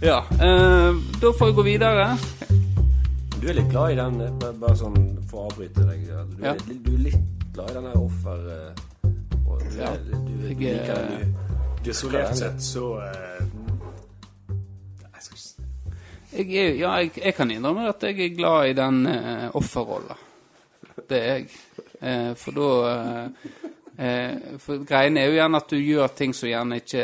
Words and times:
Ja, 0.00 0.24
eh, 0.30 0.94
da 1.20 1.32
får 1.38 1.46
vi 1.46 1.52
gå 1.52 1.62
videre. 1.62 2.16
Du 3.40 3.48
er 3.48 3.54
litt 3.54 3.70
glad 3.70 3.92
i 3.92 3.94
den, 3.94 4.20
eh, 4.20 4.52
bare- 4.52 4.76
sånn 4.76 5.26
for 5.30 5.38
å 5.38 5.50
avbryte 5.50 5.84
deg. 5.88 6.06
Du, 6.06 6.44
Ja. 6.44 6.52
er, 6.54 6.58
litt- 6.68 6.84
du 6.84 6.94
er 6.94 6.98
litt 6.98 7.52
glad 7.54 7.70
i 7.70 7.74
den 7.74 7.84
der 7.84 7.96
offer... 7.96 8.38
eh, 8.50 9.08
og 9.48 9.58
du, 9.60 9.78
Ja. 9.78 9.96
du, 9.96 10.10
du 10.12 10.48
Jeg 10.48 10.56
liker 10.58 10.92
er- 10.94 11.08
den, 11.08 11.34
du. 11.84 11.90
Isolert 11.90 12.36
sett 12.36 12.60
så 12.62 13.00
eh, 13.00 13.44
Jeg, 16.32 16.50
er, 16.56 16.74
ja, 16.76 16.90
jeg, 17.00 17.10
jeg 17.24 17.34
kan 17.34 17.50
innrømme 17.50 17.88
at 17.88 18.02
jeg 18.02 18.20
er 18.20 18.34
glad 18.36 18.68
i 18.68 18.72
den 18.74 19.06
uh, 19.06 19.48
offerrollen. 19.56 20.16
Det 21.08 21.18
er 21.22 21.34
jeg. 21.34 21.48
Eh, 22.02 22.34
for 22.34 22.52
da 22.52 22.68
eh, 22.90 23.28
eh, 23.98 24.36
For 24.58 24.84
greien 24.84 25.16
er 25.16 25.24
jo 25.26 25.32
gjerne 25.38 25.56
at 25.56 25.70
du 25.70 25.76
gjør 25.76 26.06
ting 26.14 26.34
som 26.34 26.48
gjerne 26.48 26.76
ikke 26.82 27.02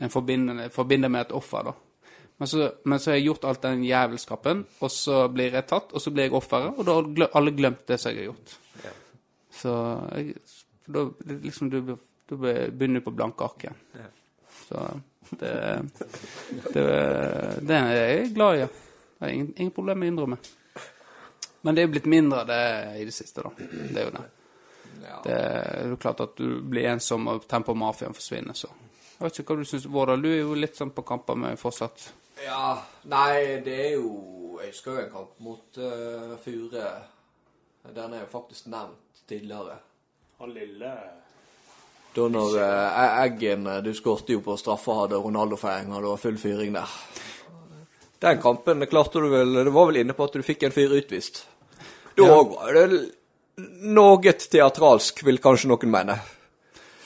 en 0.00 0.10
forbinder, 0.10 0.68
forbinder 0.68 1.08
med 1.08 1.20
et 1.20 1.32
offer, 1.32 1.62
da. 1.64 1.72
Men 2.42 2.48
så, 2.50 2.64
men 2.84 2.98
så 3.00 3.10
har 3.12 3.16
jeg 3.18 3.26
gjort 3.28 3.44
alt 3.46 3.62
den 3.62 3.84
jævelskapen, 3.86 4.64
og 4.82 4.90
så 4.90 5.20
blir 5.30 5.54
jeg 5.54 5.66
tatt, 5.70 5.92
og 5.94 6.02
så 6.02 6.10
blir 6.10 6.26
jeg 6.26 6.34
offeret, 6.34 6.72
og 6.78 6.86
da 6.88 6.96
har 6.98 7.10
glø- 7.16 7.28
alle 7.38 7.52
glemt 7.54 7.84
det 7.86 7.98
som 8.02 8.10
jeg 8.10 8.24
har 8.24 8.32
gjort. 8.32 8.54
Så 9.54 9.74
jeg, 10.18 10.34
da 10.90 11.04
liksom 11.44 11.70
du, 11.70 11.78
du 12.26 12.34
begynner 12.36 13.04
på 13.06 13.12
blanke 13.14 13.46
ark 13.46 13.64
igjen. 13.68 13.78
Så 14.64 14.82
det, 15.38 15.52
det, 16.74 16.82
det 17.68 17.76
er 17.78 17.92
jeg 17.94 18.32
glad 18.34 18.56
i. 18.56 18.64
ja. 18.64 18.68
Det 19.18 19.28
er 19.28 19.32
ingen, 19.36 19.52
ingen 19.56 19.72
problem 19.76 19.98
med 20.02 20.08
å 20.08 20.12
innrømme. 20.12 20.38
Men 21.64 21.76
det 21.78 21.84
er 21.86 21.92
blitt 21.94 22.08
mindre 22.10 22.42
av 22.42 22.50
det 22.50 22.58
i 23.00 23.04
det 23.08 23.14
siste, 23.14 23.44
da. 23.46 23.52
Det 23.56 24.00
er 24.02 24.08
jo 24.10 24.16
det. 24.18 24.24
Det 25.24 25.36
er 25.38 25.88
jo 25.94 25.96
klart 26.02 26.20
at 26.26 26.34
du 26.36 26.58
blir 26.68 26.90
ensom, 26.90 27.28
og 27.30 27.46
tempomafiaen 27.48 28.16
forsvinner, 28.16 28.58
så 28.58 28.68
Jeg 29.14 29.22
vet 29.28 29.38
ikke 29.40 29.54
hva 29.54 29.62
du 29.62 29.68
syns, 29.70 29.86
Vårdal. 29.86 30.20
Du 30.24 30.28
er 30.32 30.40
jo 30.42 30.56
litt 30.58 30.74
sånn 30.76 30.90
på 30.92 31.04
kamper 31.06 31.38
med 31.38 31.56
fortsatt. 31.60 32.08
Ja, 32.42 32.82
nei, 33.10 33.60
det 33.64 33.74
er 33.86 33.92
jo 33.94 34.58
Jeg 34.60 34.72
husker 34.72 34.96
jo 34.96 35.02
en 35.04 35.10
kamp 35.12 35.34
mot 35.44 35.78
uh, 35.78 36.34
Fure. 36.42 36.86
Den 37.94 38.14
er 38.14 38.24
jo 38.24 38.30
faktisk 38.32 38.66
nevnt 38.72 39.22
tidligere. 39.28 39.76
Han 40.40 40.54
lille 40.54 40.92
Da 42.14 42.28
når 42.30 42.56
uh, 42.58 43.22
Eggen 43.24 43.66
eh, 43.66 43.82
Du 43.84 43.92
skårte 43.94 44.34
jo 44.34 44.42
på 44.44 44.56
straffa, 44.58 45.00
hadde 45.02 45.20
Ronaldo-feiring, 45.20 45.92
og 45.92 46.02
det 46.02 46.12
var 46.12 46.22
full 46.22 46.38
fyring 46.38 46.74
der. 46.74 46.94
Den 48.24 48.40
kampen 48.42 48.86
klarte 48.86 49.20
du 49.20 49.28
vel 49.28 49.52
Det 49.64 49.74
var 49.74 49.90
vel 49.90 50.00
inne 50.02 50.16
på 50.16 50.24
at 50.24 50.38
du 50.38 50.46
fikk 50.46 50.64
en 50.64 50.74
fyr 50.74 50.94
utvist. 50.96 51.44
Da 52.16 52.26
Ja. 52.26 52.42
var 52.42 52.72
det 52.72 53.02
noe 53.94 54.32
teatralsk, 54.32 55.22
vil 55.26 55.38
kanskje 55.38 55.68
noen 55.70 55.90
mene. 55.90 56.18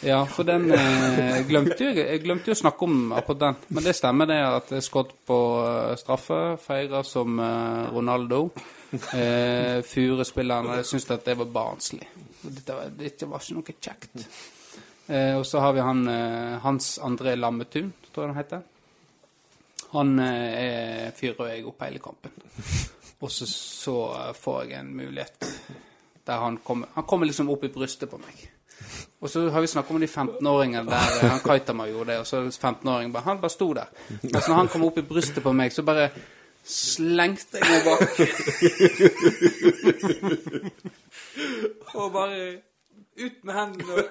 Ja, 0.00 0.20
for 0.30 0.46
den 0.46 0.70
eh, 0.70 1.40
glemte 1.48 1.88
jeg, 1.88 1.98
jeg 1.98 2.22
glemte 2.22 2.52
jo 2.52 2.54
å 2.54 2.60
snakke 2.60 2.86
om 2.86 3.12
akkurat 3.18 3.40
den. 3.40 3.56
Men 3.74 3.86
det 3.88 3.96
stemmer 3.98 4.28
det 4.30 4.38
at 4.46 4.70
jeg 4.76 4.84
skåret 4.86 5.10
på 5.26 5.38
eh, 5.66 5.94
straffe, 5.98 6.38
feira 6.62 7.00
som 7.06 7.40
eh, 7.42 7.88
Ronaldo. 7.94 8.44
Eh, 8.88 9.80
Fure-spillerne 9.84 10.78
syntes 10.86 11.10
at 11.16 11.26
det 11.26 11.34
var 11.40 11.50
barnslig. 11.52 12.06
Dette 12.40 12.76
var, 12.76 12.92
dette 12.94 13.28
var 13.28 13.42
ikke 13.42 13.56
noe 13.58 13.74
kjekt. 13.74 14.22
Eh, 15.08 15.34
og 15.34 15.42
så 15.48 15.64
har 15.64 15.74
vi 15.74 15.82
han 15.82 16.04
eh, 16.12 16.54
Hans 16.62 16.94
André 17.02 17.34
Lammetun, 17.34 17.90
tror 18.12 18.28
jeg 18.28 18.32
han 18.32 18.38
heter. 18.38 18.62
Han 19.96 20.14
eh, 20.22 21.08
fyrer 21.16 21.56
jeg 21.56 21.66
opp 21.66 21.82
hele 21.88 22.02
kampen. 22.04 22.38
Og 23.18 23.32
så, 23.34 23.48
så 23.50 23.96
eh, 24.14 24.30
får 24.36 24.62
jeg 24.68 24.78
en 24.78 24.94
mulighet 24.94 25.50
der 26.28 26.42
han 26.44 26.58
kommer 26.60 26.90
Han 26.94 27.06
kommer 27.08 27.26
liksom 27.26 27.48
opp 27.50 27.64
i 27.64 27.72
brystet 27.72 28.10
på 28.12 28.20
meg. 28.20 28.46
Og 29.20 29.30
så 29.30 29.48
har 29.50 29.60
vi 29.60 29.66
snakket 29.66 29.90
om 29.90 30.00
de 30.00 30.06
15-åringene 30.06 30.86
der 30.86 31.06
eh, 31.18 31.30
han 31.32 31.40
Kaitama 31.42 31.88
gjorde 31.90 32.12
det, 32.12 32.18
og 32.22 32.26
så 32.26 32.42
15-åringen 32.46 33.12
bare 33.12 33.26
Han 33.26 33.40
bare 33.42 33.50
sto 33.50 33.72
der. 33.74 33.88
Og 34.34 34.42
så 34.42 34.50
når 34.50 34.60
han 34.60 34.68
kom 34.74 34.84
opp 34.86 34.98
i 35.00 35.06
brystet 35.08 35.42
på 35.42 35.52
meg, 35.52 35.72
så 35.74 35.82
bare 35.82 36.10
slengte 36.68 37.58
jeg 37.58 37.66
meg 37.66 37.82
bak. 37.88 38.02
og 41.98 42.12
bare 42.14 42.38
ut 43.18 43.42
med 43.42 43.54
hendene 43.54 43.92
og 43.96 44.04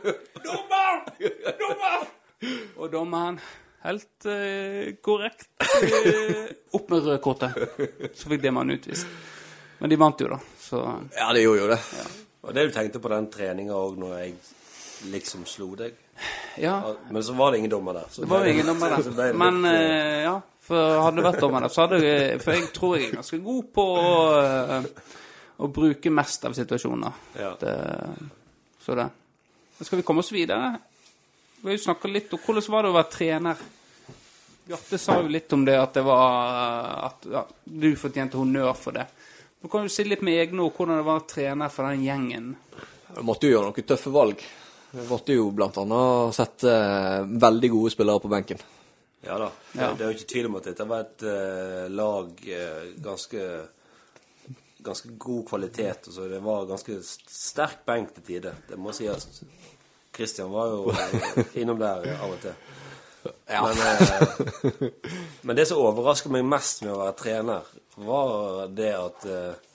Dommer! 0.43 0.99
Dommer! 1.61 2.03
Og 2.77 2.91
dommeren 2.91 3.39
helt 3.85 4.27
eh, 4.27 4.91
korrekt 5.05 5.47
eh, 5.63 6.51
opp 6.75 6.91
med 6.91 7.07
rødkortet. 7.07 7.55
Så 8.13 8.27
fikk 8.29 8.43
det 8.43 8.51
man 8.53 8.73
utvist. 8.75 9.07
Men 9.79 9.89
de 9.93 9.97
vant 10.01 10.19
jo, 10.21 10.27
da. 10.33 10.39
Så 10.59 10.83
Ja, 11.15 11.31
de 11.33 11.45
gjorde 11.45 11.63
jo 11.63 11.71
det. 11.71 11.79
Og 12.43 12.53
det 12.55 12.67
du 12.67 12.75
tenkte 12.75 12.99
på 13.01 13.11
den 13.11 13.31
treninga 13.31 13.75
òg, 13.77 13.97
når 14.01 14.13
jeg 14.19 14.35
liksom 15.11 15.45
slo 15.45 15.75
deg. 15.75 15.95
ja. 16.55 16.95
Men 17.09 17.23
så 17.23 17.33
var 17.33 17.51
det 17.51 17.57
ingen 17.57 17.69
dommer 17.69 17.93
der. 17.93 18.05
så 18.11 18.21
Det 18.21 18.27
var 18.27 18.45
ingen 18.45 18.65
dommer 18.65 18.89
der. 18.89 19.33
Men 19.43 19.61
litt, 19.61 19.71
eh, 19.71 20.07
eh, 20.07 20.23
ja, 20.23 20.41
for 20.67 20.99
hadde 21.03 21.21
det 21.21 21.27
vært 21.29 21.39
dommer 21.41 21.65
der, 21.65 21.73
så 21.73 21.85
hadde 21.85 22.01
jeg 22.03 22.41
For 22.43 22.57
jeg 22.57 22.67
tror 22.75 22.97
jeg 22.97 23.07
er 23.07 23.15
ganske 23.19 23.39
god 23.45 23.71
på 23.77 23.85
å, 24.01 24.11
eh, 24.41 25.15
å 25.57 25.71
bruke 25.73 26.13
mest 26.13 26.45
av 26.49 26.57
situasjoner. 26.57 27.23
Ja. 27.39 27.53
Det, 27.61 27.77
så 28.83 28.97
det. 28.97 29.09
Skal 29.81 30.01
vi 30.01 30.05
komme 30.05 30.25
oss 30.25 30.33
videre. 30.33 30.75
Vi 31.61 31.69
har 31.69 31.77
jo 31.77 31.83
snakka 31.83 32.09
litt 32.09 32.33
om 32.33 32.41
hvordan 32.43 32.71
var 32.73 32.85
det 32.85 32.93
å 32.93 32.97
være 32.97 33.11
trener. 33.13 33.65
Bjarte 34.67 34.97
sa 34.99 35.21
jo 35.21 35.29
litt 35.31 35.53
om 35.55 35.63
det, 35.65 35.77
at 35.79 35.93
det 35.95 36.03
var 36.03 37.05
At 37.07 37.27
ja, 37.31 37.45
du 37.63 37.93
fortjente 37.95 38.37
honnør 38.37 38.73
for 38.75 38.97
det. 38.97 39.05
Nå 39.61 39.71
kan 39.71 39.87
du 39.87 39.89
si 39.89 40.03
litt 40.05 40.21
med 40.25 40.37
egne 40.41 40.65
ord 40.65 40.75
hvordan 40.75 40.99
det 40.99 41.05
var 41.07 41.21
å 41.21 41.27
trene 41.29 41.69
for 41.73 41.87
den 41.87 42.03
gjengen. 42.05 42.49
Jeg 43.15 43.25
måtte 43.25 43.47
jo 43.47 43.55
gjøre 43.55 43.71
noen 43.71 43.87
tøffe 43.89 44.11
valg. 44.13 44.43
Måtte 45.09 45.35
jo 45.35 45.49
annet 45.51 46.35
sette 46.35 46.71
eh, 46.71 47.23
veldig 47.27 47.69
gode 47.73 47.91
spillere 47.91 48.23
på 48.23 48.31
benken. 48.31 48.61
Ja 49.25 49.37
da. 49.41 49.49
Ja. 49.75 49.89
Det 49.97 50.05
er 50.05 50.11
jo 50.11 50.15
ikke 50.15 50.29
tvil 50.31 50.47
om 50.47 50.59
at 50.59 50.69
dette 50.69 50.85
var 50.87 51.03
et 51.03 51.25
uh, 51.27 51.87
lag 51.91 52.29
uh, 52.47 52.85
ganske 53.03 53.41
ganske 54.87 55.09
god 55.17 55.47
kvalitet. 55.49 56.07
og 56.07 56.13
så 56.13 56.27
Det 56.27 56.39
var 56.39 56.65
ganske 56.65 56.99
sterk 57.03 57.85
benk 57.85 58.13
til 58.15 58.23
tider. 58.23 58.55
Det 58.69 58.79
må 58.79 58.93
sies. 58.95 59.43
Christian 60.15 60.51
var 60.51 60.71
jo 60.71 60.91
eh, 60.91 61.43
innom 61.61 61.79
der 61.79 62.07
av 62.15 62.31
og 62.31 62.39
til. 62.41 62.55
Men, 63.47 63.77
uh, 63.77 64.87
men 65.41 65.57
det 65.57 65.67
som 65.67 65.81
overrasker 65.83 66.31
meg 66.31 66.47
mest 66.47 66.85
med 66.85 66.93
å 66.95 67.01
være 67.01 67.17
trener, 67.19 67.67
var 67.97 68.67
det 68.77 68.91
at 68.93 69.25
eh, 69.25 69.66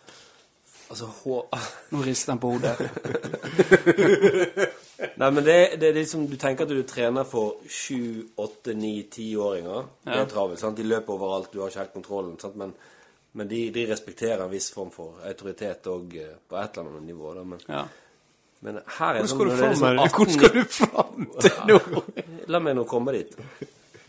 Altså 0.93 1.07
hå- 1.23 1.47
Nå 1.95 2.03
rister 2.05 2.35
han 2.35 2.41
på 2.43 2.51
hodet. 2.53 2.77
Nei, 5.17 5.31
men 5.33 5.45
det, 5.45 5.55
det 5.81 5.89
er 5.89 5.93
liksom 5.97 6.27
Du 6.31 6.37
tenker 6.41 6.65
at 6.67 6.71
du 6.73 6.83
trener 6.89 7.25
for 7.29 7.55
sju, 7.71 8.23
åtte, 8.41 8.75
ni, 8.77 9.03
tiåringer. 9.11 9.83
Det 10.05 10.19
er 10.21 10.27
travelt. 10.31 10.61
sant? 10.61 10.77
De 10.79 10.83
løper 10.87 11.13
overalt, 11.17 11.53
du 11.53 11.59
har 11.63 11.69
ikke 11.73 11.81
helt 11.83 11.95
kontrollen. 11.97 12.37
sant? 12.43 12.57
Men, 12.61 12.71
men 13.33 13.49
de, 13.49 13.61
de 13.75 13.87
respekterer 13.89 14.41
en 14.45 14.51
viss 14.53 14.71
form 14.75 14.91
for 14.93 15.09
autoritet 15.27 15.87
òg 15.91 16.07
på 16.49 16.57
et 16.61 16.73
eller 16.77 16.89
annet 16.93 17.07
nivå. 17.09 17.27
Da. 17.39 17.43
Men, 17.55 17.61
Ja. 17.73 17.83
men 18.61 18.75
her 18.99 19.13
er 19.15 19.19
det 19.25 19.31
Hvor 19.33 19.35
sånn 19.35 19.39
skal 19.39 19.49
det 19.49 19.55
er 19.55 19.59
fram 19.59 19.71
liksom 19.73 19.89
18, 19.99 20.13
Hvor 20.17 20.27
skal 20.37 20.51
du 20.53 20.63
fram 20.77 21.17
til 21.41 21.57
nå? 21.73 21.77
La 22.53 22.59
meg 22.61 22.73
nå 22.77 22.83
komme 22.91 23.11
dit. 23.17 23.33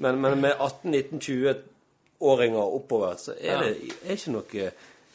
Men, 0.03 0.13
men 0.21 0.33
med 0.43 0.53
18-19-20-åringer 0.59 2.65
oppover, 2.79 3.11
så 3.21 3.31
er 3.39 3.55
det 3.63 3.71
er 4.03 4.13
ikke 4.19 4.35
noe 4.35 4.67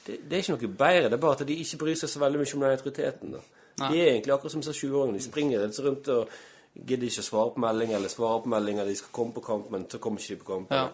det, 0.09 0.19
det 0.25 0.39
er 0.39 0.45
ikke 0.45 0.57
noe 0.57 0.75
bedre. 0.83 1.09
Det 1.09 1.17
er 1.19 1.23
bare 1.23 1.37
at 1.37 1.47
de 1.49 1.57
ikke 1.63 1.81
bryr 1.85 1.99
seg 2.01 2.11
så 2.11 2.23
veldig 2.23 2.41
mye 2.41 2.55
om 2.57 2.65
den 2.65 2.77
autoriteten. 2.77 3.35
da. 3.37 3.43
De 3.79 4.01
er 4.01 4.15
egentlig 4.15 4.35
akkurat 4.35 4.55
som 4.55 4.65
disse 4.65 4.75
20-åringene. 4.81 5.21
De 5.21 5.29
springer 5.29 5.67
litt 5.67 5.81
rundt 5.85 6.09
og 6.15 6.39
gidder 6.79 7.11
ikke 7.11 7.23
å 7.25 7.29
svare 7.29 7.55
på 7.55 7.63
meldinger 7.63 7.99
eller 7.99 8.13
svare 8.13 8.43
på 8.43 8.53
meldinger. 8.55 8.89
De 8.89 8.97
skal 8.99 9.15
komme 9.21 9.37
på 9.37 9.45
kamp, 9.45 9.71
men 9.75 9.87
så 9.91 10.01
kommer 10.03 10.23
ikke 10.23 10.35
de 10.35 10.43
på 10.43 10.51
kamp. 10.53 10.75
Ja. 10.75 10.89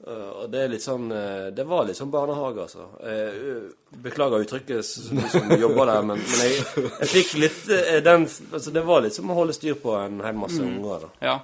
Uh, 0.00 0.28
og 0.42 0.44
det 0.48 0.62
er 0.62 0.70
litt 0.72 0.80
sånn 0.80 1.10
uh, 1.12 1.50
Det 1.52 1.64
var 1.68 1.82
litt 1.84 1.98
sånn 1.98 2.08
barnehage, 2.08 2.62
altså. 2.64 2.86
Uh, 3.04 3.66
beklager 4.00 4.46
uttrykket 4.46 4.86
som 4.86 5.50
jobber 5.60 5.90
der, 5.90 6.06
men, 6.08 6.22
men 6.24 6.40
jeg, 6.46 6.62
jeg 7.02 7.10
fikk 7.10 7.34
litt 7.42 7.66
den 8.06 8.24
Altså, 8.24 8.72
det 8.72 8.84
var 8.88 9.04
litt 9.04 9.18
som 9.18 9.28
å 9.28 9.36
holde 9.36 9.52
styr 9.52 9.76
på 9.82 9.92
en 9.98 10.22
hel 10.24 10.38
masse 10.40 10.62
unger, 10.64 11.04
da. 11.04 11.10
Ja, 11.28 11.34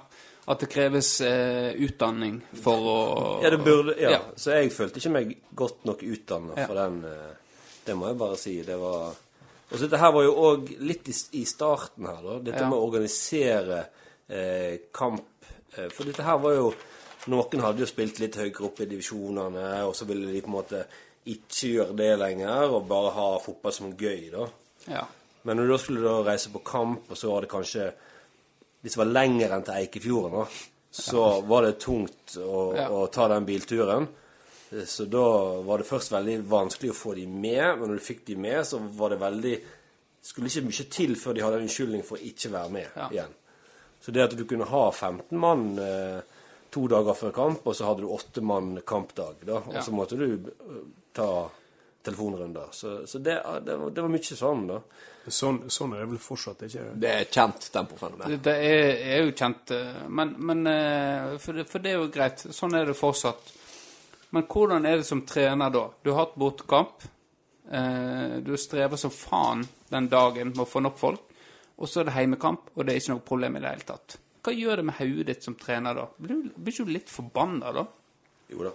at 0.47 0.61
det 0.63 0.69
kreves 0.71 1.09
eh, 1.27 1.73
utdanning 1.83 2.37
for 2.63 2.85
å 2.87 2.97
Ja, 3.43 3.49
det 3.51 3.59
burde 3.65 3.95
Ja. 3.99 4.11
Ja. 4.15 4.19
Så 4.39 4.53
jeg 4.55 4.71
følte 4.71 5.01
ikke 5.01 5.11
meg 5.11 5.33
godt 5.55 5.85
nok 5.85 6.03
utdanna 6.07 6.55
Ja. 6.57 6.67
for 6.69 6.75
den 6.79 7.01
eh, 7.05 7.33
Det 7.85 7.95
må 7.95 8.07
jeg 8.07 8.17
bare 8.17 8.37
si. 8.37 8.61
Det 8.63 8.77
var 8.79 9.15
Og 9.71 9.73
så 9.77 9.81
dette 9.83 9.99
her 9.99 10.11
var 10.15 10.23
jo 10.23 10.35
òg 10.47 10.69
litt 10.79 11.09
i, 11.11 11.15
i 11.41 11.43
starten 11.45 12.05
her, 12.07 12.21
da. 12.23 12.37
Dette 12.39 12.63
med 12.69 12.77
å 12.77 12.85
organisere 12.87 13.81
eh, 14.29 14.77
kamp. 14.95 15.25
Eh, 15.75 15.89
for 15.91 16.07
dette 16.07 16.23
her 16.23 16.37
var 16.39 16.55
jo 16.55 16.69
Noen 17.27 17.59
hadde 17.59 17.83
jo 17.83 17.89
spilt 17.89 18.21
litt 18.23 18.37
høyere 18.39 18.63
opp 18.63 18.77
i 18.79 18.85
divisjonene, 18.87 19.83
og 19.83 19.91
så 19.99 20.05
ville 20.07 20.29
de 20.31 20.39
på 20.39 20.47
en 20.47 20.53
måte 20.53 20.85
ikke 21.27 21.71
gjøre 21.73 21.95
det 21.99 22.13
lenger, 22.21 22.71
og 22.71 22.85
bare 22.87 23.09
ha 23.11 23.25
fotball 23.43 23.73
som 23.75 23.89
gøy, 23.99 24.29
da. 24.31 24.45
Ja. 24.87 25.01
Men 25.43 25.57
når 25.59 25.67
du 25.67 25.73
da 25.73 25.79
skulle 25.83 26.05
da 26.05 26.21
reise 26.23 26.53
på 26.53 26.61
kamp, 26.63 27.11
og 27.11 27.19
så 27.19 27.33
var 27.33 27.43
det 27.43 27.49
kanskje 27.51 27.89
Hvis 28.83 28.93
det 28.95 29.01
var 29.01 29.11
lenger 29.11 29.51
enn 29.55 29.63
til 29.67 29.73
Eikefjorden, 29.81 30.31
da, 30.31 30.45
så 30.91 31.23
var 31.47 31.61
det 31.67 31.79
tungt 31.79 32.37
å, 32.37 32.75
Ja. 32.77 32.87
å 32.89 33.07
ta 33.11 33.27
den 33.27 33.45
bilturen. 33.45 34.07
Så 34.85 35.05
da 35.09 35.61
var 35.63 35.77
det 35.79 35.87
først 35.87 36.11
veldig 36.11 36.41
vanskelig 36.49 36.91
å 36.91 36.95
få 36.97 37.15
de 37.15 37.25
med, 37.27 37.79
men 37.79 37.87
når 37.89 37.99
du 37.99 38.03
fikk 38.03 38.25
de 38.25 38.35
med, 38.35 38.65
så 38.67 38.79
var 38.97 39.09
det 39.09 39.19
veldig 39.19 39.57
Skulle 40.27 40.49
ikke 40.49 40.65
mye 40.65 40.89
til 40.91 41.13
før 41.15 41.33
de 41.37 41.41
hadde 41.41 41.55
en 41.55 41.61
unnskyldning 41.67 42.01
for 42.03 42.17
å 42.17 42.25
ikke 42.25 42.49
være 42.51 42.69
med 42.69 42.87
Ja. 42.97 43.07
igjen. 43.09 43.33
Så 44.01 44.11
det 44.11 44.23
at 44.23 44.35
du 44.35 44.43
kunne 44.43 44.65
ha 44.65 44.91
15 44.91 45.37
mann, 45.39 45.79
eh, 45.79 46.21
to 46.69 46.85
dager 46.87 47.13
før 47.13 47.31
kamp, 47.31 47.61
og 47.65 47.73
så 47.75 47.85
hadde 47.85 48.01
du 48.01 48.07
åtte 48.11 48.41
mann 48.43 48.81
kampdag. 48.85 49.35
da, 49.45 49.53
Og 49.57 49.73
Ja. 49.73 49.79
så 49.81 49.91
måtte 49.93 50.17
du 50.17 50.33
eh, 50.33 50.83
ta 51.13 51.49
telefonrunder. 52.03 52.67
Så, 52.71 53.05
så 53.07 53.19
det, 53.23 53.41
det, 53.65 53.77
var, 53.77 53.89
det 53.89 54.01
var 54.01 54.09
mye 54.09 54.35
sånn, 54.35 54.67
da. 54.67 54.81
Sånn, 55.27 55.59
sånn 55.71 55.93
er 55.95 56.03
det 56.03 56.09
vel 56.13 56.21
fortsatt, 56.23 56.61
ikke 56.67 56.83
det? 56.95 57.11
Er 57.11 57.25
kjent 57.31 57.67
tempofenomen. 57.73 58.31
Det, 58.31 58.37
det 58.45 58.55
er, 58.63 58.91
er 59.15 59.25
jo 59.25 59.33
kjent, 59.35 59.73
eh, 59.75 60.01
men, 60.07 60.33
men 60.39 60.71
eh, 60.71 61.35
for, 61.43 61.57
det, 61.57 61.67
for 61.67 61.83
det 61.83 61.93
er 61.93 61.99
jo 61.99 62.09
greit. 62.13 62.45
Sånn 62.55 62.77
er 62.77 62.87
det 62.87 62.95
fortsatt. 62.97 63.53
Men 64.35 64.47
hvordan 64.47 64.87
er 64.87 65.01
det 65.01 65.07
som 65.07 65.23
trener 65.27 65.73
da? 65.73 65.85
Du 66.03 66.11
har 66.13 66.25
hatt 66.25 66.37
bortekamp. 66.39 67.07
Eh, 67.71 68.37
du 68.43 68.53
strever 68.59 68.99
som 68.99 69.11
faen 69.11 69.65
den 69.91 70.07
dagen 70.11 70.53
med 70.53 70.63
å 70.63 70.69
få 70.69 70.83
nok 70.83 70.99
folk. 70.99 71.23
Og 71.77 71.89
så 71.89 72.01
er 72.01 72.07
det 72.07 72.15
heimekamp, 72.15 72.71
og 72.73 72.85
det 72.85 72.93
er 72.93 73.01
ikke 73.01 73.13
noe 73.13 73.27
problem 73.27 73.57
i 73.59 73.61
det 73.61 73.73
hele 73.75 73.87
tatt. 73.91 74.17
Hva 74.47 74.53
gjør 74.55 74.79
det 74.79 74.85
med 74.87 74.95
hodet 74.97 75.25
ditt 75.29 75.45
som 75.45 75.57
trener 75.59 75.97
da? 75.97 76.05
Blir 76.17 76.39
du 76.39 76.53
blir 76.55 76.73
ikke 76.73 76.87
du 76.87 76.93
litt 76.95 77.11
forbanna 77.11 77.73
da? 77.75 77.83
Jo 78.53 78.63
da. 78.63 78.71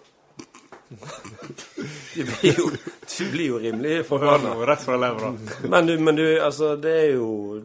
Du 2.15 2.25
blir 2.25 2.59
jo, 2.59 2.71
du 3.19 3.31
blir 3.33 3.47
jo 3.47 3.59
rimelig 3.59 4.07
forbanna. 4.07 4.55
Rett 4.69 4.83
fra 4.85 4.97
levra. 5.01 5.33
Men 5.65 5.87
du, 5.87 5.95
men 5.99 6.17
du, 6.17 6.27
altså, 6.41 6.75
det 6.77 6.93
er 6.93 7.13
jo 7.15 7.63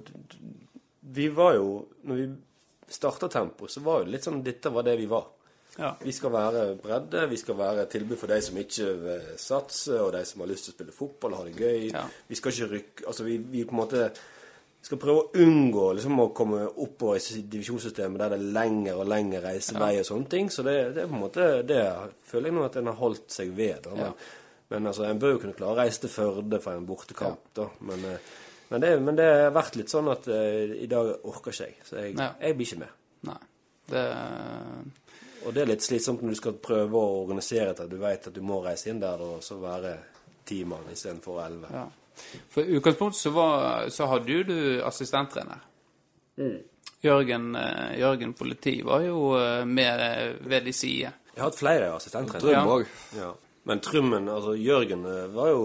Vi 1.01 1.27
var 1.35 1.57
jo 1.57 1.71
Når 2.07 2.21
vi 2.21 2.27
starta 2.87 3.27
Tempo, 3.27 3.67
så 3.67 3.83
var 3.83 4.03
jo 4.03 4.13
litt 4.13 4.23
sånn 4.23 4.39
Dette 4.45 4.71
var 4.71 4.85
det 4.87 4.95
vi 5.01 5.09
var. 5.11 5.25
Ja. 5.77 5.91
Vi 6.01 6.13
skal 6.15 6.31
være 6.33 6.61
bredde, 6.81 7.25
vi 7.29 7.37
skal 7.37 7.57
være 7.59 7.83
et 7.83 7.91
tilbud 7.93 8.17
for 8.17 8.31
de 8.31 8.39
som 8.41 8.55
ikke 8.57 8.93
vil 9.03 9.27
satse, 9.37 9.99
og 10.01 10.13
de 10.15 10.23
som 10.25 10.41
har 10.41 10.49
lyst 10.49 10.65
til 10.65 10.73
å 10.73 10.77
spille 10.77 10.95
fotball 10.95 11.35
ha 11.37 11.43
det 11.45 11.53
gøy. 11.59 11.83
Ja. 11.91 12.05
Vi 12.27 12.39
skal 12.39 12.55
ikke 12.55 12.69
rykke 12.71 13.07
Altså, 13.11 13.27
vi, 13.27 13.37
vi 13.37 13.65
på 13.67 13.75
en 13.75 13.81
måte 13.83 14.07
skal 14.87 14.99
prøve 15.01 15.21
å 15.21 15.43
unngå 15.43 15.85
liksom 15.97 16.19
å 16.23 16.29
komme 16.35 16.63
oppover 16.67 17.19
i 17.19 17.43
divisjonssystemet 17.51 18.21
der 18.21 18.33
det 18.33 18.39
er 18.39 18.51
lengre 18.57 18.95
og 18.97 19.09
lengre 19.11 19.41
reisevei 19.43 19.93
og 19.99 20.07
sånne 20.07 20.31
ting. 20.31 20.49
Så 20.53 20.63
det, 20.65 20.75
det 20.95 21.03
er 21.03 21.09
på 21.11 21.17
en 21.17 21.23
måte 21.25 21.47
Det 21.67 21.79
føler 22.29 22.49
jeg 22.49 22.55
nå 22.57 22.65
at 22.67 22.77
en 22.79 22.91
har 22.91 22.99
holdt 23.01 23.31
seg 23.35 23.51
ved. 23.57 23.81
Da. 23.87 23.95
Men, 23.97 24.13
men 24.71 24.91
altså, 24.91 25.05
en 25.07 25.19
bør 25.21 25.35
jo 25.35 25.41
kunne 25.43 25.57
klare 25.57 25.75
å 25.75 25.79
reise 25.81 26.03
til 26.05 26.13
Førde 26.13 26.61
for 26.63 26.75
en 26.75 26.87
bortekamp, 26.87 27.43
da. 27.57 27.67
Men, 27.89 28.05
eh, 28.13 28.31
men, 28.69 28.83
det, 28.83 28.93
men 29.03 29.19
det 29.19 29.27
har 29.31 29.53
vært 29.55 29.77
litt 29.79 29.91
sånn 29.91 30.09
at 30.11 30.25
uh, 30.27 30.73
i 30.75 30.87
dag 30.91 31.13
orker 31.23 31.53
ikke 31.53 31.67
jeg. 31.69 31.77
Så 31.87 31.99
jeg, 32.01 32.15
Ja. 32.19 32.31
jeg 32.41 32.57
blir 32.57 32.67
ikke 32.71 32.81
med. 32.83 32.97
Nei. 33.27 33.37
Det 33.87 34.07
Og 35.47 35.53
det 35.55 35.61
er 35.61 35.69
litt 35.69 35.85
slitsomt 35.85 36.23
når 36.23 36.33
du 36.33 36.39
skal 36.41 36.57
prøve 36.59 36.99
å 36.99 37.21
organisere 37.21 37.71
etter 37.71 37.87
Du 37.87 37.95
vet 38.01 38.27
at 38.27 38.35
du 38.35 38.41
må 38.43 38.57
reise 38.65 38.89
inn 38.91 38.99
der 38.99 39.21
og 39.23 39.39
så 39.45 39.55
være 39.61 39.93
ti 40.47 40.63
mann 40.67 40.89
istedenfor 40.91 41.39
elleve. 41.45 41.71
Ja. 41.71 41.85
For 42.49 42.61
i 42.63 42.77
utgangspunktet 42.79 43.21
så, 43.21 43.31
var, 43.35 43.89
så 43.93 44.07
hadde 44.11 44.31
jo 44.33 44.43
du 44.47 44.57
assistenttrener. 44.85 45.61
Jørgen, 47.03 47.55
eh, 47.55 47.99
Jørgen 47.99 48.33
politi 48.33 48.81
var 48.85 49.01
jo 49.05 49.35
eh, 49.37 49.65
med 49.65 50.01
eh, 50.01 50.33
ved 50.49 50.65
de 50.65 50.73
side. 50.73 51.11
Jeg 51.33 51.41
har 51.43 51.49
hatt 51.51 51.59
flere 51.59 51.91
assistenttrenere. 51.95 52.41
Drøm 52.63 52.71
òg. 52.73 52.85
Ja. 53.17 53.31
Men 53.69 53.81
Trummen, 53.83 54.29
altså 54.31 54.53
Jørgen, 54.57 55.03
var 55.35 55.49
jo 55.51 55.63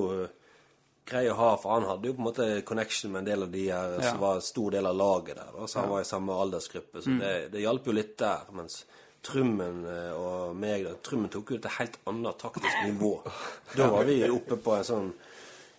grei 1.08 1.25
å 1.31 1.37
ha, 1.38 1.52
for 1.60 1.76
han 1.76 1.87
hadde 1.88 2.08
jo 2.10 2.16
på 2.16 2.22
en 2.22 2.26
måte 2.28 2.49
connection 2.66 3.12
med 3.14 3.22
en 3.22 3.28
del 3.31 3.44
av 3.46 3.52
de 3.52 3.62
her 3.70 3.94
Ja. 3.99 4.10
som 4.10 4.20
var 4.20 4.34
en 4.40 4.44
stor 4.44 4.70
del 4.75 4.87
av 4.87 4.96
laget 4.96 5.37
der. 5.38 5.52
Da, 5.56 5.66
så 5.66 5.81
han 5.81 5.90
var 5.90 6.00
i 6.02 6.08
samme 6.08 6.32
aldersgruppe, 6.44 6.99
Mm. 6.99 7.02
så 7.04 7.19
det, 7.25 7.32
det 7.52 7.60
hjalp 7.64 7.87
jo 7.87 7.93
litt 7.96 8.16
der. 8.19 8.44
Mens 8.52 8.84
Trummen 9.22 9.84
og 10.19 10.56
meg 10.58 10.84
da, 10.84 10.93
Trummen 11.02 11.31
tok 11.31 11.50
jo 11.54 11.56
et 11.60 11.69
helt 11.78 11.96
annet 12.10 12.38
taktisk 12.43 12.81
nivå. 12.88 13.12
Da 13.78 13.87
var 13.90 14.04
vi 14.04 14.19
oppe 14.28 14.56
på 14.58 14.75
en 14.76 14.84
sånn 14.84 15.12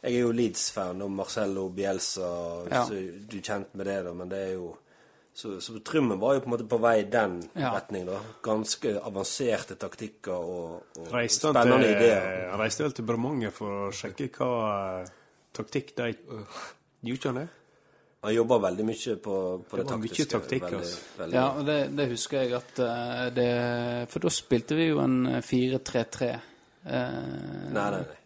Jeg 0.04 0.16
er 0.18 0.26
jo 0.26 0.32
Leeds-fan, 0.36 1.02
og 1.02 1.12
Marcello 1.16 1.70
Bielsa, 1.72 2.30
Ja. 2.70 2.82
så 2.86 2.98
du 3.30 3.38
er 3.38 3.42
kjent 3.42 3.74
med 3.80 3.86
det, 3.88 4.04
da, 4.06 4.12
men 4.14 4.30
det 4.30 4.40
er 4.50 4.54
jo 4.58 4.74
så, 5.34 5.56
så 5.64 5.80
Trummen 5.82 6.20
var 6.22 6.36
jo 6.36 6.42
på 6.44 6.46
en 6.46 6.52
måte 6.54 6.68
på 6.70 6.78
vei 6.84 7.00
i 7.00 7.10
den 7.10 7.40
Ja. 7.58 7.72
retning, 7.74 8.06
da. 8.06 8.20
Ganske 8.46 8.92
avanserte 9.02 9.76
taktikker 9.82 10.36
og, 10.36 10.84
og 11.00 11.08
Reiste 11.16 11.48
han, 11.48 11.56
spennende 11.56 11.88
til, 11.88 11.96
ideer. 11.96 12.50
han 12.52 12.60
reiste 12.60 12.84
vel 12.84 12.92
til 13.00 13.06
Bremanger 13.08 13.50
for 13.56 13.88
å 13.88 13.92
sjekke 13.96 14.28
hva 14.38 14.52
eh, 15.02 15.10
taktikk 15.58 15.96
de 15.98 16.12
Gjorde 17.04 17.32
han 17.32 17.40
det? 17.42 17.48
Han 18.24 18.32
jobber 18.36 18.60
veldig 18.64 18.86
mye 18.88 19.16
på, 19.20 19.38
på 19.68 19.78
det, 19.78 19.84
Det 19.84 19.90
taktiske. 19.90 20.24
mye 20.24 20.32
taktikk, 20.36 20.64
veldig, 20.64 20.78
altså. 20.80 21.00
veldig. 21.18 21.36
Ja, 21.36 21.48
og 21.58 21.66
det, 21.66 21.80
det 21.98 22.06
husker 22.14 22.44
jeg 22.44 22.54
at 22.60 22.80
eh, 22.86 23.30
det 23.36 23.50
For 24.14 24.20
da 24.24 24.30
spilte 24.32 24.76
vi 24.78 24.86
jo 24.92 25.00
en 25.04 25.18
eh, 25.28 25.42
4-3-3. 25.42 26.30
Eh, 26.86 27.10
Nei, 27.74 27.74
nei, 27.74 27.90
nei. 28.04 28.20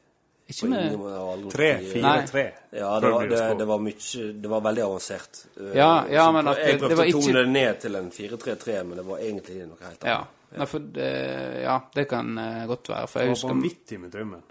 Ikke 0.47 0.67
med 0.71 1.51
Tre, 1.51 1.73
Nei. 1.81 1.89
fire, 1.91 2.27
tre. 2.27 2.43
Ja, 2.71 2.99
det 3.03 3.09
var, 3.11 3.27
det, 3.27 3.57
det 3.59 3.65
var 3.67 3.79
mye 3.83 4.31
Det 4.41 4.49
var 4.49 4.61
veldig 4.61 4.83
avansert. 4.85 5.39
Ja, 5.75 6.05
ja, 6.09 6.25
så 6.25 6.31
men 6.33 6.47
at 6.47 6.57
Jeg 6.57 6.65
det- 6.79 6.79
prøvde 6.81 6.93
å 6.93 7.11
tone 7.11 7.23
ikke- 7.23 7.33
det 7.33 7.47
ned 7.49 7.79
til 7.81 7.95
en 7.95 8.11
4-3-3, 8.11 8.83
men 8.87 8.97
det 8.97 9.05
var 9.05 9.17
egentlig 9.17 9.67
noe 9.67 9.77
helt 9.81 10.03
Ja. 10.03 10.15
annet. 10.15 10.27
Nei, 10.57 10.65
for 10.65 10.79
det, 10.79 11.61
ja, 11.63 11.79
det 11.93 12.07
kan 12.09 12.37
eh, 12.37 12.65
godt 12.67 12.87
være. 12.89 13.07
For 13.07 13.19
jeg 13.19 13.27
Det 13.27 13.29
var 13.29 13.35
husker 13.35 13.49
vanvittig 13.49 13.99
med 13.99 14.11
drømmen. 14.11 14.43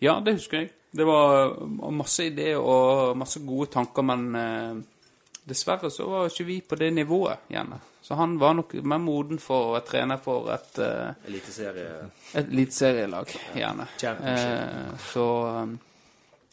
Ja, 0.00 0.20
det 0.24 0.34
husker 0.34 0.58
jeg. 0.58 0.70
Det 0.96 1.06
var 1.06 1.54
masse 1.90 2.24
ideer 2.26 2.56
og 2.58 3.16
masse 3.16 3.40
gode 3.40 3.70
tanker, 3.70 4.02
men 4.02 4.34
eh, 4.34 4.82
dessverre 5.48 5.90
så 5.90 6.08
var 6.08 6.26
ikke 6.28 6.44
vi 6.46 6.60
på 6.60 6.76
det 6.76 6.92
nivået, 6.94 7.36
gjerne. 7.50 7.78
Så 8.02 8.14
han 8.18 8.38
var 8.38 8.54
nok 8.58 8.72
mer 8.82 8.98
moden 8.98 9.38
for 9.38 9.68
å 9.68 9.74
være 9.76 9.86
trener 9.86 10.18
for 10.18 10.50
et, 10.50 10.78
uh, 10.82 11.12
Eliteserie 11.28 11.90
et 12.32 12.48
eliteserielag, 12.48 13.30
gjerne. 13.54 13.86
Eh, 14.02 14.96
så 15.12 15.26
eh, 15.52 15.76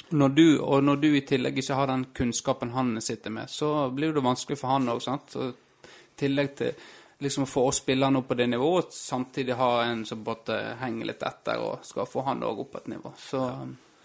når 0.10 0.36
du, 0.38 0.46
og 0.62 0.84
når 0.86 1.02
du 1.02 1.08
i 1.10 1.24
tillegg 1.26 1.58
ikke 1.58 1.80
har 1.80 1.90
den 1.90 2.06
kunnskapen 2.14 2.76
han 2.76 2.94
sitter 3.02 3.34
med, 3.34 3.50
så 3.50 3.90
blir 3.90 4.14
det 4.14 4.26
vanskelig 4.26 4.60
for 4.62 4.76
han 4.76 4.94
òg, 4.94 5.02
sant. 5.02 5.34
I 5.42 6.22
tillegg 6.22 6.54
til 6.62 6.88
liksom 7.20 7.48
å 7.48 7.50
få 7.50 7.66
oss 7.72 7.82
spillerne 7.82 8.22
opp 8.22 8.30
på 8.30 8.38
det 8.38 8.48
nivået, 8.52 8.94
samtidig 8.96 9.58
ha 9.60 9.72
en 9.88 10.06
som 10.06 10.22
bare 10.24 10.60
henger 10.84 11.12
litt 11.12 11.26
etter 11.28 11.66
og 11.66 11.84
skal 11.88 12.08
få 12.08 12.28
han 12.30 12.46
òg 12.46 12.64
opp 12.64 12.72
på 12.76 12.84
et 12.84 12.94
nivå. 12.94 13.16
Så 13.20 13.42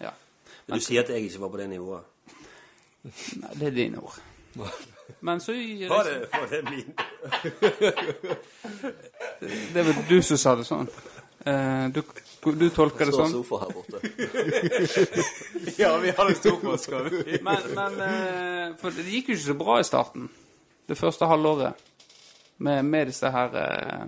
ja. 0.01 0.11
Du 0.65 0.79
sier 0.81 1.05
at 1.05 1.13
jeg 1.13 1.29
ikke 1.29 1.45
var 1.45 1.53
på 1.53 1.61
det 1.61 1.69
nivået. 1.77 2.11
Nei, 3.05 3.53
det 3.53 3.69
er 3.69 3.81
dine 3.83 4.01
ord. 4.01 4.21
Men 5.19 5.39
så 5.41 5.51
Var 5.53 6.03
det, 6.09 6.15
var 6.31 6.47
det 6.49 6.61
min? 6.69 6.93
Det 9.39 9.79
er 9.79 9.83
vel 9.87 9.99
du 10.09 10.17
som 10.25 10.37
sa 10.37 10.55
det 10.59 10.65
sånn. 10.67 10.87
Eh, 11.45 11.85
du, 11.93 11.99
du 12.57 12.65
tolker 12.73 13.05
det 13.05 13.13
Står 13.13 13.27
sånn. 13.27 13.33
sofa 13.35 13.59
her 13.61 13.71
borte. 13.75 13.97
Ja, 15.81 15.91
vi 16.01 16.13
har 16.17 16.29
en 16.31 16.39
sofa, 16.39 16.77
skal 16.81 17.09
vi? 17.13 17.37
Men, 17.45 17.67
men 17.77 17.99
eh, 18.05 18.71
For 18.81 18.95
det 18.95 19.05
gikk 19.11 19.29
jo 19.29 19.37
ikke 19.37 19.45
så 19.51 19.57
bra 19.59 19.77
i 19.81 19.85
starten. 19.85 20.25
Det 20.89 20.97
første 20.97 21.29
halvåret. 21.29 21.85
Med, 22.65 22.85
med 22.87 23.09
disse 23.11 23.29
her 23.33 23.55
eh, 23.61 24.05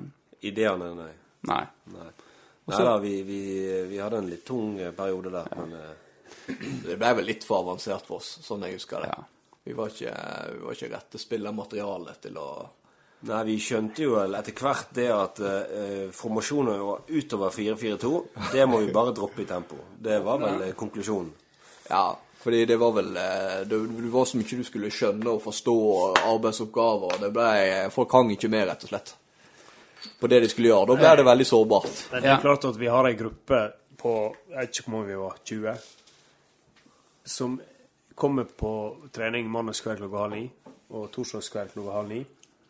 Ideene, 0.50 0.94
nei. 0.96 1.13
Nei. 1.48 1.63
Nei, 1.94 2.10
Også, 2.68 2.80
nei 2.82 2.86
da, 2.88 2.98
vi, 3.04 3.13
vi, 3.27 3.39
vi 3.92 3.98
hadde 4.01 4.22
en 4.24 4.30
litt 4.32 4.46
tung 4.48 4.77
eh, 4.80 4.94
periode 4.96 5.34
der, 5.34 5.50
men 5.60 5.74
eh, 5.77 5.96
Det 6.88 6.96
ble 6.98 7.10
vel 7.20 7.27
litt 7.27 7.44
for 7.48 7.62
avansert 7.66 8.06
for 8.08 8.22
oss, 8.22 8.38
sånn 8.46 8.63
jeg 8.66 8.77
husker 8.80 9.04
det. 9.04 9.12
Ja. 9.13 9.25
Vi 9.68 9.74
var 9.76 9.92
ikke, 9.92 10.12
vi 10.54 10.62
var 10.64 10.78
ikke 10.78 10.92
rette 10.94 11.20
spillermaterialet 11.20 12.22
til 12.24 12.38
å 12.40 12.50
Nei, 13.28 13.40
vi 13.48 13.56
skjønte 13.58 14.04
jo 14.04 14.12
etter 14.22 14.54
hvert 14.54 14.92
det 14.94 15.08
at 15.10 15.40
eh, 15.42 16.04
formasjoner 16.14 16.84
utover 17.18 17.50
4-4-2, 17.50 18.12
det 18.54 18.66
må 18.70 18.78
vi 18.84 18.92
bare 18.94 19.14
droppe 19.18 19.42
i 19.42 19.48
tempo. 19.50 19.80
Det 19.98 20.20
var 20.22 20.38
vel 20.44 20.62
eh, 20.68 20.76
konklusjonen. 20.78 21.32
Ja, 21.90 22.12
fordi 22.44 22.60
det 22.70 22.78
var 22.78 22.94
vel 22.94 23.10
eh, 23.18 23.56
det, 23.66 23.80
det 23.90 24.12
var 24.14 24.30
så 24.30 24.38
mye 24.38 24.60
du 24.60 24.68
skulle 24.68 24.92
skjønne 24.94 25.34
og 25.34 25.42
forstå 25.48 25.74
og 25.88 26.20
arbeidsoppgaver. 26.36 27.18
Det 27.24 27.32
ble, 27.34 27.56
folk 27.96 28.14
hang 28.20 28.30
ikke 28.36 28.52
med, 28.54 28.68
rett 28.70 28.86
og 28.86 28.92
slett. 28.94 29.16
På 30.22 30.30
det 30.30 30.44
de 30.46 30.52
skulle 30.54 30.70
gjøre. 30.70 30.92
Da 30.94 31.00
ble 31.02 31.16
det 31.18 31.26
veldig 31.26 31.48
sårbart. 31.50 32.04
Men 32.14 32.22
det 32.22 32.32
er 32.36 32.46
klart 32.46 32.70
at 32.70 32.78
vi 32.78 32.92
har 32.94 33.10
ei 33.10 33.18
gruppe 33.18 33.64
på 33.98 34.14
Jeg 34.52 34.60
vet 34.60 34.78
ikke 34.78 34.86
hvor 34.86 34.94
mange 34.94 35.10
vi 35.10 35.18
var, 35.18 35.42
20, 35.50 35.90
som 37.34 37.58
kommer 38.18 38.48
på 38.50 38.72
trening 39.14 39.50
mandagskveld 39.52 40.02
klokka 40.02 40.24
halv 40.24 40.38
ni 40.38 40.46
og 40.98 41.12
torsdagskveld 41.14 41.76
klokka 41.76 41.98
halv 42.00 42.14
ni. 42.14 42.22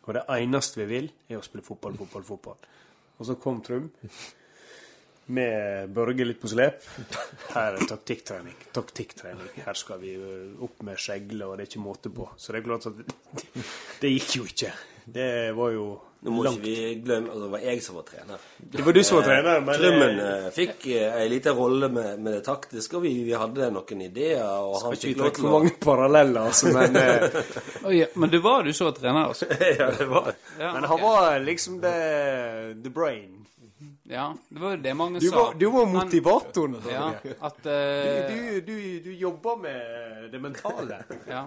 Og 0.08 0.16
det 0.16 0.24
eneste 0.38 0.80
vi 0.82 0.88
vil, 0.88 1.08
er 1.28 1.36
å 1.40 1.44
spille 1.44 1.64
fotball, 1.64 1.96
fotball, 2.00 2.24
fotball. 2.24 2.68
Og 3.18 3.26
så 3.28 3.36
kom 3.40 3.60
Trum 3.64 3.90
med 5.36 5.90
Børge 5.92 6.24
litt 6.24 6.40
på 6.40 6.48
slep. 6.48 6.84
Her 7.52 7.76
er 7.76 7.88
taktikktrening. 7.90 8.56
Taktikktrening. 8.72 9.50
Her 9.66 9.76
skal 9.76 10.00
vi 10.00 10.14
opp 10.64 10.80
med 10.88 11.00
skjegle, 11.00 11.48
og 11.48 11.58
det 11.58 11.66
er 11.66 11.72
ikke 11.72 11.84
måte 11.84 12.12
på. 12.14 12.30
Så 12.40 12.54
det 12.54 12.62
er 12.62 12.68
klart 12.70 12.88
at 12.88 13.02
det 14.00 14.14
gikk 14.14 14.38
jo 14.38 14.46
ikke. 14.48 14.72
Det 15.14 15.52
var 15.56 15.70
jo 15.74 15.86
Nå 16.26 16.32
må 16.34 16.42
langt. 16.42 16.58
ikke 16.58 16.66
vi 16.66 16.94
glemme 17.06 17.28
altså, 17.30 17.44
det 17.44 17.50
var 17.52 17.60
jeg 17.62 17.82
som 17.84 17.94
var 17.94 18.02
trener. 18.08 18.46
Det 18.74 18.84
var 18.86 18.92
du 18.96 19.02
som 19.06 19.16
var 19.20 19.26
trener, 19.28 19.60
men 19.62 19.76
Trymmen 19.78 20.16
eh, 20.18 20.32
eh, 20.46 20.48
fikk 20.56 20.86
eh, 20.90 21.14
ei 21.20 21.28
lita 21.30 21.52
rolle 21.54 21.88
med, 21.94 22.18
med 22.24 22.32
det 22.34 22.40
taktiske, 22.48 22.96
og 22.98 23.04
vi, 23.06 23.12
vi 23.28 23.36
hadde 23.38 23.68
noen 23.76 24.02
ideer. 24.02 24.42
Og 24.42 24.74
han 24.82 24.96
Skal 24.96 24.98
ikke 24.98 25.06
vi 25.06 25.12
fikk 25.12 25.20
lov 25.20 25.28
trekke 25.28 25.38
til 25.38 25.46
for 25.46 25.54
mange 25.54 25.72
paralleller, 25.86 26.40
altså, 26.50 26.72
men 26.74 26.98
eh, 26.98 27.40
Oi, 27.86 27.94
ja, 28.00 28.08
men 28.18 28.34
det 28.34 28.42
var 28.48 28.66
du 28.66 28.72
som 28.74 28.90
var 28.90 28.98
trener, 28.98 29.30
altså? 29.30 29.46
Ja, 29.80 29.90
det 30.00 30.08
var 30.10 30.32
Ja, 30.58 30.72
Men 30.74 30.84
okay. 30.84 30.90
han 30.90 31.04
var 31.06 31.38
liksom 31.46 31.80
the, 31.86 31.94
the 32.82 32.90
brain. 32.98 33.34
Ja, 34.10 34.26
det 34.50 34.60
var 34.62 34.70
jo 34.74 34.82
det 34.82 34.94
mange 34.96 35.20
Du 35.22 35.28
sa. 35.28 35.36
var, 35.36 35.54
du 35.60 35.66
var 35.70 35.84
Han- 35.86 35.94
motivatoren. 36.00 36.76
Ja, 36.90 37.12
at, 37.46 37.58
uh... 37.62 37.72
du, 38.26 38.34
Du, 38.34 38.60
du, 38.72 38.78
du 39.06 39.12
jobber 39.22 39.56
med 39.62 40.32
det 40.32 40.40
mentale. 40.42 41.04
Ja. 41.30 41.44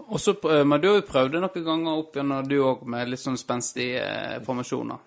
Og 0.00 0.18
så, 0.20 0.34
men 0.64 0.80
du 0.80 0.88
har 0.88 0.98
jo 0.98 1.06
prøvd 1.08 1.36
det 1.36 1.42
noen 1.44 1.64
ganger 1.66 2.00
opp 2.02 2.16
gjennom 2.16 2.48
du 2.48 2.56
òg, 2.62 2.82
med 2.90 3.10
litt 3.12 3.22
sånn 3.22 3.38
spenstige 3.40 4.02
eh, 4.02 4.38
formasjoner. 4.46 5.06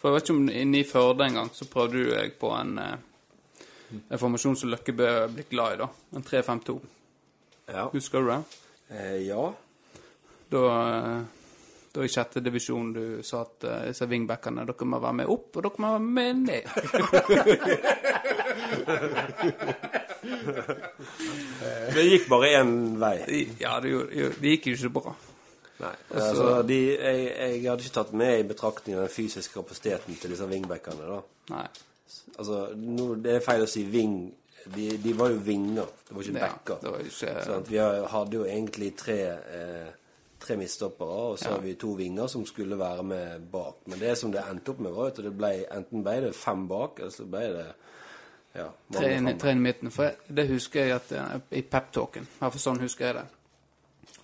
For 0.00 0.10
jeg 0.10 0.16
vet 0.16 0.26
ikke 0.26 0.36
om 0.36 0.48
inne 0.52 0.80
i 0.80 0.86
Førde 0.86 1.26
en 1.26 1.38
gang, 1.40 1.52
så 1.54 1.68
prøvde 1.70 2.02
du 2.02 2.10
deg 2.12 2.34
på 2.40 2.50
en, 2.54 2.76
eh, 2.78 3.94
en 3.96 4.20
formasjon 4.20 4.58
som 4.60 4.72
Løkke 4.72 4.94
Bø 4.96 5.08
blitt 5.32 5.50
glad 5.50 5.76
i, 5.76 5.80
da. 5.84 5.88
En 6.18 6.26
3-5-2. 6.26 6.76
Ja. 7.72 7.88
Husker 7.94 8.22
du 8.22 8.30
det? 8.30 8.42
Eh, 8.90 9.16
ja. 9.26 9.46
Da, 10.52 10.62
eh, 10.82 11.22
da 11.96 12.00
i 12.04 12.08
sjette 12.12 12.40
divisjon 12.44 12.92
du 12.94 13.04
sa 13.26 13.36
at 13.46 13.56
uh, 13.66 13.70
disse 13.88 14.04
wingbackene, 14.10 14.62
dere 14.68 14.84
må 14.88 14.96
være 15.02 15.16
med 15.22 15.26
opp, 15.32 15.48
og 15.56 15.60
dere 15.66 15.80
må 15.82 15.88
være 15.96 16.06
med 16.20 16.32
ned. 16.46 16.64
Det 21.94 22.02
gikk 22.04 22.26
bare 22.30 22.48
én 22.60 22.72
vei. 23.00 23.46
Ja, 23.60 23.78
det, 23.82 23.92
det 24.40 24.52
gikk 24.56 24.66
jo 24.72 24.76
ikke 24.76 24.92
bra. 24.98 25.12
Nei. 25.82 25.92
Altså, 26.16 26.62
de, 26.66 26.78
jeg, 26.96 27.26
jeg 27.36 27.60
hadde 27.68 27.84
ikke 27.84 27.96
tatt 27.98 28.12
med 28.16 28.40
i 28.40 28.46
betraktning 28.48 28.96
den 28.98 29.10
fysiske 29.12 29.54
kapasiteten 29.58 30.16
til 30.20 30.32
disse 30.32 30.46
wingbackene. 30.48 31.04
da. 31.10 31.18
Nei. 31.52 31.66
Altså, 32.38 32.62
nå, 32.80 33.10
Det 33.24 33.36
er 33.38 33.44
feil 33.44 33.64
å 33.66 33.70
si 33.70 33.84
wing. 33.92 34.16
De, 34.66 34.88
de 34.98 35.12
var 35.14 35.30
jo 35.30 35.38
vinger, 35.46 35.86
det 36.08 36.14
var 36.16 36.24
ikke 36.26 36.40
Ja, 36.40 36.46
backer. 36.50 36.78
det 36.82 36.90
var 36.90 37.04
ikke 37.06 37.34
Sånn 37.46 37.66
vi 37.68 37.76
hadde 38.10 38.34
jo 38.40 38.46
egentlig 38.50 38.88
tre, 38.98 39.18
eh, 39.54 39.92
tre 40.38 40.56
midtstoppere, 40.60 41.18
og 41.32 41.38
så 41.40 41.54
har 41.54 41.62
vi 41.64 41.74
to 41.80 41.94
vinger 41.96 42.28
som 42.30 42.44
skulle 42.46 42.78
være 42.78 43.02
med 43.06 43.46
bak. 43.52 43.82
Men 43.86 44.00
det 44.00 44.16
som 44.20 44.32
det 44.32 44.44
endte 44.44 44.74
opp 44.74 44.82
med, 44.84 44.92
var 44.92 45.12
at 45.12 45.20
det 45.24 45.32
ble, 45.36 45.52
enten 45.72 46.04
ble 46.04 46.16
det 46.26 46.34
fem 46.36 46.66
bak, 46.68 47.00
eller 47.00 47.14
så 47.14 47.28
ble 47.30 47.46
det 47.56 47.66
ja, 48.56 48.70
Tre 48.92 49.08
inn, 49.12 49.28
tre 49.36 49.52
inn 49.52 49.60
i 49.60 49.66
midten. 49.66 49.92
For 49.92 50.08
jeg, 50.08 50.16
det 50.38 50.46
husker 50.48 50.86
jeg 50.86 50.94
at 50.96 51.10
eh, 51.12 51.32
i 51.60 51.64
peptalken, 51.68 52.28
Iallfall 52.40 52.62
sånn 52.62 52.80
husker 52.80 53.10
jeg 53.10 53.18
det. 53.18 53.26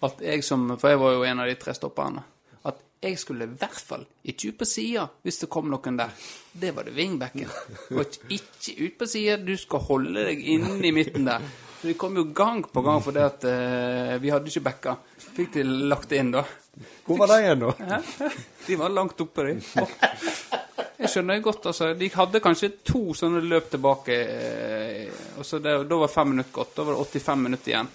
At 0.03 0.23
jeg 0.25 0.45
som, 0.47 0.65
For 0.81 0.93
jeg 0.93 1.01
var 1.03 1.13
jo 1.15 1.27
en 1.29 1.43
av 1.45 1.51
de 1.51 1.57
tre 1.61 1.75
stopperne. 1.77 2.23
At 2.67 2.81
jeg 3.03 3.19
skulle 3.21 3.47
i 3.47 3.59
hvert 3.59 3.83
fall 3.83 4.07
ikke 4.25 4.53
ut 4.53 4.63
på 4.63 4.67
sida 4.67 5.05
hvis 5.23 5.43
det 5.43 5.51
kom 5.53 5.69
noen 5.71 5.99
der. 6.01 6.15
Det 6.53 6.73
var 6.75 6.89
det 6.89 6.97
wingbacken. 6.97 7.51
Og 7.99 8.17
ikke 8.33 8.79
ut 8.81 8.97
på 8.99 9.11
sida, 9.11 9.37
du 9.37 9.53
skal 9.61 9.85
holde 9.91 10.27
deg 10.31 10.43
inne 10.57 10.81
i 10.81 10.95
midten 10.97 11.29
der. 11.29 11.45
Så 11.83 11.89
vi 11.91 11.95
kom 11.99 12.15
jo 12.17 12.23
gang 12.31 12.63
på 12.71 12.83
gang 12.87 13.01
fordi 13.03 13.23
at 13.27 13.45
eh, 13.51 14.13
vi 14.23 14.31
hadde 14.31 14.47
ikke 14.53 14.63
backa. 14.69 14.93
Fikk 15.35 15.57
de 15.57 15.65
lagt 15.91 16.13
det 16.13 16.21
inn, 16.23 16.31
da. 16.31 16.45
Hvor 17.05 17.19
var 17.19 17.33
de 17.33 17.39
igjen, 17.43 17.65
da? 17.67 17.99
De 18.67 18.77
var 18.79 18.93
langt 18.95 19.19
oppe, 19.25 19.49
de. 19.49 19.57
Jeg 21.03 21.11
skjønner 21.11 21.41
jo 21.41 21.45
godt, 21.49 21.67
altså. 21.73 21.89
De 21.99 22.07
hadde 22.15 22.41
kanskje 22.45 22.71
to 22.87 23.01
sånne 23.19 23.43
løp 23.43 23.67
tilbake. 23.73 24.15
eh, 24.15 25.27
Og 25.41 25.45
så 25.49 25.59
det, 25.59 25.75
Da 25.91 25.99
var 26.05 26.13
fem 26.13 26.31
minutter 26.31 26.55
gått. 26.61 26.77
Da 26.77 26.87
var 26.87 26.95
det 26.95 27.03
85 27.19 27.43
minutter 27.49 27.75
igjen. 27.75 27.91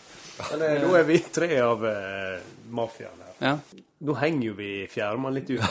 Men 0.51 0.65
eh, 0.67 0.75
nå 0.83 0.91
er 0.99 1.07
vi 1.07 1.21
tre 1.33 1.47
av 1.63 1.87
uh, 1.87 2.43
mafiaen 2.75 3.23
her. 3.23 3.33
Ja. 3.47 3.55
Nå 4.03 4.13
henger 4.19 4.49
jo 4.51 4.57
vi 4.59 4.71
Fjærmann 4.91 5.33
litt 5.39 5.49
ut. 5.55 5.63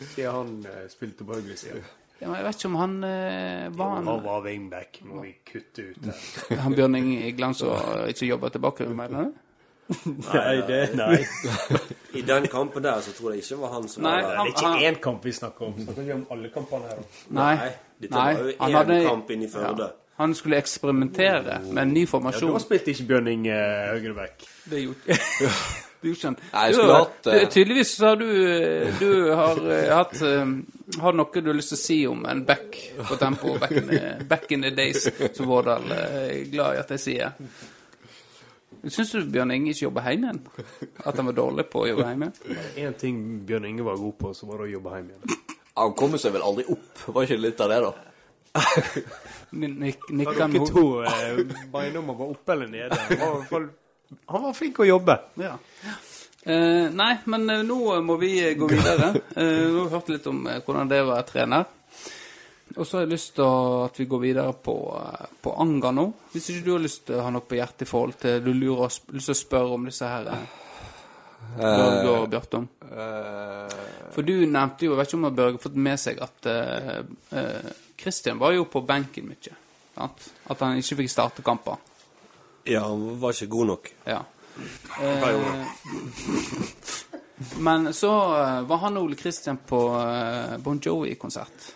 Siden 0.00 0.32
han 0.32 0.56
eh, 0.66 0.86
spilte 0.90 1.28
på 1.28 1.36
høyre 1.36 1.58
side. 1.60 1.84
Ja 2.20 2.34
jeg 2.36 2.44
vet 2.44 2.54
ikke 2.58 2.68
om 2.68 2.74
han 2.76 2.96
eh, 3.04 3.68
var 3.78 3.94
Han 3.96 4.06
han, 4.06 4.24
var 4.24 4.42
wingback, 4.44 4.98
må 5.04 5.22
vi 5.22 5.34
kutte 5.52 5.82
ut 5.90 6.04
her. 6.04 6.56
han 6.64 6.74
Bjørn 6.76 6.94
Inge 6.98 7.32
Glanz 7.36 7.58
som 7.62 8.04
ikke 8.08 8.26
jobber 8.26 8.48
tilbake, 8.56 8.88
mener 8.88 9.24
du? 9.24 9.30
Nei, 10.06 10.60
det, 10.68 10.94
nei. 10.94 11.16
I 12.18 12.20
den 12.22 12.44
kampen 12.46 12.84
der 12.84 13.00
så 13.02 13.10
tror 13.16 13.32
jeg 13.32 13.40
ikke 13.42 13.56
det 13.56 13.60
var 13.64 13.72
han 13.74 13.88
som 13.90 14.04
Nei, 14.06 14.12
var 14.22 14.36
Det 14.46 14.52
er 14.52 14.52
ikke 14.52 14.90
én 14.90 14.98
kamp 15.02 15.24
vi 15.26 15.32
snakker 15.34 15.66
om. 15.66 15.72
Snakker 15.82 16.02
ikke 16.04 16.14
om 16.14 16.26
alle 16.30 16.50
kampene 16.54 16.92
her. 16.92 17.00
Nei. 17.34 17.54
Nei, 17.58 17.72
dette 18.04 18.14
Nei, 18.14 18.34
var 18.36 18.44
jo 18.44 18.52
han 18.60 18.70
én 18.70 18.76
hadde- 18.76 19.00
kamp 19.08 19.30
inn 19.34 19.42
i 19.42 19.48
Førde. 19.50 19.88
Han 20.20 20.34
skulle 20.36 20.58
eksperimentere 20.62 21.58
med 21.72 21.82
en 21.82 21.92
ny 21.96 22.04
Ja, 22.04 22.10
formasjon. 22.12 22.52
da 22.52 22.58
spilte 22.62 22.92
ikke 22.94 23.06
Bjørn 23.08 23.28
Inge 23.32 23.56
høyreback. 23.96 24.44
Det 24.70 24.82
gjorde 24.84 25.00
det 25.06 26.08
gjorde 26.08 26.16
ikke 26.16 26.28
han. 26.28 26.36
Nei, 26.52 26.64
jeg 26.66 26.74
skulle 26.74 26.92
har- 26.92 27.04
hatt, 27.08 27.26
eh, 27.26 27.40
du- 27.40 27.50
Tydeligvis 27.56 27.90
så 27.96 28.06
har 28.06 28.14
du, 28.16 28.28
eh, 28.30 29.00
du 29.00 29.34
har 29.34 29.56
eh, 29.72 29.94
hatt 29.96 30.22
eh, 30.22 30.46
Har 30.98 31.12
du 31.12 31.18
noe 31.20 31.40
du 31.42 31.50
har 31.52 31.54
lyst 31.58 31.70
til 31.74 31.78
å 31.78 31.80
si 31.80 31.98
om 32.10 32.24
en 32.26 32.40
back 32.44 32.76
på 33.08 33.16
tempo 33.20 33.52
back 33.62 33.70
in 33.78 33.86
the, 33.88 34.00
back 34.28 34.50
in 34.52 34.64
the 34.66 34.70
days, 34.74 35.06
som 35.36 35.46
Vårdal 35.46 35.86
eh, 35.94 36.16
er 36.24 36.48
glad 36.50 36.74
i 36.74 36.80
at 36.82 36.90
jeg 36.96 37.02
sier. 37.04 37.32
Syns 38.90 39.12
du 39.12 39.26
Bjørn 39.28 39.52
Inge 39.54 39.74
ikke 39.74 39.84
jobber 39.86 40.06
hjemme 40.08 40.30
igjen? 40.32 40.40
At 41.04 41.16
han 41.20 41.28
var 41.28 41.36
dårlig 41.36 41.66
på 41.70 41.82
å 41.84 41.88
jobbe 41.90 42.06
hjemme? 42.08 42.30
Én 42.80 42.94
ting 42.98 43.18
Bjørn 43.46 43.68
Inge 43.70 43.84
var 43.86 43.98
god 44.00 44.16
på, 44.22 44.32
så 44.34 44.48
var 44.48 44.62
det 44.62 44.70
å 44.70 44.72
jobbe 44.78 44.94
hjem 44.96 45.10
igjen. 45.12 45.40
Han 45.80 45.92
kommer 45.96 46.20
seg 46.20 46.32
vel 46.34 46.42
aldri 46.44 46.64
opp, 46.72 47.04
var 47.14 47.26
ikke 47.28 47.38
litt 47.40 47.60
av 47.64 47.70
det, 47.74 47.80
da? 47.86 47.92
Nik, 49.54 49.76
nik, 49.78 50.00
Har 50.08 50.16
nikker 50.16 50.40
han 50.42 50.54
dere 50.56 50.66
to 50.72 50.84
eh, 51.06 51.42
beina 51.70 52.00
om 52.02 52.10
å 52.10 52.16
være 52.18 52.34
oppe 52.34 52.56
eller 52.56 52.70
nede? 52.72 52.98
Han 52.98 53.20
var, 53.20 53.30
i 53.30 53.36
hvert 53.36 53.52
fall- 53.52 53.70
han 54.34 54.42
var 54.42 54.54
flink 54.58 54.80
å 54.82 54.86
jobbe. 54.88 55.14
Ja. 55.38 55.52
Eh, 56.46 56.86
nei, 56.96 57.10
men 57.28 57.50
eh, 57.52 57.62
nå 57.68 57.76
må 58.06 58.16
vi 58.20 58.30
eh, 58.40 58.54
gå 58.56 58.68
videre. 58.70 59.10
Eh, 59.36 59.66
nå 59.68 59.82
har 59.82 59.90
vi 59.90 59.94
hørt 59.96 60.08
litt 60.14 60.26
om 60.30 60.46
eh, 60.48 60.62
hvordan 60.64 60.88
det 60.88 61.02
var 61.02 61.10
å 61.10 61.14
være 61.18 61.28
trener. 61.28 61.66
Og 62.78 62.86
så 62.86 62.96
har 62.96 63.02
jeg 63.04 63.10
lyst 63.16 63.32
til 63.34 63.44
at 63.84 63.96
vi 63.98 64.06
går 64.06 64.20
videre 64.22 64.52
på, 64.54 64.74
på 65.42 65.52
Anga 65.60 65.90
nå. 65.92 66.04
Hvis 66.32 66.48
ikke 66.52 66.64
du 66.68 66.72
har 66.76 66.84
lyst 66.84 67.02
til 67.08 67.18
å 67.18 67.24
ha 67.26 67.32
noe 67.34 67.42
på 67.44 67.58
hjertet 67.58 67.82
i 67.82 67.90
forhold 67.90 68.16
til 68.22 68.38
du 68.46 68.52
lurer 68.54 68.84
og 68.86 68.92
sp- 68.94 69.10
lyst 69.18 69.26
til 69.32 69.34
å 69.34 69.40
spørre 69.40 69.74
om 69.76 69.88
disse 69.90 70.06
her 70.06 70.30
eh, 70.30 70.58
Børge 71.58 72.12
og 72.14 72.28
Bjartom. 72.30 72.68
Eh, 72.86 73.76
For 74.14 74.22
du 74.26 74.32
nevnte 74.46 74.86
jo, 74.86 74.94
jeg 74.94 75.00
vet 75.02 75.10
ikke 75.10 75.18
om 75.20 75.28
Børge 75.34 75.58
har 75.58 75.64
fått 75.66 75.80
med 75.90 75.98
seg 76.00 76.22
at 76.24 76.50
eh, 76.54 77.70
Christian 78.00 78.38
var 78.40 78.54
jo 78.54 78.64
på 78.70 78.84
benken 78.86 79.26
mye. 79.28 79.56
Sant? 79.98 80.28
At 80.54 80.62
han 80.64 80.78
ikke 80.80 81.00
fikk 81.02 81.10
starte 81.12 81.44
kamper. 81.44 81.80
Ja, 82.70 82.86
han 82.86 83.18
var 83.20 83.34
ikke 83.34 83.50
god 83.58 83.72
nok. 83.74 83.90
Ja. 84.08 84.22
Eh, 85.00 85.66
men 87.58 87.94
så 87.94 88.10
eh, 88.42 88.60
var 88.68 88.76
han 88.84 88.96
og 89.00 89.04
Ole 89.08 89.16
Kristian 89.16 89.56
på 89.66 89.80
eh, 90.00 90.56
Bon 90.60 90.80
Jovi-konsert. 90.82 91.70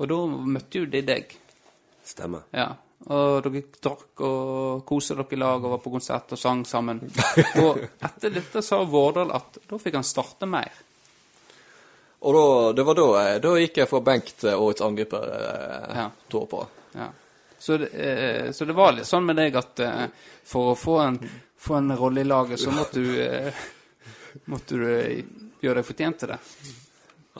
Og 0.00 0.08
da 0.08 0.18
møtte 0.26 0.78
jo 0.82 0.86
de 0.90 1.02
deg. 1.04 1.34
Stemmer. 2.06 2.46
Ja. 2.54 2.68
Og 3.10 3.40
dere 3.46 3.62
drakk 3.82 4.20
og 4.28 4.84
koste 4.88 5.16
dere 5.18 5.32
i 5.34 5.40
lag 5.40 5.64
og 5.64 5.74
var 5.74 5.80
på 5.82 5.92
konsert 5.94 6.34
og 6.36 6.40
sang 6.40 6.62
sammen. 6.68 7.00
Og 7.64 7.80
etter 8.04 8.32
dette 8.36 8.62
sa 8.64 8.82
Vårdal 8.84 9.32
at 9.36 9.58
da 9.68 9.78
fikk 9.80 9.96
han 9.98 10.06
starte 10.06 10.46
mer. 10.48 10.70
og 12.20 12.34
da, 12.36 12.44
det 12.76 12.84
var 12.86 12.98
da, 13.00 13.08
da 13.40 13.54
gikk 13.58 13.80
jeg 13.82 13.88
fra 13.90 14.00
benk 14.04 14.32
til 14.42 14.54
årets 14.54 14.84
angriper 14.86 15.30
eh, 15.40 16.02
Ja. 16.04 16.08
på. 16.30 16.66
Ja. 16.94 17.08
Så, 17.60 17.76
det, 17.76 17.90
så 18.56 18.64
det 18.64 18.72
var 18.76 18.92
litt 18.96 19.04
sånn 19.08 19.26
med 19.28 19.36
deg 19.36 19.56
at 19.60 19.80
for 20.48 20.70
å 20.72 20.76
få 20.80 20.94
en, 21.02 21.18
få 21.60 21.74
en 21.78 21.92
rolle 21.96 22.20
i 22.24 22.24
laget, 22.28 22.60
så 22.62 22.72
måtte 22.72 23.00
du, 23.04 23.10
eh, 23.20 23.64
måtte 24.48 24.78
du 24.80 24.84
eh, 24.88 25.24
gjøre 25.60 25.80
deg 25.82 25.86
fortjent 25.90 26.18
til 26.22 26.32
det. 26.32 26.38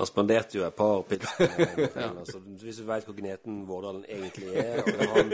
Han 0.00 0.06
spanderte 0.06 0.56
jo 0.56 0.62
et 0.64 0.76
par 0.76 1.00
pils. 1.08 1.32
altså, 2.20 2.38
hvis 2.62 2.76
du 2.78 2.84
veit 2.86 3.04
hvor 3.08 3.16
gneten 3.16 3.64
Vårdalen 3.68 4.04
egentlig 4.08 4.52
er 4.62 4.78
og 4.86 5.00
han 5.16 5.32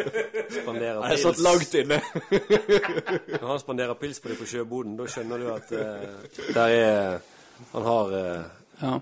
spanderer 0.50 1.02
Jeg 1.12 1.20
satt 1.22 1.36
pils, 1.36 1.44
langt 1.44 1.74
inne. 1.82 1.98
når 3.42 3.46
han 3.50 3.60
spanderer 3.62 3.98
pils 4.00 4.22
på 4.24 4.32
deg 4.32 4.40
på 4.40 4.48
sjøboden, 4.48 4.96
da 4.98 5.06
skjønner 5.12 5.44
du 5.44 5.50
at 5.52 5.74
eh, 5.76 6.40
der 6.56 6.74
er 6.78 7.20
Han 7.74 7.86
har 7.90 8.16
eh, 8.22 8.48
Ja. 8.80 8.94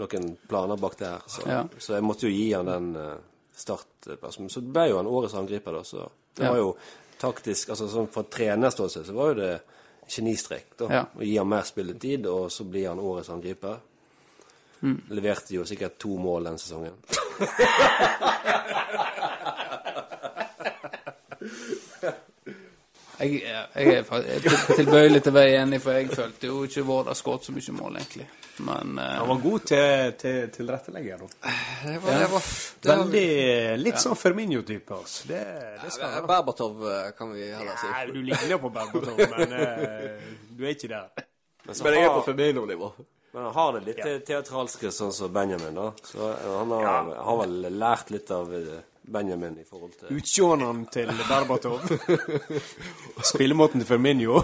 noen 0.00 0.28
planer 0.48 0.76
bak 0.80 0.94
det 1.00 1.08
her. 1.08 1.24
Så, 1.28 1.42
Ja. 1.48 1.64
så 1.78 1.96
jeg 1.98 2.04
måtte 2.06 2.28
jo 2.28 2.32
gi 2.36 2.46
han 2.52 2.68
den 2.68 2.86
uh, 2.96 3.16
startplassen. 3.56 4.48
Så 4.52 4.60
ble 4.64 4.86
jo 4.92 4.96
han 5.00 5.08
årets 5.10 5.34
angriper, 5.40 5.72
da. 5.80 5.82
Så 5.84 6.04
det 6.36 6.44
Ja. 6.46 6.50
var 6.52 6.56
jo 6.62 6.70
taktisk 7.18 7.68
altså 7.74 7.88
sånn 7.92 8.08
Fra 8.12 8.22
trenerståelse 8.22 9.04
så 9.06 9.12
var 9.16 9.32
jo 9.32 9.38
det 9.42 9.52
genistrek 10.08 10.70
da, 10.78 10.86
Ja. 10.90 11.02
å 11.18 11.22
gi 11.22 11.36
ham 11.36 11.48
mer 11.52 11.62
spilletid, 11.68 12.26
og 12.26 12.48
så 12.50 12.64
blir 12.64 12.88
han 12.88 12.98
årets 12.98 13.28
angriper. 13.30 13.76
Mm. 14.80 15.02
Leverte 15.10 15.52
jo 15.54 15.64
sikkert 15.68 15.98
to 15.98 16.08
mål 16.16 16.44
den 16.48 16.58
sesongen. 16.58 16.94
Jeg, 23.18 23.40
jeg 23.42 23.94
er 23.98 24.04
fa- 24.06 24.20
jeg 24.22 24.44
er 24.46 24.76
tilbøyelig 24.78 25.22
til 25.24 25.32
å 25.32 25.36
være 25.38 25.56
enig, 25.62 25.80
for 25.82 25.96
jeg 25.96 26.10
følte 26.14 26.46
jo 26.50 26.60
ikke 26.68 26.84
Vård 26.86 27.08
har 27.10 27.16
skåret 27.18 27.48
så 27.48 27.54
mye 27.56 27.74
mål, 27.74 27.96
egentlig. 27.98 28.26
Men 28.66 28.98
eh, 28.98 29.14
Han 29.20 29.28
var 29.28 29.40
god 29.42 29.64
til, 29.70 30.12
til 30.18 30.38
tilrettelegger. 30.54 31.18
da. 31.24 31.52
Det 31.84 31.98
var, 32.02 32.16
det 32.22 32.30
var, 32.32 32.46
det 32.82 32.90
var 32.90 33.02
Veldig 33.04 33.78
Litt 33.82 34.00
sånn 34.02 34.18
Ferminio-type. 34.18 34.96
Altså. 35.00 35.28
Det, 35.30 35.42
det 35.82 35.92
skal 35.94 36.14
ha. 36.16 36.22
Berbatov, 36.30 36.82
eh, 36.90 37.10
kan 37.18 37.30
vi 37.34 37.46
heller 37.52 37.78
si. 37.78 37.90
Nei, 37.92 38.04
du 38.14 38.20
ligner 38.26 38.62
på 38.64 38.70
Berbatov, 38.74 39.22
men 39.34 39.54
uh, 39.54 40.34
du 40.58 40.64
er 40.66 40.74
ikke 40.74 40.90
der. 40.94 41.08
Men, 41.68 41.74
så 41.74 41.86
Men 41.86 41.98
jeg 41.98 42.08
er 42.08 42.14
på 42.16 42.26
Ferminio-nivå. 42.30 42.90
men 43.34 43.42
han 43.44 43.54
har 43.58 43.72
det 43.78 43.82
litt 43.90 43.98
ja. 44.02 44.18
teatralske, 44.30 44.90
sånn 44.94 45.12
som 45.14 45.32
Benjamin, 45.34 45.74
da. 45.78 45.90
Så 46.06 46.30
han 46.46 46.70
har, 46.78 47.10
har 47.28 47.40
vel 47.44 47.58
lært 47.78 48.10
litt 48.14 48.30
av 48.34 48.54
eh, 48.58 48.78
Benjamin 49.12 49.58
i 49.60 49.64
forhold 49.68 49.92
til 49.98 50.16
Utseendet 50.18 50.92
til 50.92 51.12
Berbatov. 51.28 51.80
Spillemåten 53.32 53.80
til 53.82 53.88
Firmino. 53.88 54.40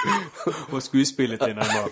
og 0.72 0.82
skuespillet 0.82 1.40
til 1.40 1.54
Neymar. 1.56 1.90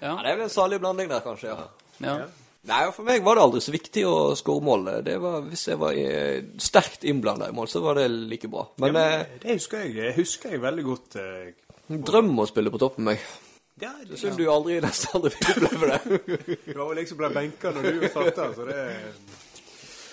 Ja, 0.00 0.14
det 0.20 0.30
er 0.30 0.36
vel 0.36 0.46
en 0.46 0.52
salig 0.52 0.80
blanding 0.82 1.10
der, 1.10 1.20
kanskje. 1.24 1.56
ja. 1.56 1.66
ja. 2.06 2.28
Nei, 2.68 2.82
For 2.92 3.06
meg 3.08 3.22
var 3.24 3.38
det 3.38 3.42
aldri 3.46 3.60
så 3.64 3.72
viktig 3.72 4.02
å 4.04 4.16
skåre 4.36 4.60
mål. 4.66 4.82
Det 5.06 5.14
var, 5.22 5.38
hvis 5.48 5.62
jeg 5.70 5.78
var 5.80 5.96
eh, 5.96 6.42
sterkt 6.60 7.06
innblanda 7.08 7.46
i 7.48 7.54
mål, 7.56 7.70
så 7.72 7.80
var 7.80 7.96
det 7.96 8.10
like 8.12 8.50
bra. 8.52 8.66
Men 8.84 8.98
Ja, 8.98 9.04
eh, 9.06 9.22
men 9.30 9.38
det 9.46 9.54
husker 9.56 9.86
jeg. 9.86 9.94
Det 9.96 10.10
husker 10.18 10.52
jeg 10.52 10.60
veldig 10.60 10.84
godt. 10.84 11.16
eh, 11.16 11.96
Drøm 12.04 12.34
å 12.38 12.44
spille 12.50 12.70
på 12.74 12.78
toppen 12.82 13.08
meg. 13.08 13.22
Ja, 13.80 13.94
det, 14.04 14.18
Synd 14.20 14.36
du 14.36 14.44
aldri 14.52 14.76
nesten 14.84 15.16
aldri 15.16 15.32
fikk 15.38 15.62
oppleve 15.70 15.88
det. 15.88 16.20
du 16.66 16.74
var 16.76 16.90
vel 16.90 17.00
liksom 17.00 17.22
ble 17.22 17.30
benka 17.38 17.72
når 17.72 17.88
du 17.88 18.04
starta, 18.12 18.50
så 18.58 18.68
det 18.68 18.84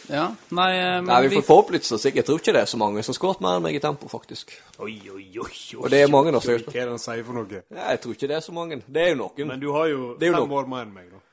Ja, 0.07 0.27
nei, 0.55 0.69
eh, 0.79 1.01
men 1.01 1.09
Nei, 1.09 1.27
vi 1.27 1.35
får 1.35 1.43
forhåpentligvis 1.49 2.05
Jeg 2.05 2.25
tror 2.25 2.39
ikke 2.39 2.53
det 2.55 2.61
er 2.61 2.69
så 2.71 2.77
mange 2.79 3.03
som 3.03 3.11
har 3.11 3.17
skåret 3.17 3.41
mer 3.43 3.57
enn 3.57 3.65
meg 3.65 3.75
i 3.75 3.81
tempo, 3.83 4.07
faktisk. 4.07 4.53
Oi, 4.79 4.95
oi, 5.11 5.25
oi. 5.35 5.43
oi. 5.43 5.81
Og 5.81 5.91
det 5.91 6.01
er 6.01 6.11
mange, 6.11 6.31
da, 6.31 6.39
Hva 6.39 6.55
er 6.55 6.63
det 6.71 6.87
han 6.87 7.01
sier 7.03 7.23
for 7.27 7.35
noe? 7.35 7.61
Ja, 7.67 7.89
jeg 7.91 8.01
tror 8.03 8.15
ikke 8.15 8.29
det 8.31 8.37
er 8.37 8.45
så 8.45 8.55
mange. 8.55 8.79
Det 8.87 9.03
er 9.03 9.13
jo 9.13 9.19
noen. 9.23 9.47
Men 9.51 9.59
du 9.63 9.71
har 9.75 9.89
jo 9.91 10.01
jo 10.07 10.15
fem 10.21 10.37
noen. 10.37 10.57
år 10.61 10.69
mer 10.71 10.85
enn 10.85 10.93
meg, 10.95 11.11
da. 11.11 11.23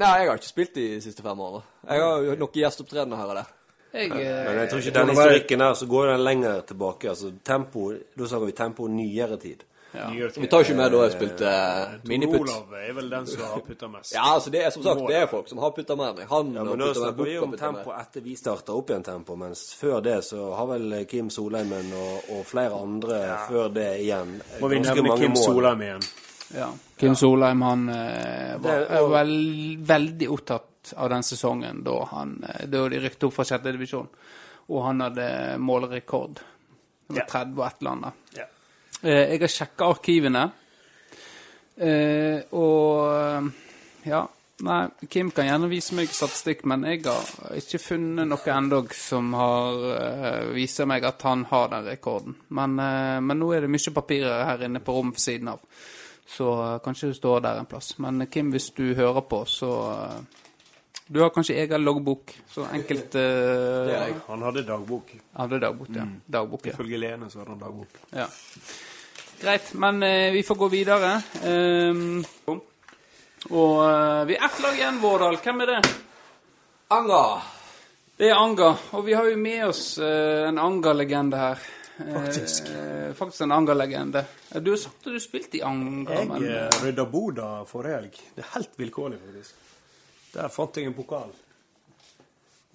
Nei, 0.00 0.10
jeg 0.22 0.28
har 0.30 0.38
ikke 0.38 0.52
spilt 0.52 0.74
de 0.78 0.88
siste 1.02 1.22
fem 1.26 1.40
årene. 1.46 1.64
Jeg 1.88 2.04
har 2.06 2.28
jo 2.28 2.36
noen 2.40 2.60
gjesteopptredener 2.62 3.20
her 3.20 3.32
og 3.32 3.40
der. 3.40 3.54
jeg, 3.92 4.08
Men 4.08 4.20
eh, 4.22 4.60
jeg 4.60 4.70
tror 4.70 4.84
ikke 4.84 4.98
den 4.98 5.08
historikken 5.14 5.64
her, 5.66 5.74
så 5.74 5.86
går 5.90 6.12
den 6.14 6.24
lenger 6.24 6.60
tilbake. 6.60 7.08
Altså 7.10 7.32
tempo 7.44 7.90
Da 7.90 8.26
snakker 8.26 8.46
vi 8.46 8.56
tempo 8.56 8.86
nyere 8.88 9.36
tid. 9.36 9.66
Nyere. 9.92 10.30
Vi 10.36 10.46
tar 10.46 10.62
ikke 10.64 10.74
med 10.78 10.92
da 10.94 10.98
jeg 11.02 11.12
spilte 11.16 11.50
uh, 11.50 11.94
miniputt. 12.06 12.40
Olav 12.46 12.74
er 12.78 12.92
vel 12.94 13.08
den 13.10 13.26
som 13.26 13.40
har 13.42 13.62
putta 13.66 13.88
mest. 13.90 14.12
Ja, 14.14 14.22
altså 14.36 14.50
det 14.54 14.60
er 14.62 14.70
som 14.70 14.84
sagt, 14.86 15.00
det 15.08 15.16
er 15.18 15.26
folk 15.26 15.48
som 15.50 15.58
har 15.58 15.72
putta 15.74 15.96
mer 15.98 16.12
enn. 16.14 16.28
Han 16.30 16.52
Ja, 16.54 16.60
har 16.62 16.68
men 16.76 16.80
har 16.86 16.94
puttet 16.94 17.16
mer, 17.18 17.24
vi 17.26 17.38
om 17.42 17.56
tempo 17.58 17.94
etter 17.98 18.20
vi 18.22 18.36
starta 18.38 18.72
opp 18.78 18.90
igjen 18.92 19.02
tempo, 19.08 19.34
mens 19.40 19.64
før 19.74 19.98
det 20.06 20.20
så 20.28 20.52
har 20.54 20.66
vel 20.70 20.94
Kim 21.10 21.30
Solheimen 21.34 21.90
og, 21.98 22.30
og 22.36 22.44
flere 22.46 22.78
andre 22.78 23.18
før 23.48 23.68
det 23.74 23.88
igjen 24.04 24.36
Må 24.60 24.68
vi 24.70 24.78
nevne 24.84 25.02
mange 25.08 25.24
Kim 25.26 25.34
mål. 25.34 25.42
Solheim 25.48 25.82
igjen. 25.88 26.06
ja. 26.54 26.68
Kim 27.00 27.14
Solheim, 27.16 27.62
han 27.62 27.88
eh, 27.88 28.54
var 28.62 28.70
Det- 28.86 29.00
og... 29.00 29.10
vel, 29.16 29.34
veldig 29.90 30.30
opptatt 30.30 30.94
av 30.96 31.10
den 31.12 31.22
sesongen 31.26 31.82
da 31.84 31.98
han 32.12 32.36
eh, 32.48 32.66
Da 32.70 32.86
de 32.88 32.98
rykket 33.02 33.26
opp 33.26 33.34
fra 33.36 33.44
sjette 33.44 33.72
divisjon, 33.74 34.06
og 34.70 34.84
han 34.86 35.00
hadde 35.02 35.28
målrekord. 35.58 36.38
Det 37.10 37.16
var 37.16 37.24
Ja. 37.24 37.26
30 37.32 37.58
og 37.58 37.66
et 37.66 37.80
eller 37.82 37.90
annet. 37.90 38.12
Ja. 38.38 38.44
Eh, 39.02 39.32
jeg 39.34 39.40
har 39.40 39.54
sjekka 39.54 39.88
arkivene, 39.94 40.44
eh, 41.76 42.42
og 42.52 43.50
ja. 44.04 44.26
Nei, 44.60 44.90
Kim 45.08 45.30
kan 45.32 45.46
gjerne 45.48 45.70
vise 45.70 45.94
meg 45.96 46.10
statistikk, 46.12 46.66
men 46.68 46.82
jeg 46.84 47.00
har 47.06 47.54
ikke 47.56 47.78
funnet 47.80 48.28
noe 48.28 48.50
ennå 48.52 48.82
som 48.92 49.30
har 49.32 49.78
viser 50.52 50.88
meg 50.88 51.06
at 51.08 51.22
han 51.24 51.46
har 51.50 51.70
den 51.72 51.88
rekorden. 51.88 52.36
Men, 52.48 52.76
eh, 52.78 53.20
men 53.20 53.40
nå 53.40 53.52
er 53.54 53.64
det 53.64 53.72
mye 53.72 53.94
papirer 53.94 54.44
her 54.44 54.66
inne 54.66 54.82
på 54.84 54.94
rommet 54.96 55.16
ved 55.16 55.24
siden 55.24 55.48
av, 55.54 55.64
så 56.26 56.50
eh, 56.66 56.78
kanskje 56.84 57.10
det 57.10 57.18
står 57.18 57.40
der 57.46 57.62
en 57.62 57.70
plass. 57.70 57.94
Men 57.98 58.20
eh, 58.20 58.28
Kim, 58.28 58.52
hvis 58.54 58.70
du 58.76 58.94
hører 58.94 59.20
på, 59.20 59.44
så 59.48 59.72
eh, 59.94 60.20
Du 61.10 61.18
har 61.20 61.32
kanskje 61.34 61.56
egen 61.58 61.82
loggbok, 61.82 62.30
så 62.46 62.68
enkelt 62.70 63.16
uh, 63.18 63.20
Det 63.20 63.94
er 63.96 64.04
jeg. 64.04 64.12
Han 64.28 64.42
hadde 64.46 64.62
dagbok. 64.62 65.08
Hadde 65.34 65.58
dagbok, 65.58 65.88
ja. 65.96 66.04
Dagbok, 66.26 66.66
ja. 66.66 66.74
Ifølge 66.76 67.00
Lene 67.02 67.30
så 67.30 67.40
hadde 67.40 67.50
han 67.50 67.64
dagbok. 67.64 67.96
Ja. 68.14 68.28
Greit, 69.40 69.72
men 69.74 70.02
eh, 70.02 70.32
vi 70.32 70.42
får 70.42 70.54
gå 70.60 70.68
videre. 70.68 71.10
Ehm, 71.44 72.20
og 72.46 73.76
eh, 73.86 74.24
vi 74.28 74.36
er 74.36 74.44
ett 74.44 74.58
lag 74.60 74.76
igjen, 74.76 74.98
Vårdal. 75.00 75.38
Hvem 75.40 75.62
er 75.64 75.70
det? 75.74 75.80
Anga! 76.92 77.22
Det 78.20 78.28
er 78.28 78.36
Anga. 78.36 78.74
Og 78.98 79.04
vi 79.06 79.14
har 79.16 79.28
jo 79.30 79.38
med 79.40 79.62
oss 79.70 79.84
eh, 79.98 80.48
en 80.50 80.60
Anga-legende 80.60 81.40
her. 81.40 81.62
Eh, 82.00 82.10
Faktisk. 82.18 82.68
eh, 82.68 83.14
faktisk 83.16 83.46
en 83.46 83.54
Anga-legende. 83.56 84.24
Eh, 84.50 84.60
Du 84.60 84.70
har 84.74 84.82
sagt 84.82 85.06
at 85.08 85.16
du 85.16 85.20
spilte 85.24 85.56
i 85.56 85.62
Anga, 85.64 86.18
Jeg 86.20 86.28
men 86.28 86.44
Jeg 86.44 86.66
eh, 86.66 86.82
rydda 86.84 87.06
Boda 87.08 87.48
forrige 87.68 87.96
helg. 87.96 88.20
Det 88.36 88.44
er 88.44 88.52
helt 88.58 88.76
vilkårlig, 88.82 89.22
faktisk. 89.24 89.54
Der 90.34 90.52
fant 90.52 90.76
jeg 90.76 90.90
en 90.90 90.94
pokal. 90.98 91.32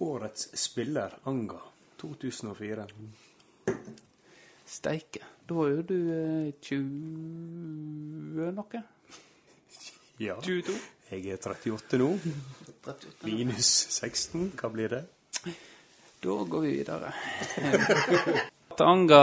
Årets 0.02 0.50
spiller, 0.60 1.14
Anga. 1.30 1.62
2004. 2.02 2.88
steike. 4.66 5.22
Da 5.46 5.62
er 5.62 5.76
jo 5.76 5.82
du 5.86 5.96
eh, 6.10 6.52
20 6.66 8.52
noe? 8.56 8.82
Ja. 10.18 10.36
22? 10.42 10.74
Jeg 11.12 11.28
er 11.30 11.38
38 11.38 12.00
nå. 12.02 12.10
Minus 13.22 13.70
16. 13.94 14.50
Hva 14.58 14.70
blir 14.74 14.90
det? 14.90 15.04
Da 16.22 16.36
går 16.50 16.64
vi 16.64 16.72
videre. 16.80 17.12
Tanga 18.76 19.20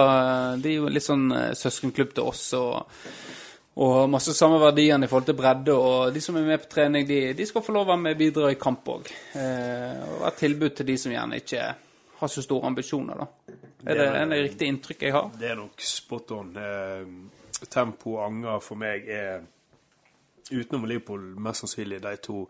de 0.58 0.72
er 0.72 0.80
jo 0.80 0.90
litt 0.90 1.06
sånn 1.06 1.28
eh, 1.36 1.52
søskenklubb 1.58 2.14
til 2.16 2.30
oss 2.30 2.46
og, 2.58 3.04
og 3.84 3.98
masse 4.10 4.34
samme 4.38 4.58
verdiene 4.62 5.06
i 5.06 5.12
forhold 5.12 5.28
til 5.28 5.38
bredde. 5.38 5.76
Og 5.76 6.14
de 6.16 6.24
som 6.24 6.40
er 6.40 6.48
med 6.48 6.64
på 6.64 6.72
trening, 6.72 7.08
de, 7.10 7.20
de 7.38 7.48
skal 7.50 7.66
få 7.66 7.76
lov 7.76 7.90
å 7.90 7.92
være 7.92 8.04
med 8.06 8.16
og 8.16 8.22
bidra 8.24 8.54
i 8.54 8.60
kamp 8.62 8.94
òg. 8.96 9.12
Eh, 9.36 10.00
og 10.16 10.28
et 10.30 10.40
tilbud 10.46 10.78
til 10.78 10.90
de 10.94 10.98
som 11.04 11.14
gjerne 11.14 11.42
ikke 11.44 11.68
har 12.24 12.32
så 12.32 12.44
store 12.46 12.70
ambisjoner, 12.72 13.20
da. 13.20 13.56
Er 13.84 14.00
det, 14.00 14.06
det, 14.16 14.26
det 14.32 14.42
riktig 14.46 14.68
inntrykk 14.72 15.02
jeg 15.08 15.16
har? 15.16 15.30
Det 15.40 15.50
er 15.52 15.60
nok 15.60 15.84
spot 15.84 16.32
on. 16.38 16.54
Eh, 16.56 17.68
tempo 17.68 18.18
og 18.18 18.26
anger 18.26 18.64
for 18.64 18.80
meg 18.80 19.08
er, 19.12 19.44
utenom 20.52 20.88
Liverpool, 20.88 21.30
mest 21.40 21.64
sannsynlig 21.64 22.02
de 22.04 22.16
to 22.24 22.46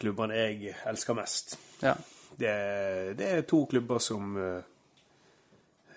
klubbene 0.00 0.40
jeg 0.40 0.74
elsker 0.88 1.16
mest. 1.16 1.56
Ja. 1.82 1.94
Det, 2.32 2.52
det 3.18 3.28
er 3.28 3.44
to 3.48 3.64
klubber 3.68 4.00
som 4.00 4.36
eh, 4.40 4.68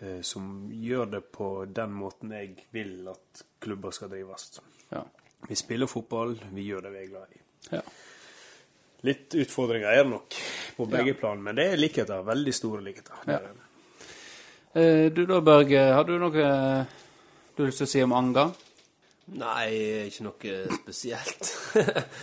eh, 0.02 0.22
som 0.22 0.68
gjør 0.72 1.14
det 1.16 1.22
på 1.32 1.50
den 1.72 1.96
måten 1.96 2.34
jeg 2.36 2.68
vil 2.76 3.08
at 3.12 3.46
klubber 3.64 3.96
skal 3.96 4.12
drives. 4.12 4.62
ja. 4.92 5.04
Vi 5.48 5.56
spiller 5.56 5.86
fotball, 5.86 6.40
vi 6.58 6.64
gjør 6.66 6.88
det 6.88 6.92
vi 6.92 6.98
er 7.04 7.10
glad 7.12 7.34
i. 7.36 7.42
ja. 7.72 7.82
Litt 9.06 9.36
utfordringer 9.38 9.91
er 9.91 10.04
det 10.04 10.12
nok 10.13 10.38
på 10.78 10.88
begge 10.89 11.13
plan, 11.20 11.41
men 11.44 11.58
det 11.60 11.65
er 11.74 11.80
likheter. 11.82 12.24
Veldig 12.26 12.54
store 12.56 12.82
likheter. 12.86 13.22
Ja. 13.30 13.39
Eh, 14.76 15.08
du 15.15 15.26
da, 15.30 15.39
Børge, 15.46 15.82
har 15.96 16.04
du 16.08 16.15
noe 16.20 16.46
eh, 16.46 16.86
du 17.56 17.63
har 17.63 17.70
lyst 17.70 17.80
til 17.84 17.88
å 17.88 17.91
si 17.94 18.02
om 18.04 18.15
Anga? 18.18 18.50
Nei, 19.39 19.70
ikke 20.10 20.26
noe 20.28 20.56
spesielt. 20.82 21.52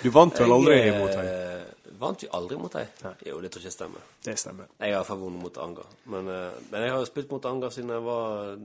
Du 0.04 0.10
vant 0.14 0.36
vel 0.38 0.52
aldri 0.54 0.76
Jeg, 0.76 0.98
mot 1.00 1.10
dem? 1.16 1.30
eh, 1.30 1.94
Vant 2.02 2.22
vi 2.24 2.28
aldri 2.34 2.56
mot 2.58 2.72
dem? 2.74 2.86
Jo, 3.26 3.38
det 3.42 3.50
tror 3.54 3.62
jeg 3.62 3.70
ikke 3.70 3.74
stemmer. 3.76 4.04
Det 4.26 4.34
stemmer. 4.38 4.68
Jeg 4.78 4.90
har 4.90 4.92
i 4.92 4.96
hvert 5.00 5.08
fall 5.08 5.20
vunnet 5.22 5.42
mot 5.42 5.58
Anga. 5.64 5.84
Men, 6.12 6.28
eh, 6.30 6.60
men 6.70 6.84
jeg 6.86 6.92
har 6.94 7.02
jo 7.02 7.08
spilt 7.08 7.30
mot 7.34 7.48
Anga 7.50 7.70
siden 7.74 7.90
jeg 7.94 8.04
var 8.06 8.56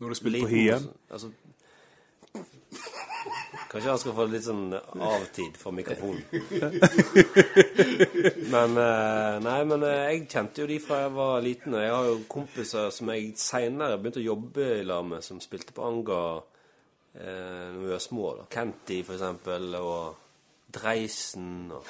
Når 0.00 0.08
du 0.14 0.18
spilte 0.18 0.42
på 0.44 0.50
Hyen? 0.52 0.86
Altså, 1.12 1.30
kanskje 3.74 3.90
han 3.90 3.98
skal 4.00 4.14
få 4.16 4.24
litt 4.30 4.44
sånn 4.46 4.68
avtid 5.02 5.56
for 5.60 5.74
mikrofonen. 5.74 6.22
men 8.54 8.76
eh, 8.78 9.36
Nei, 9.44 9.58
men 9.68 9.84
eh, 9.86 10.02
jeg 10.12 10.26
kjente 10.30 10.62
jo 10.62 10.68
de 10.70 10.78
fra 10.82 11.00
jeg 11.04 11.14
var 11.16 11.42
liten. 11.44 11.74
og 11.76 11.82
Jeg 11.84 11.94
har 11.94 12.08
jo 12.10 12.16
kompiser 12.30 12.90
som 12.94 13.10
jeg 13.12 13.32
seinere 13.40 13.98
begynte 14.00 14.22
å 14.22 14.28
jobbe 14.30 14.68
i 14.80 14.86
lag 14.86 15.04
med, 15.08 15.24
som 15.26 15.40
spilte 15.42 15.74
på 15.76 15.84
Anga 15.86 16.20
eh, 17.18 17.70
når 17.74 17.80
vi 17.82 17.92
var 17.94 18.02
små. 18.04 18.26
da. 18.40 18.46
Kenty, 18.54 19.00
for 19.06 19.16
eksempel, 19.18 19.70
og 19.80 20.20
Dreisen. 20.74 21.70
og 21.74 21.86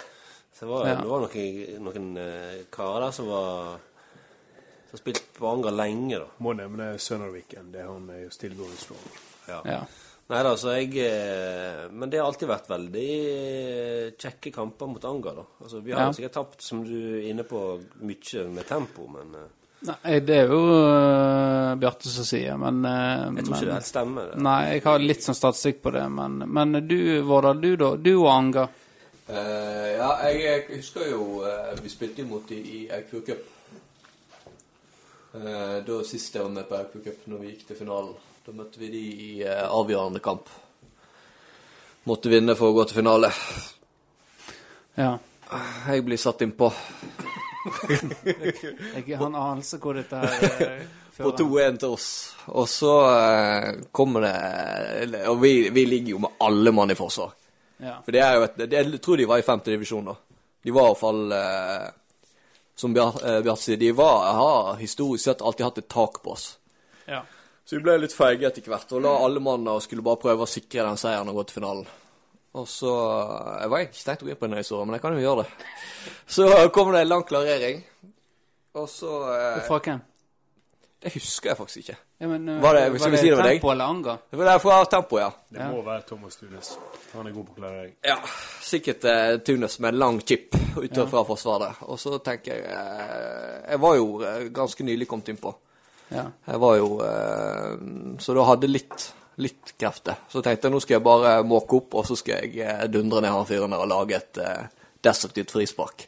så 0.54 0.66
det 0.66 0.70
var, 0.70 0.86
Ja. 0.86 0.94
det 1.02 1.10
var 1.10 1.24
noen, 1.24 1.82
noen 1.82 2.10
eh, 2.22 2.60
karer 2.70 3.08
der 3.08 3.14
som 3.16 3.26
var 3.26 3.80
Som 4.90 5.00
spilte 5.00 5.24
på 5.34 5.48
Anga 5.50 5.72
lenge, 5.74 6.20
da. 6.22 6.28
Må 6.38 6.52
nevne 6.54 6.92
Sønnerviken. 7.02 7.72
Det 7.74 7.82
er 7.82 7.88
han 7.90 8.04
med 8.06 8.22
jo 8.24 8.30
still 8.30 8.54
going. 8.54 8.76
Ja. 9.48 9.58
Ja. 9.66 9.80
Nei 10.32 10.38
da, 10.46 10.54
så 10.56 10.72
jeg 10.72 10.94
eh, 11.04 11.82
Men 11.92 12.08
det 12.08 12.16
har 12.20 12.30
alltid 12.30 12.48
vært 12.48 12.70
veldig 12.70 13.08
kjekke 14.16 14.52
kamper 14.54 14.88
mot 14.88 15.04
Anga, 15.04 15.34
da. 15.36 15.44
Altså, 15.60 15.82
vi 15.84 15.92
har 15.92 16.06
Ja. 16.06 16.14
sikkert 16.16 16.32
tapt, 16.38 16.62
som 16.64 16.80
du 16.86 16.94
er 17.18 17.28
inne 17.28 17.44
på, 17.44 17.60
mye 18.00 18.46
med 18.48 18.66
tempo, 18.68 19.08
men 19.12 19.34
eh, 19.36 19.52
Nei, 19.84 20.14
det 20.24 20.36
er 20.40 20.46
jo 20.48 20.62
uh, 20.64 21.74
Bjarte 21.76 22.08
som 22.08 22.24
sier, 22.24 22.56
men 22.56 22.78
uh, 22.88 23.28
jeg 23.36 23.44
tror 23.44 23.56
ikke 23.58 23.66
det 23.68 23.74
helt 23.74 23.88
stemmer. 23.90 24.30
Det. 24.30 24.38
Nei, 24.46 24.60
jeg 24.70 24.82
har 24.86 25.02
litt 25.02 25.26
sånn 25.26 25.36
statistikk 25.36 25.82
på 25.84 25.92
det, 25.92 26.06
men, 26.08 26.38
men 26.48 26.78
du, 26.88 26.96
Vårdal, 27.28 27.60
du 27.60 27.74
da? 27.76 27.90
Du 28.00 28.14
og 28.14 28.30
Anga. 28.32 28.64
Uh, 29.28 29.90
ja, 29.92 30.08
jeg, 30.30 30.40
jeg 30.44 30.64
husker 30.78 31.10
jo 31.10 31.26
Vi 31.82 31.92
spilte 31.92 32.24
imot 32.24 32.48
dem 32.48 32.64
i 32.64 32.86
Eikfjord 32.96 33.28
Cup. 33.28 33.44
Eh, 35.34 35.78
da 35.86 35.96
sist 36.06 36.34
jeg 36.36 36.44
var 36.44 36.52
med 36.54 36.68
på 36.68 36.76
Eikfjord 36.78 37.04
Cup, 37.08 37.22
når 37.26 37.40
vi 37.42 37.48
gikk 37.52 37.66
til 37.66 37.78
finalen. 37.80 38.14
Da 38.44 38.52
møtte 38.52 38.80
vi 38.82 38.88
de 38.92 39.00
i 39.00 39.28
eh, 39.46 39.62
avgjørende 39.72 40.20
kamp. 40.24 40.48
Måtte 42.08 42.28
vinne 42.32 42.52
for 42.58 42.68
å 42.72 42.76
gå 42.76 42.84
til 42.90 42.98
finale. 43.00 43.30
Ja. 45.00 45.14
Jeg 45.88 46.04
blir 46.06 46.18
satt 46.18 46.40
innpå 46.44 46.68
Jeg 48.24 49.16
har 49.18 49.26
en 49.26 49.34
anelse 49.36 49.78
hvor 49.82 49.94
dette 49.96 50.18
her 50.18 50.44
eh, 50.64 50.84
på 51.16 51.30
fører. 51.30 51.36
2-1 51.40 51.78
til 51.82 51.94
oss. 51.96 52.06
Og 52.52 52.68
så 52.68 52.92
eh, 53.12 53.68
kommer 53.94 54.24
det 54.26 55.22
Og 55.30 55.38
vi, 55.42 55.52
vi 55.74 55.84
ligger 55.88 56.14
jo 56.16 56.22
med 56.26 56.36
alle 56.44 56.72
mann 56.74 56.92
i 56.92 56.98
forsvar. 56.98 57.32
Ja. 57.84 57.96
For 58.06 58.14
det 58.14 58.22
er 58.24 58.36
jo 58.38 58.46
et 58.48 58.56
det, 58.60 58.70
Jeg 58.76 59.00
tror 59.04 59.20
de 59.20 59.28
var 59.30 59.40
i 59.42 59.46
femte 59.46 59.72
divisjon 59.72 60.10
da. 60.12 60.16
De 60.64 60.72
var 60.74 60.88
i 60.88 60.92
hvert 60.92 61.00
fall 61.04 61.22
eh, 61.38 61.86
Som 62.78 62.94
Bjar- 62.96 63.20
Bjarte 63.44 63.62
sier, 63.62 63.80
de 63.80 63.92
var, 63.96 64.28
har 64.38 64.74
historisk 64.80 65.24
sett 65.28 65.42
alltid 65.44 65.64
hatt 65.68 65.80
et 65.84 65.88
tak 65.92 66.20
på 66.24 66.36
oss. 66.36 66.50
ja. 67.08 67.22
Så 67.64 67.76
vi 67.78 67.82
ble 67.86 67.94
litt 68.02 68.12
feige 68.12 68.46
etter 68.50 68.62
hvert 68.68 68.90
og 68.92 69.00
la 69.04 69.12
alle 69.24 69.40
mann 69.40 69.66
og 69.72 69.80
skulle 69.82 70.04
bare 70.04 70.20
prøve 70.20 70.44
å 70.44 70.50
sikre 70.50 70.84
den 70.84 70.98
seieren 71.00 71.28
og 71.32 71.38
gå 71.40 71.44
til 71.48 71.60
finalen. 71.62 71.86
Og 72.54 72.66
så 72.70 72.90
Jeg 73.62 73.70
var 73.72 73.78
ikke 73.86 74.04
tenkt 74.04 74.22
å 74.22 74.26
gå 74.26 74.30
inn 74.34 74.36
på 74.42 74.46
den 74.50 74.58
øyesåret, 74.60 74.86
men 74.86 74.94
jeg 74.98 75.02
kan 75.02 75.14
jo 75.16 75.22
gjøre 75.24 75.44
det. 75.44 75.70
Så 76.26 76.48
kom 76.76 76.92
det 76.92 77.00
en 77.00 77.08
lang 77.08 77.24
klarering. 77.26 77.80
Og 78.74 78.88
så 78.90 79.14
eh, 79.32 79.62
Fra 79.66 79.78
hvem? 79.80 80.02
Det 81.04 81.12
husker 81.12 81.50
jeg 81.50 81.56
faktisk 81.58 81.78
ikke. 81.82 81.96
Ja, 82.20 82.28
men, 82.30 82.46
uh, 82.48 82.60
Var 82.62 82.74
det- 82.74 83.00
var 83.00 83.10
det 83.10 83.18
si 83.20 83.28
det? 83.30 83.42
Tempo 83.44 83.70
eller 83.70 83.84
Anga? 83.84 84.14
Det 84.30 84.38
var 84.38 84.58
fra 84.58 84.84
tempo, 84.84 85.18
ja. 85.18 85.30
Det 85.50 85.60
Ja. 85.60 85.68
må 85.70 85.82
være 85.84 86.02
Thomas 86.08 86.36
Tunes. 86.36 86.78
Han 87.12 87.26
er 87.26 87.30
god 87.32 87.44
på 87.46 87.54
klarering. 87.58 87.92
Ja, 88.04 88.16
sikkert 88.62 89.04
eh, 89.04 89.36
Tunes 89.44 89.78
med 89.80 89.88
en 89.94 89.98
lang 89.98 90.20
chip 90.26 90.54
ute 90.76 91.06
fra 91.06 91.22
forsvaret. 91.24 91.76
Og 91.82 91.98
så 91.98 92.18
tenker 92.24 92.54
jeg 92.54 92.64
eh, 92.64 93.70
Jeg 93.70 93.80
var 93.80 93.94
jo 93.96 94.22
eh, 94.22 94.48
ganske 94.48 94.84
nylig 94.84 95.08
kommet 95.08 95.28
innpå. 95.28 95.54
Ja. 96.14 96.24
Jeg 96.46 96.60
var 96.62 96.78
jo 96.78 96.88
eh, 97.02 97.74
Så 98.22 98.34
da 98.36 98.46
hadde 98.46 98.70
litt, 98.70 99.08
litt 99.42 99.74
krefter. 99.80 100.20
Så 100.30 100.42
tenkte 100.44 100.68
jeg 100.68 100.74
nå 100.74 100.80
skal 100.84 100.98
jeg 100.98 101.06
bare 101.06 101.36
måke 101.46 101.80
opp, 101.80 101.98
og 102.00 102.06
så 102.08 102.16
skal 102.18 102.44
jeg 102.44 102.62
eh, 102.62 102.86
dundre 102.92 103.22
ned 103.24 103.34
han 103.34 103.48
fyren 103.48 103.74
der 103.74 103.82
og 103.82 103.90
lage 103.90 104.18
et 104.20 104.42
eh, 104.42 104.66
destruktivt 105.04 105.54
frispark. 105.54 106.06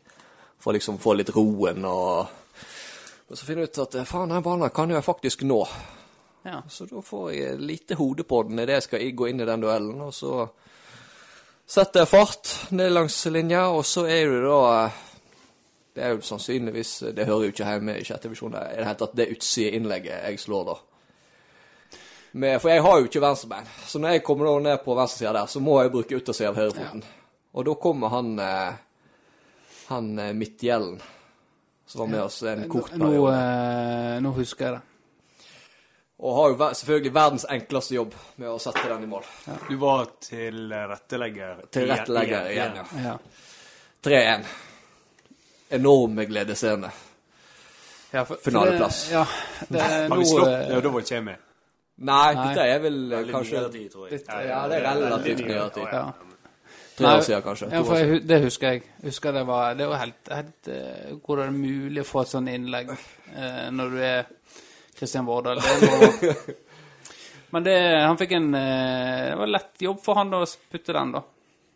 For 0.63 0.73
å 0.73 0.77
liksom 0.79 1.01
få 1.03 1.17
litt 1.19 1.35
roen 1.35 1.85
og 1.87 2.35
Men 3.27 3.39
så 3.39 3.47
finner 3.47 3.67
jeg 3.67 3.73
ut 3.75 3.83
at 3.83 3.97
faen, 4.07 4.31
den 4.31 4.45
banen 4.45 4.71
kan 4.71 4.91
jo 4.91 4.95
jeg 4.95 5.07
faktisk 5.07 5.43
nå. 5.43 5.59
ja. 6.47 6.61
Så 6.71 6.87
da 6.87 7.03
får 7.03 7.33
jeg 7.35 7.59
lite 7.59 7.99
hode 7.99 8.23
på 8.23 8.45
den 8.47 8.63
idet 8.63 8.79
jeg 8.79 8.87
skal 8.87 9.11
gå 9.19 9.27
inn 9.27 9.43
i 9.43 9.49
den 9.49 9.65
duellen. 9.65 9.99
Og 10.07 10.15
så 10.15 10.47
setter 11.67 12.05
jeg 12.05 12.13
fart 12.13 12.53
ned 12.71 12.93
langs 12.95 13.19
linja, 13.27 13.67
og 13.75 13.83
så 13.85 14.07
er 14.07 14.31
det 14.31 14.45
da 14.47 14.61
Det 15.97 16.05
er 16.05 16.13
jo 16.13 16.21
sannsynligvis 16.21 16.91
Det 17.17 17.25
hører 17.25 17.47
jo 17.47 17.53
ikke 17.55 17.69
hjemme 17.71 17.95
i 17.97 18.05
sjette 18.05 18.29
divisjon 18.29 18.53
i 18.53 18.65
det 18.77 18.85
helt 18.85 18.99
tatt, 19.01 19.15
det 19.17 19.31
utsideinnlegget 19.33 20.27
jeg 20.29 20.41
slår 20.43 20.67
da. 20.69 20.75
Med, 22.37 22.59
for 22.61 22.69
jeg 22.69 22.83
har 22.85 22.99
jo 23.01 23.07
ikke 23.09 23.23
venstrebein, 23.25 23.69
så 23.89 24.01
når 24.03 24.19
jeg 24.19 24.25
kommer 24.27 24.51
da 24.51 24.59
ned 24.67 24.83
på 24.85 24.97
venstresida 24.99 25.33
der, 25.39 25.47
så 25.49 25.63
må 25.65 25.79
jeg 25.81 25.93
bruke 25.95 26.19
yttersida 26.19 26.51
av 26.51 26.59
høyrefoten. 26.61 27.07
Og 27.57 27.65
da 27.65 27.75
kommer 27.81 28.13
han 28.13 28.35
eh, 28.45 28.75
han 29.87 30.19
eh, 30.19 30.35
Midtgjelden, 30.37 31.01
som 31.87 32.03
var 32.03 32.11
med 32.13 32.23
oss 32.27 32.43
en 32.43 32.69
kort 32.69 32.91
periode. 32.91 33.39
Nå, 33.39 34.21
nå 34.21 34.35
husker 34.37 34.67
jeg 34.67 34.77
det. 34.77 34.85
Og 36.17 36.37
har 36.37 36.53
jo 36.53 36.69
selvfølgelig 36.81 37.13
verdens 37.13 37.49
enkleste 37.53 37.97
jobb 37.97 38.15
med 38.41 38.49
å 38.49 38.61
sette 38.61 38.85
den 38.89 39.05
i 39.05 39.11
mål. 39.11 39.25
Du 39.69 39.77
var 39.81 40.09
tilrettelegger. 40.25 41.67
Tilrettelegger 41.73 42.53
igjen, 42.53 42.79
ja. 42.81 42.87
Ja. 43.05 43.19
3-1. 44.07 44.49
Enorme 45.71 46.25
gledesscene. 46.29 46.91
Ja, 48.13 48.23
for- 48.25 48.37
Finaleplass. 48.45 49.09
det- 49.09 49.15
Ja, 49.15 49.25
det 49.69 49.81
er 49.81 50.09
Har 50.09 50.17
vi 50.19 50.25
slått? 50.25 50.49
eh, 50.49 50.69
Ja, 50.75 50.81
da 50.81 50.89
var 50.91 51.01
ikke 51.01 51.15
jeg 51.15 51.25
med. 51.25 51.37
Nei, 51.99 52.35
Nei. 52.35 52.47
dette 52.49 52.61
er 52.69 52.79
vel 52.79 53.09
det 53.09 53.19
er 53.19 53.33
kanskje 53.33 53.53
nyere 53.61 53.73
tid, 53.73 53.91
tror 53.93 54.09
jeg. 54.09 54.13
litt, 54.19 54.29
Ja, 54.29 54.69
det 54.69 54.77
er 54.83 54.95
relativt 54.95 55.39
nyere 55.47 55.71
tid. 55.75 55.83
Ja. 55.93 56.13
Tre 56.97 57.07
år 57.07 57.21
siden, 57.21 57.43
kanskje. 57.43 57.71
Ja, 57.73 57.83
for 57.83 57.95
jeg, 57.97 58.27
det 58.29 58.43
husker 58.43 58.71
jeg. 58.73 58.83
Husker 59.05 59.33
det 59.33 59.47
var, 59.47 59.75
det 59.75 59.87
var 59.89 59.97
helt, 59.99 60.29
helt 60.31 60.69
eh, 60.69 61.15
Hvor 61.27 61.39
er 61.41 61.51
det 61.51 61.55
mulig 61.55 62.01
å 62.01 62.05
få 62.05 62.21
et 62.23 62.29
sånt 62.29 62.49
innlegg 62.49 62.89
eh, 62.91 63.71
når 63.71 63.91
du 63.91 63.99
er 64.03 64.25
Kristian 64.99 65.27
Vårdal? 65.27 65.61
Men 67.51 67.63
det, 67.65 67.77
han 68.07 68.17
fikk 68.19 68.33
en 68.33 68.55
eh, 68.55 69.31
Det 69.31 69.37
var 69.39 69.47
lett 69.47 69.83
jobb 69.87 70.01
for 70.05 70.15
han 70.15 70.33
å 70.35 70.41
putte 70.73 70.93
den, 70.93 71.13
da. 71.13 71.23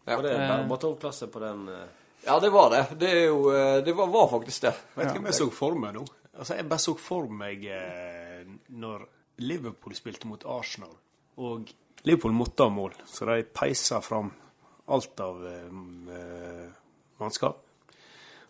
Ja. 0.07 0.16
Og 0.16 0.22
det 0.24 0.33
er 0.33 0.48
bare 0.48 0.68
Bortholm-klasse 0.68 1.29
på 1.31 1.40
den 1.42 1.68
eh, 1.68 1.87
Ja, 2.24 2.40
det 2.40 2.50
var 2.52 2.70
det. 2.70 2.83
Det 3.00 3.12
jo 3.26 3.52
eh, 3.54 3.78
Det 3.85 3.92
var, 3.96 4.11
var 4.12 4.28
faktisk 4.28 4.62
det. 4.62 4.74
Vet 4.94 5.09
du 5.09 5.18
hvem 5.18 5.30
jeg 5.30 5.38
så 5.38 5.48
for 5.54 5.78
meg 5.78 5.96
nå? 5.96 6.04
Altså, 6.37 6.56
Jeg 6.56 6.68
bare 6.68 6.85
så 6.85 6.94
for 7.00 7.30
meg 7.33 7.64
eh, 7.68 8.44
når 8.76 9.06
Liverpool 9.40 9.94
spilte 9.96 10.28
mot 10.28 10.44
Arsenal, 10.44 10.92
og 11.40 11.70
Liverpool 12.04 12.37
måtte 12.37 12.66
ha 12.66 12.72
mål, 12.72 12.94
så 13.09 13.24
de 13.28 13.42
peisa 13.56 14.00
fram 14.04 14.30
alt 14.92 15.20
av 15.20 15.42
eh, 15.48 15.66
eh, 16.16 16.70
mannskap. 17.20 17.62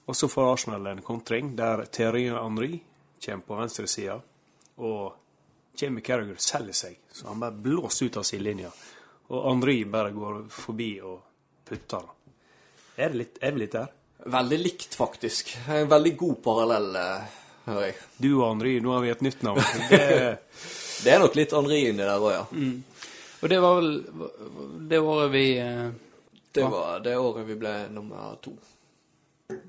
Og 0.07 0.17
så 0.17 0.29
får 0.29 0.53
Arsenal 0.53 0.87
en 0.91 1.03
kontring 1.07 1.55
der 1.57 1.85
Thierry 1.87 2.29
Henry 2.31 2.81
kommer 3.25 3.47
på 3.47 3.59
venstresida, 3.59 4.21
og 4.77 5.77
Jamie 5.79 6.03
Carragher 6.03 6.39
selger 6.43 6.75
seg, 6.75 6.97
så 7.13 7.29
han 7.29 7.43
bare 7.43 7.59
blåser 7.63 8.07
ut 8.07 8.19
av 8.19 8.27
sidelinja. 8.27 8.71
Og 9.31 9.45
Henry 9.47 9.85
bare 9.87 10.11
går 10.15 10.41
forbi 10.51 10.91
og 11.07 11.21
putter. 11.69 12.09
Er, 13.01 13.13
det 13.15 13.17
litt, 13.23 13.39
er 13.41 13.55
vi 13.57 13.63
litt 13.65 13.73
der? 13.77 13.89
Veldig 14.31 14.59
likt, 14.61 14.95
faktisk. 14.99 15.55
En 15.73 15.89
veldig 15.89 16.13
god 16.21 16.41
parallell, 16.45 16.89
eh, 17.01 17.39
hører 17.65 17.87
jeg. 17.87 17.95
Du 18.21 18.29
og 18.35 18.43
Henri, 18.51 18.75
nå 18.85 18.93
har 18.93 19.05
vi 19.07 19.13
et 19.15 19.23
nytt 19.25 19.45
navn. 19.47 19.65
Det, 19.91 20.01
Det 21.01 21.15
er 21.15 21.23
nok 21.23 21.37
litt 21.39 21.55
Henri 21.57 21.79
inni 21.89 22.05
der 22.05 22.21
òg, 22.21 22.33
ja. 22.35 22.43
Og 23.41 23.49
det 23.49 23.61
var 23.65 23.79
vel 23.79 23.95
det 24.91 24.99
året 25.01 25.31
vi 25.33 25.45
eh, 25.63 25.87
Det 26.53 26.67
var 26.69 27.01
det 27.01 27.15
året 27.17 27.47
vi 27.49 27.57
ble 27.63 27.73
nummer 27.95 28.35
to. 28.45 28.53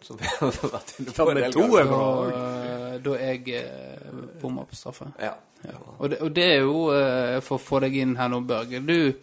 Som 0.04 0.20
vi 0.20 0.28
har 0.28 0.52
vært 0.74 0.92
inne 1.00 1.16
på 1.16 1.30
en 1.32 1.40
del 1.40 1.56
to 1.56 1.64
ganger. 1.72 1.80
er 1.80 1.88
da, 1.94 2.42
eh, 2.90 2.98
da 3.06 3.16
jeg 3.22 3.56
eh, 3.62 4.20
bomma 4.42 4.68
på 4.68 4.76
straffe. 4.76 5.08
Ja. 5.24 5.32
Ja. 5.64 5.78
Og, 5.98 6.10
det, 6.10 6.20
og 6.26 6.32
det 6.36 6.46
er 6.58 6.60
jo 6.66 6.84
eh, 6.98 7.40
for 7.46 7.56
å 7.60 7.64
få 7.64 7.80
deg 7.86 7.96
inn 8.02 8.18
her 8.20 8.30
nå, 8.34 8.42
Børge. 8.50 8.82
Du, 8.84 9.14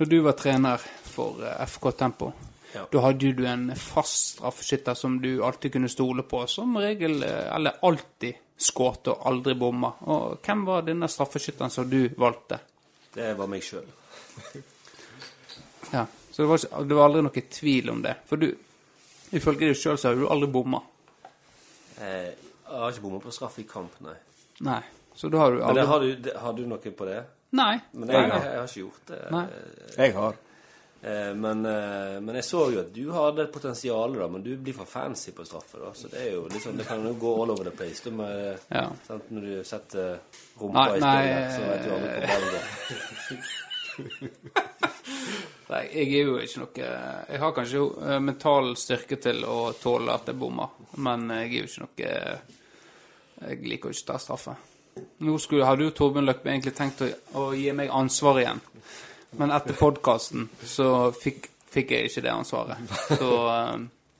når 0.00 0.12
du 0.12 0.16
var 0.28 0.36
trener 0.38 0.82
for 1.08 1.40
eh, 1.46 1.56
FK 1.72 1.90
Tempo, 2.04 2.32
Ja. 2.74 2.84
da 2.92 3.00
hadde 3.02 3.32
du 3.34 3.46
en 3.50 3.70
fast 3.76 4.36
straffeskytter 4.36 4.94
som 4.94 5.16
du 5.22 5.42
alltid 5.44 5.72
kunne 5.72 5.88
stole 5.90 6.22
på. 6.22 6.44
Som 6.46 6.76
regel, 6.78 7.22
eh, 7.22 7.54
eller 7.54 7.78
alltid, 7.82 8.34
skåret 8.60 9.08
og 9.08 9.26
aldri 9.26 9.54
bomma. 9.58 9.92
Og 10.00 10.38
hvem 10.46 10.64
var 10.68 10.82
denne 10.86 11.08
straffeskytteren 11.08 11.70
som 11.70 11.88
du 11.90 12.08
valgte? 12.20 12.60
Det 13.14 13.32
var 13.38 13.48
meg 13.50 13.64
sjøl. 13.66 13.88
Ja, 15.90 16.06
Så 16.30 16.42
det 16.42 16.48
var, 16.48 16.84
det 16.84 16.94
var 16.94 17.08
aldri 17.08 17.22
noe 17.26 17.42
tvil 17.50 17.90
om 17.90 18.02
det. 18.04 18.14
For 18.28 18.38
du, 18.38 18.52
ifølge 19.34 19.72
deg 19.72 19.76
sjøl 19.80 19.98
så 19.98 20.12
har 20.12 20.20
du 20.20 20.28
aldri 20.30 20.50
bomma. 20.52 20.82
Eh, 21.98 22.30
Jeg 22.70 22.78
har 22.78 22.92
ikke 22.92 23.02
bommet 23.02 23.24
på 23.26 23.32
straff 23.34 23.58
i 23.58 23.64
kamp, 23.66 23.96
nei. 24.04 24.14
Nei. 24.62 24.82
Så 25.18 25.28
da 25.28 25.40
har 25.42 25.50
du 25.50 25.58
Men 25.58 25.74
det, 25.74 25.86
har, 25.86 26.00
du, 26.00 26.14
det, 26.22 26.36
har 26.38 26.52
du 26.54 26.62
noe 26.70 26.78
på 26.94 27.08
det? 27.08 27.24
Nei. 27.58 27.80
Men 27.92 28.12
jeg, 28.14 28.28
jeg, 28.30 28.58
har 28.60 28.68
ikke 28.68 28.80
gjort 28.84 29.10
det. 29.10 29.18
Nei. 29.34 29.42
Jeg 29.96 30.14
har. 30.14 30.38
Eh, 31.02 31.34
Men, 31.34 31.64
eh, 31.66 32.20
men 32.20 32.34
jeg 32.36 32.44
så 32.44 32.66
jo 32.72 32.80
at 32.82 32.92
du 32.92 33.06
hadde 33.14 33.42
et 33.46 33.52
potensial, 33.52 34.12
da, 34.18 34.26
men 34.28 34.42
du 34.44 34.50
blir 34.56 34.74
for 34.76 34.84
fancy 34.84 35.32
på 35.32 35.44
straffe. 35.48 35.78
da, 35.80 35.92
Så 35.94 36.08
det 36.12 36.26
liksom, 36.52 36.76
det 36.76 36.86
kan 36.86 37.02
jo 37.06 37.14
gå 37.14 37.42
all 37.42 37.50
over 37.50 37.64
the 37.64 37.70
place. 37.70 38.02
Du 38.04 38.10
med, 38.10 38.58
Ja. 38.70 38.90
sant, 39.06 39.30
når 39.30 39.40
du 39.40 39.64
setter 39.64 40.18
rumpa 40.60 40.86
Nei, 40.86 40.96
i 40.96 41.00
spillet, 41.00 41.52
så 41.52 41.60
vet 41.70 41.84
du 41.84 41.90
aldri 41.94 42.08
hvor 42.10 42.26
ballen 42.28 42.50
går. 42.54 42.64
Nei, 45.70 45.84
jeg 45.94 46.14
er 46.18 46.24
jo 46.26 46.38
ikke 46.42 46.60
noe 46.64 46.86
Jeg 47.30 47.38
har 47.42 47.52
kanskje 47.54 47.82
eh, 48.10 48.18
mental 48.22 48.72
styrke 48.76 49.16
til 49.22 49.44
å 49.46 49.72
tåle 49.78 50.12
at 50.14 50.26
jeg 50.26 50.38
bommer, 50.40 50.72
men 50.98 51.28
jeg 51.30 51.46
er 51.46 51.60
jo 51.60 51.68
ikke 51.68 51.84
noe 51.84 52.08
Jeg 53.40 53.60
liker 53.70 53.88
jo 53.88 53.94
ikke 53.94 54.04
å 54.04 54.10
ta 54.12 54.18
straffe. 54.20 54.56
Nå 55.24 55.36
skulle, 55.40 55.64
hadde 55.64 55.86
jo 55.86 55.92
Torbjørn 55.96 56.26
Løkbe 56.28 56.50
egentlig 56.50 56.74
tenkt 56.76 57.00
å, 57.06 57.08
å 57.40 57.44
gi 57.56 57.70
meg 57.72 57.88
ansvar 57.94 58.40
igjen, 58.42 58.60
men 59.38 59.50
etter 59.54 59.76
podkasten 59.78 60.48
så 60.66 61.12
fikk, 61.14 61.48
fikk 61.70 61.90
jeg 61.94 62.10
ikke 62.10 62.22
det 62.26 62.32
ansvaret. 62.34 62.94
Så 63.14 63.30
eh, 63.54 63.74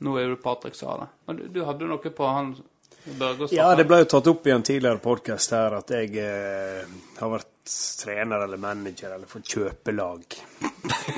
nå 0.06 0.16
er 0.20 0.28
det 0.34 0.42
Patrick 0.44 0.74
som 0.78 0.92
har 0.92 1.02
det. 1.04 1.08
Men 1.26 1.40
du, 1.40 1.46
du 1.58 1.64
hadde 1.66 1.88
noe 1.90 2.12
på 2.14 2.28
han 2.30 2.52
Børge 3.16 3.46
Ja, 3.56 3.70
det 3.78 3.86
ble 3.88 4.02
jo 4.02 4.08
tatt 4.12 4.26
opp 4.28 4.44
i 4.46 4.52
en 4.52 4.62
tidligere 4.66 5.00
podkast 5.00 5.54
her 5.56 5.72
at 5.78 5.88
jeg 5.94 6.10
eh, 6.20 6.82
har 7.16 7.30
vært 7.32 7.72
trener 8.02 8.42
eller 8.44 8.60
manager 8.60 9.14
eller 9.14 9.28
fått 9.30 9.48
kjøpelag 9.54 10.36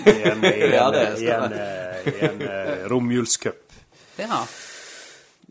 i 0.06 0.14
en, 0.30 0.44
i 0.46 0.52
en, 0.62 0.74
Ja, 0.76 0.84
det 0.94 1.02
i 1.24 1.28
en, 1.34 1.56
i 2.12 2.14
en 2.28 2.42
uh, 2.44 2.84
romjulscup. 2.92 3.74
Ja. 4.20 4.42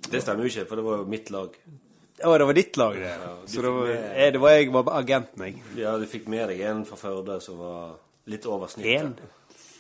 Det 0.08 0.22
stemmer 0.24 0.46
jo 0.48 0.52
ikke, 0.54 0.66
for 0.70 0.80
det 0.80 0.86
var 0.88 1.02
jo 1.02 1.08
mitt 1.12 1.32
lag. 1.36 1.56
Å, 2.22 2.32
det 2.38 2.48
var 2.48 2.58
ditt 2.58 2.78
lag, 2.80 2.96
det. 3.02 3.12
Ja, 3.12 3.32
Så 3.50 3.64
det 3.66 3.74
var, 3.76 3.88
med- 3.92 4.08
eh, 4.16 4.32
det 4.36 4.42
var 4.44 4.56
jeg 4.56 4.72
var 4.76 4.92
agenten, 5.00 5.46
jeg. 5.48 5.62
Ja, 5.82 5.96
du 6.00 6.08
fikk 6.10 6.28
med 6.32 6.48
deg 6.54 6.62
en 6.70 6.84
fra 6.88 7.00
Førde 7.02 7.40
som 7.44 7.60
var 7.60 7.96
litt 8.30 8.46
over 8.46 8.68
snittet. 8.68 9.02
En. 9.02 9.16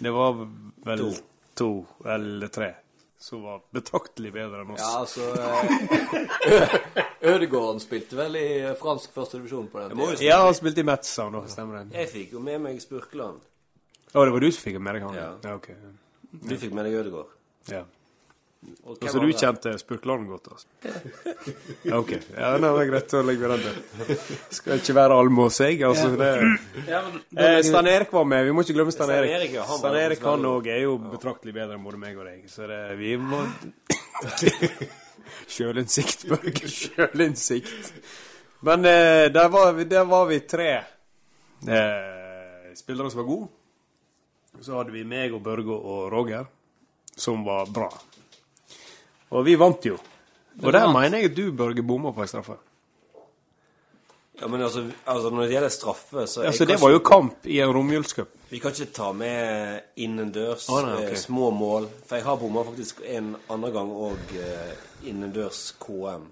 Det 0.02 0.14
var 0.14 0.40
vel 0.86 1.04
To. 1.04 1.12
to 1.54 1.72
eller 2.06 2.48
tre 2.48 2.74
som 3.22 3.42
var 3.44 3.62
betraktelig 3.70 4.32
bedre 4.34 4.64
enn 4.64 4.72
oss. 4.74 4.82
Ja, 4.82 5.00
altså 5.00 5.22
Ødegården 7.32 7.80
spilte 7.84 8.18
vel 8.18 8.36
i 8.40 8.48
fransk 8.80 9.14
førstedivisjon 9.14 9.68
på 9.70 9.84
den 9.84 9.94
tiden. 9.94 10.24
Ja, 10.26 10.40
han 10.42 10.56
spilte 10.58 10.82
i 10.82 10.88
Metz, 10.90 11.12
han 11.22 11.38
da. 11.38 11.44
Stemmer 11.52 11.84
det. 11.84 12.00
jeg 12.00 12.10
fikk 12.10 12.34
jo 12.34 12.42
med 12.42 12.58
meg 12.64 12.82
Spurkland. 12.82 13.44
Å, 14.12 14.24
det 14.26 14.34
var 14.34 14.42
du 14.42 14.50
som 14.50 14.66
fikk 14.66 14.80
med 14.82 14.98
deg 14.98 15.06
han? 15.06 15.20
Ja. 15.20 15.28
ja 15.46 15.54
ok. 15.60 15.70
Du 16.32 16.56
fikk 16.58 16.74
med 16.74 16.90
deg 16.90 16.98
Ødegård. 17.04 17.38
Ja. 17.70 17.84
Og 18.86 18.98
Så 19.10 19.18
du 19.18 19.32
kjente 19.34 19.72
Spurkland 19.82 20.28
godt, 20.30 20.48
altså? 20.54 20.68
Ja, 21.84 21.98
ok. 21.98 22.12
Ja, 22.38 22.52
det 22.62 22.70
er 22.70 22.90
greit 22.92 23.14
å 23.18 23.22
legge 23.26 23.50
den 23.50 23.64
der. 23.66 24.20
Skal 24.54 24.78
ikke 24.78 24.96
være 25.00 25.18
almås, 25.18 25.58
jeg. 25.64 25.80
Altså, 25.88 26.12
det... 26.20 26.30
ja 26.90 27.00
men, 27.08 27.18
Eh, 27.42 27.58
Stan 27.66 27.90
Erik 27.90 28.14
var 28.14 28.28
med. 28.30 28.46
Vi 28.46 28.54
må 28.54 28.62
ikke 28.62 28.76
glemme 28.78 28.94
Stan 28.94 29.10
Erik. 29.10 29.34
Erik, 29.34 29.56
ja, 29.58 29.66
han 29.66 29.82
var 29.82 29.98
Erik 29.98 30.22
han 30.22 30.38
veldig 30.38 30.52
òg 30.52 30.70
er 30.76 30.82
jo 30.84 30.98
betraktelig 31.08 31.56
bedre 31.58 31.80
enn 31.80 31.88
både 31.88 32.02
meg 32.04 32.20
og 32.22 32.30
deg. 32.30 32.44
Så 32.52 32.70
det, 32.70 32.82
vi 33.02 33.16
må 33.18 33.42
Sjølinnsikt, 35.56 36.28
Børge. 36.30 36.70
Sjølinnsikt. 36.70 38.04
Men 38.62 38.86
eh, 38.86 39.26
der, 39.34 39.50
var 39.50 39.74
vi, 39.74 39.90
der 39.90 40.06
var 40.06 40.30
vi 40.30 40.40
tre 40.46 40.70
eh, 41.66 42.70
spillere 42.78 43.10
som 43.10 43.24
var 43.24 43.30
gode. 43.32 43.50
Så 44.62 44.78
hadde 44.78 44.94
vi 44.94 45.02
meg 45.08 45.34
og 45.34 45.42
Børge 45.42 45.74
og 45.74 46.12
Roger, 46.14 46.46
som 47.18 47.42
var 47.48 47.72
bra. 47.74 47.90
Og 49.32 49.46
vi 49.48 49.56
vant 49.60 49.86
jo. 49.86 49.98
Og 50.64 50.74
der 50.74 50.86
vant. 50.86 50.94
mener 51.00 51.18
jeg 51.24 51.32
at 51.32 51.38
du, 51.38 51.52
Børge, 51.56 51.84
bomma 51.84 52.12
på 52.12 52.22
en 52.22 52.28
straffe. 52.28 52.58
Ja, 54.42 54.48
men 54.48 54.62
altså, 54.62 54.84
altså 55.06 55.30
når 55.30 55.42
det 55.42 55.52
gjelder 55.52 55.70
straffe, 55.70 56.28
så 56.28 56.42
Ja, 56.42 56.46
jeg 56.50 56.54
så 56.58 56.66
det 56.66 56.82
var 56.82 56.90
jo 56.90 57.00
kamp 57.00 57.46
i 57.46 57.60
en 57.62 57.72
romjulscup. 57.76 58.30
Vi 58.50 58.60
kan 58.60 58.72
ikke 58.74 58.94
ta 58.94 59.12
med 59.14 59.80
innendørs 60.02 60.66
ah, 60.70 60.82
nei, 60.88 60.96
ok. 60.96 61.12
eh, 61.12 61.18
små 61.18 61.50
mål. 61.52 61.88
For 62.08 62.16
jeg 62.18 62.26
har 62.26 62.40
bomma 62.42 62.64
faktisk 62.66 63.02
en 63.06 63.36
annen 63.50 63.74
gang 63.76 63.92
òg 63.94 64.34
eh, 64.42 64.72
innendørs 65.12 65.76
KM. 65.80 66.26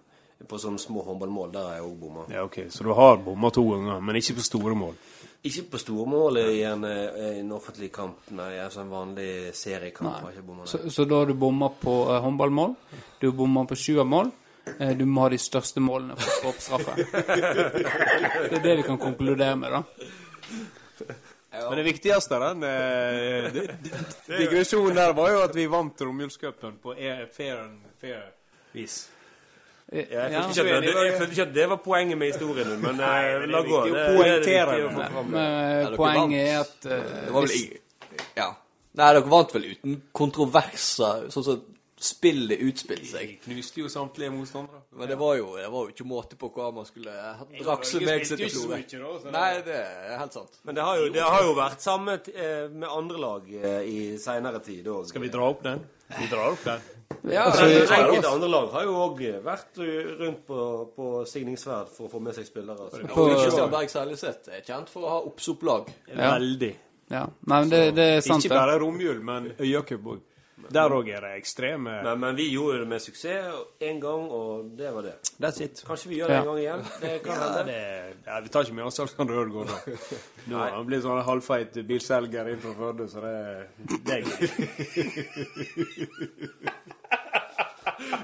På 0.50 0.58
sånne 0.58 0.80
små 0.80 1.04
håndballmål. 1.06 1.52
Der 1.54 1.68
har 1.68 1.74
jeg 1.78 1.86
òg 1.86 1.96
bomma. 2.00 2.26
Ja, 2.34 2.44
ok, 2.48 2.58
Så 2.70 2.84
du 2.84 2.94
har 2.98 3.18
bomma 3.18 3.50
to 3.52 3.64
ganger, 3.70 4.00
men 4.00 4.16
ikke 4.16 4.40
på 4.40 4.42
store 4.48 4.76
mål. 4.76 4.96
Ikke 5.48 5.64
på 5.72 5.80
stormålet 5.80 6.50
i 6.52 6.64
en, 6.68 6.84
eh, 6.84 7.40
en 7.40 7.52
offentlig 7.56 7.92
kamp, 7.96 8.18
nei. 8.36 8.58
altså 8.60 8.82
sånn 8.82 8.90
vanlig 8.92 9.54
seriekamp. 9.56 10.18
har 10.20 10.32
ikke 10.34 10.44
bomma, 10.44 10.66
nei. 10.66 10.68
Så, 10.68 10.82
så 10.92 11.06
da 11.08 11.22
har 11.22 11.30
du 11.30 11.34
bomma 11.40 11.70
på 11.80 11.94
uh, 12.10 12.18
håndballmål, 12.26 12.74
du 13.22 13.32
bomma 13.32 13.64
på 13.70 13.76
sjuermål. 13.80 14.32
Uh, 14.82 14.92
du 15.00 15.06
må 15.08 15.22
ha 15.24 15.30
de 15.32 15.38
største 15.40 15.80
målene 15.80 16.18
for 16.20 16.28
å 16.28 16.42
få 16.44 16.50
opp 16.52 16.60
straffe. 16.60 16.96
det 18.50 18.58
er 18.60 18.66
det 18.66 18.76
vi 18.82 18.84
kan 18.90 19.00
konkludere 19.00 19.56
med, 19.56 19.72
da. 19.72 19.84
Men 21.52 21.78
det 21.80 21.86
viktigste 21.88 22.38
den 22.44 22.64
eh, 22.64 23.48
di- 23.56 23.64
di- 23.88 24.38
digresjonen 24.44 24.96
der 25.00 25.14
var 25.18 25.32
jo 25.34 25.40
at 25.48 25.56
vi 25.56 25.66
vant 25.72 26.02
romjulscupen 26.06 26.76
på 26.84 26.94
e- 27.00 27.26
fair 27.34 27.64
and 27.64 27.80
fair 28.00 28.28
vis. 28.76 29.08
Jeg 29.92 30.06
Ja. 30.12 30.42
følte, 30.46 30.62
ikke 30.62 30.76
at 30.78 30.84
det, 30.84 30.94
jeg 30.94 31.18
følte 31.18 31.32
ikke 31.34 31.48
at 31.48 31.54
det 31.56 31.70
var 31.70 31.78
poenget 31.82 32.18
med 32.18 32.28
historien, 32.32 32.76
men 32.82 32.96
Nei, 33.02 33.40
men 33.40 33.50
la 33.56 33.62
gå. 33.66 33.80
Det, 33.88 33.94
det 33.94 34.54
er 34.54 34.70
viktig 34.70 34.86
å 34.86 34.92
få 34.94 35.08
fram. 35.16 35.32
Men 35.34 35.96
poenget 35.98 36.44
er 36.46 36.60
at 36.60 36.86
eh, 36.86 37.10
Det 37.26 37.34
var 37.34 37.48
vel 37.48 37.80
Ja. 38.38 38.50
Nei, 39.00 39.10
dere 39.14 39.24
vant 39.32 39.54
vel 39.56 39.66
uten 39.72 40.00
kontroverser, 40.14 41.28
sånn 41.34 41.46
som 41.46 41.60
spillet 42.00 42.62
utspilte 42.64 43.10
seg. 43.10 43.32
Knuste 43.44 43.82
jo 43.82 43.90
samtlige 43.92 44.32
motstandere. 44.32 44.80
Men 44.96 45.10
det 45.12 45.18
var 45.20 45.34
jo, 45.36 45.50
det 45.58 45.66
var 45.74 45.88
jo 45.88 45.92
ikke 45.92 46.06
måte 46.08 46.38
på 46.40 46.48
hva 46.56 46.70
man 46.74 46.86
skulle 46.88 47.12
drakse 47.60 48.00
meg 48.06 48.24
seg 48.30 48.40
til 48.40 48.54
Florø. 48.54 48.80
Nei, 49.34 49.50
det 49.66 49.76
er 49.82 50.16
helt 50.22 50.38
sant. 50.38 50.62
Men 50.64 50.78
det 50.78 50.86
har 50.88 51.02
jo, 51.02 51.10
det 51.18 51.26
har 51.26 51.44
jo 51.44 51.58
vært 51.58 51.84
samme 51.84 52.16
eh, 52.32 52.70
med 52.72 52.88
andre 52.88 53.20
lag 53.20 53.50
eh, 53.52 53.82
i 53.90 54.00
seinere 54.22 54.62
tid 54.64 54.88
òg. 54.88 55.10
Skal 55.12 55.26
vi 55.26 55.34
dra 55.34 55.50
opp 55.52 55.66
den? 55.66 55.84
Vi 56.16 56.30
drar 56.32 56.54
opp 56.54 56.64
den. 56.70 56.88
Ja, 57.28 57.44
altså, 57.50 57.66
enkelte 57.66 58.30
andre 58.32 58.48
lag 58.50 58.70
har 58.72 58.84
jo 58.88 58.94
òg 59.04 59.20
vært 59.44 59.80
rundt 60.22 60.46
på, 60.48 60.60
på 60.96 61.10
signingsverd 61.28 61.90
for 61.92 62.08
å 62.08 62.12
få 62.14 62.20
med 62.24 62.34
seg 62.38 62.46
spillere. 62.48 62.80
Altså. 62.88 63.04
På- 63.12 63.28
Kristian 63.36 63.70
Berg 63.74 63.90
Seljeseth 63.92 64.50
er 64.56 64.62
kjent 64.64 64.90
for 64.90 65.02
å 65.04 65.10
ha 65.18 65.20
oppsopplag. 65.28 65.92
Ja. 66.14 66.36
Veldig. 66.38 66.74
ja. 67.12 67.26
Nei, 67.46 67.60
men 67.60 67.70
det, 67.70 67.84
det 67.98 68.08
er 68.18 68.22
sant, 68.22 68.46
Ikke 68.46 68.56
bare 68.56 68.80
romjul, 68.80 69.20
men 69.24 69.52
Øyacup 69.60 70.06
òg. 70.16 70.26
Der 70.70 70.92
òg 70.92 71.08
er 71.08 71.22
det 71.24 71.30
ekstreme 71.40 71.94
Men, 72.04 72.20
men 72.20 72.36
vi 72.36 72.50
gjorde 72.52 72.82
det 72.82 72.88
med 72.92 73.00
suksess 73.02 73.56
én 73.82 73.98
gang, 74.04 74.26
og 74.30 74.66
det 74.78 74.90
var 74.94 75.02
det. 75.08 75.14
That's 75.42 75.62
it. 75.64 75.80
Kanskje 75.88 76.10
vi 76.12 76.18
gjør 76.20 76.28
det 76.28 76.36
Ja. 76.36 76.42
en 76.42 76.46
gang 76.50 76.60
igjen. 76.60 76.84
Det 77.02 77.14
kan 77.24 77.34
Ja, 77.36 77.40
hende. 77.56 77.64
det, 77.72 78.16
ja, 78.28 78.40
vi 78.44 78.50
tar 78.50 78.62
ikke 78.68 78.76
med 78.76 78.86
oss 78.86 79.00
Alexander 79.00 79.34
Ødegaard 79.40 79.68
da. 79.68 79.78
Nå 80.52 80.58
han 80.76 80.86
blir 80.86 81.02
sånn 81.02 81.24
halvfeit 81.26 81.80
bilselger 81.88 82.52
inn 82.52 82.60
fra 82.60 82.74
Førde, 82.76 83.08
så 83.10 83.24
det, 83.24 83.68
det 84.06 84.20
er 84.20 84.22
greit. 84.28 84.40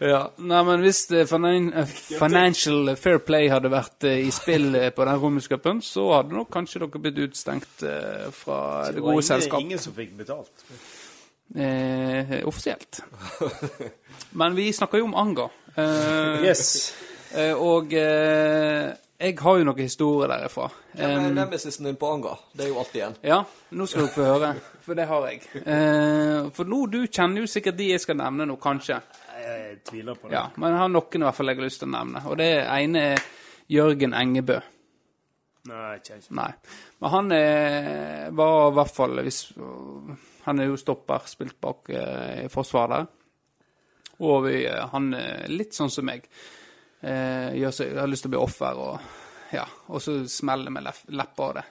Ja. 0.00 0.20
Nei, 0.40 0.60
men 0.64 0.80
hvis 0.80 1.02
det 1.10 1.26
finan 1.28 1.66
eh, 1.76 1.90
Financial 2.16 2.88
Fair 2.96 3.18
Play 3.20 3.50
hadde 3.52 3.68
vært 3.68 4.06
eh, 4.08 4.22
i 4.24 4.30
spill 4.32 4.70
eh, 4.78 4.86
på 4.96 5.04
den 5.04 5.18
romerscupen, 5.20 5.82
så 5.84 6.06
hadde 6.14 6.32
nok 6.38 6.48
kanskje 6.54 6.80
dere 6.80 7.02
blitt 7.04 7.18
utstengt 7.26 7.84
eh, 7.84 8.30
fra 8.32 8.60
det 8.96 9.02
gode 9.04 9.20
selskap. 9.26 9.58
Det 9.60 9.66
ingen, 9.66 9.74
ingen 9.76 9.82
som 9.84 9.92
fikk 9.98 10.14
betalt. 10.16 10.64
Eh, 11.52 12.32
offisielt. 12.48 13.02
Men 14.40 14.56
vi 14.56 14.70
snakker 14.72 15.02
jo 15.02 15.10
om 15.10 15.16
Anga. 15.20 15.50
Eh, 15.76 16.46
Yes. 16.48 16.94
eh, 17.36 17.52
og 17.52 17.92
eh, 17.92 18.88
jeg 19.20 19.36
har 19.36 19.58
jo 19.60 19.64
noen 19.68 19.84
historier 19.84 20.30
derifra. 20.32 20.66
Hvem 20.96 21.24
er 21.26 21.34
nemesisen 21.36 21.84
din 21.84 21.98
på 22.00 22.08
Anga? 22.08 22.32
Det 22.56 22.64
er 22.64 22.70
jo 22.70 22.78
alltid 22.80 23.02
en. 23.04 23.16
ja, 23.28 23.40
nå 23.76 23.86
skal 23.86 24.06
dere 24.06 24.14
få 24.14 24.28
høre, 24.28 24.52
for 24.86 24.96
det 24.96 25.06
har 25.10 25.26
jeg. 25.28 25.42
Eh, 25.60 26.48
for 26.56 26.70
nå, 26.70 26.78
du 26.88 27.02
kjenner 27.04 27.44
jo 27.44 27.50
sikkert 27.50 27.76
de 27.76 27.90
jeg 27.90 28.00
skal 28.00 28.16
nevne 28.16 28.46
nå, 28.48 28.56
kanskje. 28.62 28.96
Jeg 29.40 29.78
tviler 29.88 30.16
på 30.16 30.28
det. 30.28 30.38
Ja, 30.38 30.46
men 30.56 30.72
jeg 30.72 30.80
har 30.80 30.92
noen 30.92 31.20
i 31.20 31.26
hvert 31.26 31.36
fall 31.36 31.52
jeg 31.52 31.60
har 31.60 31.68
lyst 31.68 31.82
til 31.82 31.90
å 31.90 31.94
nevne. 31.98 32.22
Og 32.32 32.38
det 32.40 32.50
ene 32.64 33.02
er 33.12 33.26
Jørgen 33.70 34.16
Engebø. 34.16 34.56
Nei, 35.68 35.88
ikke, 35.98 36.16
ikke. 36.16 36.34
Nei. 36.40 36.50
Men 37.00 37.12
han 37.14 37.32
er, 37.36 38.30
var 38.36 38.70
i 38.70 38.76
hvert 38.78 38.94
fall 38.96 39.20
hvis, 39.26 39.40
Han 40.46 40.62
er 40.62 40.70
jo 40.70 40.78
stopper, 40.80 41.28
spilt 41.28 41.58
bak 41.60 41.92
eh, 41.92 42.46
forsvaret. 42.52 43.12
Og 44.24 44.46
vi, 44.48 44.62
eh, 44.64 44.80
han 44.94 45.12
er 45.16 45.44
litt 45.52 45.76
sånn 45.76 45.92
som 45.92 46.08
meg. 46.08 46.24
Eh, 47.02 47.54
gjør 47.56 47.72
jeg 47.80 47.96
har 47.98 48.06
lyst 48.10 48.22
til 48.26 48.28
å 48.30 48.34
bli 48.34 48.40
offer, 48.44 48.76
og 48.76 49.00
ja, 49.52 49.64
og 49.88 50.00
så 50.04 50.18
smeller 50.28 50.70
med 50.70 50.84
leppa 51.08 51.42
av 51.48 51.54
det. 51.54 51.64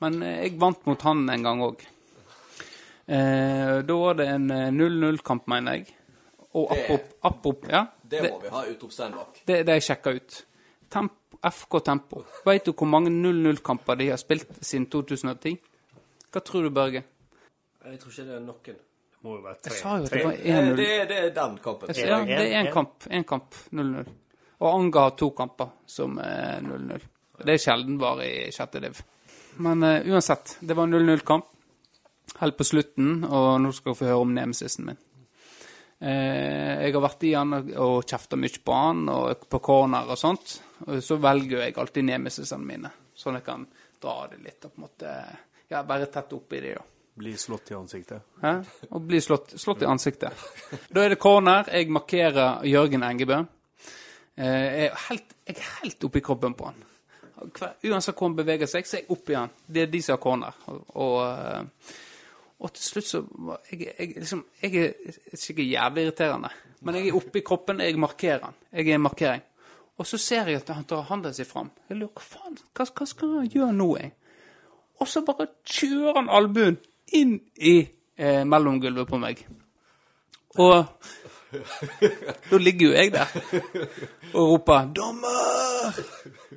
Men 0.00 0.22
eh, 0.22 0.42
jeg 0.46 0.58
vant 0.58 0.86
mot 0.88 1.02
han 1.02 1.28
en 1.28 1.42
gang 1.42 1.60
òg. 1.66 1.82
Eh, 3.06 3.82
da 3.82 3.94
var 3.96 4.14
det 4.14 4.26
en 4.28 4.50
eh, 4.50 4.70
0-0-kamp, 4.70 5.46
mener 5.50 5.72
jeg. 5.80 5.94
Og 6.54 6.70
Det- 6.70 7.00
apop, 7.22 7.66
ja, 7.70 7.86
Det 8.02 8.22
må 8.30 8.40
vi 8.42 8.48
ha 8.48 8.64
utropstegn 8.66 9.12
bak. 9.14 9.42
det 9.46 9.66
det 9.66 9.72
jeg 9.78 9.82
sjekka 9.82 10.10
ut. 10.16 10.44
Tempo, 10.90 11.38
FK 11.42 11.80
Tempo. 11.84 12.24
Vet 12.44 12.64
du 12.64 12.72
hvor 12.72 12.86
mange 12.86 13.10
0-0-kamper 13.10 13.96
de 13.98 14.08
har 14.10 14.16
spilt 14.16 14.48
siden 14.64 14.86
2010? 14.90 15.58
Hva 16.32 16.40
tror 16.42 16.62
du, 16.62 16.70
Børge? 16.70 17.04
Jeg 17.84 17.98
tror 18.00 18.10
ikke 18.10 18.24
det 18.26 18.34
er 18.34 18.40
noen. 18.40 18.62
Det 18.64 18.76
må 19.22 19.36
jo 19.36 19.42
være 19.42 19.56
tre. 19.62 19.70
Jeg 19.74 19.82
sa 19.82 19.96
jo 19.98 20.04
at 20.04 20.10
det 20.10 20.24
var 20.24 20.32
Eh, 20.32 20.70
1-0. 20.70 20.76
Det, 20.76 21.08
det 21.08 21.18
er 21.18 21.30
den 21.30 21.58
kampen. 21.58 21.88
Ja, 21.88 22.24
det 22.24 22.52
er 22.52 22.60
en- 22.60 22.66
Én 22.66 23.24
kamp 23.24 23.54
0-0. 23.72 24.06
Og 24.60 24.68
Anga 24.74 25.06
har 25.06 25.14
to 25.16 25.30
kamper 25.36 25.70
som 25.88 26.18
er 26.20 26.60
0-0. 26.64 27.04
Det 27.40 27.54
er 27.54 27.62
sjelden 27.62 27.96
bare 28.00 28.26
i 28.28 28.50
sjette 28.52 28.80
div. 28.84 28.98
Men 29.64 29.82
uh, 29.82 30.00
uansett, 30.12 30.58
det 30.60 30.76
var 30.76 30.86
0-0-kamp. 30.90 31.46
Helt 32.40 32.56
på 32.56 32.64
slutten, 32.64 33.24
og 33.26 33.56
nå 33.60 33.72
skal 33.74 33.90
dere 33.90 33.98
få 33.98 34.06
høre 34.10 34.20
om 34.24 34.34
nemesisen 34.36 34.86
min. 34.86 34.98
Uh, 36.00 36.80
jeg 36.84 36.92
har 36.94 37.02
vært 37.04 37.24
i 37.28 37.32
han 37.34 37.52
og- 37.58 37.72
og 37.76 38.04
kjefta 38.08 38.36
mye 38.40 38.60
på 38.64 38.72
han, 38.76 39.08
og 39.08 39.48
på 39.48 39.60
corner 39.60 40.08
og 40.12 40.18
sånt. 40.20 40.60
Og 40.86 41.02
så 41.04 41.16
velger 41.20 41.64
jeg 41.64 41.76
alltid 41.76 42.04
nemesisene 42.08 42.64
mine, 42.64 42.90
sånn 43.16 43.34
jeg 43.40 43.44
kan 43.44 43.66
dra 44.00 44.26
det 44.30 44.38
litt 44.44 44.64
og 44.64 44.72
på 44.72 44.80
en 44.80 44.86
måte 44.86 45.14
ja, 45.70 45.82
være 45.82 46.06
tett 46.12 46.32
oppi 46.32 46.60
det. 46.60 46.74
da. 46.74 46.84
Bli 47.20 47.34
slått 47.36 47.70
i 47.70 47.74
ansiktet. 47.76 48.22
Hæ? 48.40 48.52
Og 48.92 49.02
bli 49.04 49.20
slått, 49.20 49.52
slått 49.60 49.82
i 49.82 49.88
ansiktet. 49.90 50.32
Da 50.88 51.02
er 51.04 51.10
det 51.12 51.18
corner. 51.20 51.66
Jeg 51.68 51.90
markerer 51.92 52.62
Jørgen 52.64 53.02
Engebø. 53.04 53.42
Eh, 54.40 54.46
Jeg 54.46 54.86
er 54.86 55.02
helt, 55.08 55.34
jeg 55.46 55.56
er 55.56 55.72
helt 55.82 56.04
oppi 56.04 56.22
kroppen 56.24 56.54
på 56.56 56.70
han. 56.70 56.86
Hver, 57.40 57.74
uansett 57.88 58.16
hvor 58.16 58.28
han 58.28 58.36
beveger 58.36 58.68
seg, 58.68 58.86
så 58.88 58.96
er 58.96 59.02
jeg 59.02 59.12
oppi 59.12 59.36
han. 59.36 59.52
Det 59.66 59.82
er 59.82 59.92
de 59.92 60.00
som 60.04 60.16
har 60.16 60.22
corner. 60.22 60.56
Og, 60.66 60.80
og, 60.94 61.18
eh, 61.28 62.70
til 62.70 62.84
slutt 62.84 63.08
så 63.08 63.22
jeg, 63.70 63.86
jeg, 63.98 64.14
liksom, 64.16 64.42
jeg 64.62 64.82
er 64.86 65.36
sikkert 65.36 65.70
jævlig 65.70 66.04
irriterende, 66.06 66.50
men 66.80 66.98
jeg 66.98 67.08
er 67.08 67.16
oppi 67.20 67.40
kroppen, 67.44 67.80
jeg 67.80 68.00
markerer 68.00 68.44
han. 68.48 68.58
Jeg 68.72 68.88
er 68.88 68.98
en 68.98 69.06
markering. 69.08 69.46
Og 70.00 70.06
så 70.08 70.16
ser 70.20 70.48
jeg 70.48 70.62
at 70.62 70.72
han 70.72 70.84
tar 70.88 71.04
hånda 71.08 71.32
si 71.36 71.44
fram. 71.44 71.70
Jeg 71.88 71.98
lurer 72.00 72.12
hva 72.16 72.24
faen, 72.24 72.58
hva, 72.76 72.86
hva 72.96 73.06
skal 73.08 73.34
han 73.36 73.48
gjøre 73.52 73.76
nå, 73.76 73.88
jeg? 74.00 74.12
Og 75.00 75.08
så 75.08 75.20
bare 75.24 75.48
kjører 75.64 76.16
han 76.16 76.32
albuen 76.32 76.78
inn 77.16 77.34
i 77.56 77.74
eh, 78.16 78.44
mellomgulvet 78.48 79.08
på 79.08 79.20
meg. 79.20 79.42
Og 80.60 80.74
da 82.50 82.58
ligger 82.60 82.86
jo 82.86 82.92
jeg 82.92 83.12
der 83.12 83.32
og 84.34 84.52
roper 84.52 84.92
'Dommer!' 84.94 86.02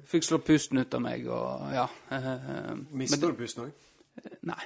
Fikk 0.05 0.27
slå 0.27 0.37
pusten 0.43 0.77
ut 0.77 0.93
av 0.93 1.01
meg 1.01 1.27
og 1.27 1.73
ja. 1.73 1.87
Eh, 2.11 2.75
Mister 2.91 3.31
du 3.31 3.39
pusten 3.39 3.65
òg? 3.65 3.71
nei. 4.41 4.61